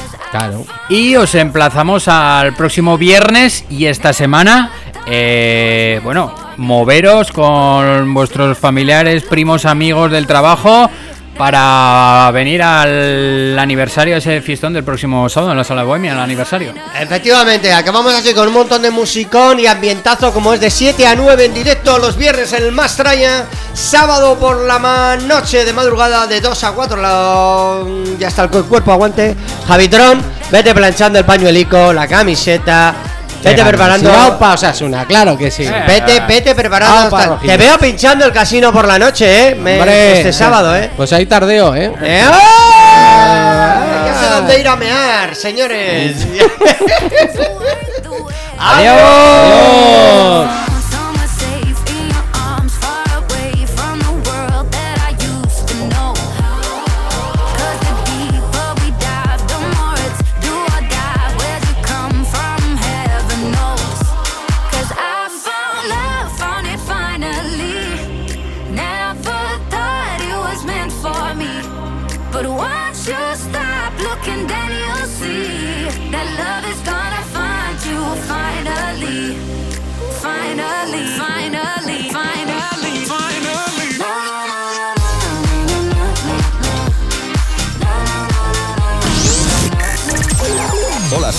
[0.89, 4.71] Y os emplazamos al próximo viernes y esta semana,
[5.07, 10.89] eh, bueno, moveros con vuestros familiares, primos, amigos del trabajo
[11.41, 16.71] para venir al aniversario, ese fiestón del próximo sábado en la Sala Bohemia, el aniversario.
[16.99, 21.15] Efectivamente, acabamos así con un montón de musicón y ambientazo como es de 7 a
[21.15, 26.41] 9 en directo los viernes en el Mastraya, sábado por la noche de madrugada de
[26.41, 27.79] 2 a 4, la-
[28.19, 29.35] ya está el cu- cuerpo aguante.
[29.67, 32.93] Javitron, vete planchando el pañuelico, la camiseta,
[33.43, 34.11] vete preparando...
[34.13, 35.67] Aupa Osasuna, claro que sí.
[35.87, 37.15] Vete, vete preparando.
[37.17, 37.39] Aupa.
[37.39, 39.55] Te veo pinchando el casino por la noche, ¿eh?
[39.55, 40.89] Me- Hombre, este sábado, ¿eh?
[40.95, 41.91] Pues ahí tardeo, ¿eh?
[42.01, 42.23] ¡Eh!
[42.25, 44.03] ¡Ah!
[44.05, 46.15] Ya sé dónde ir a mear, señores.
[48.63, 48.95] Adiós.
[49.01, 50.70] Somewhere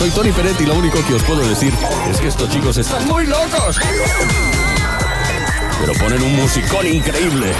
[0.03, 1.73] soy Tony Peret y lo único que os puedo decir
[2.11, 3.79] es que estos chicos están muy locos.
[5.79, 7.53] Pero ponen un musicón increíble.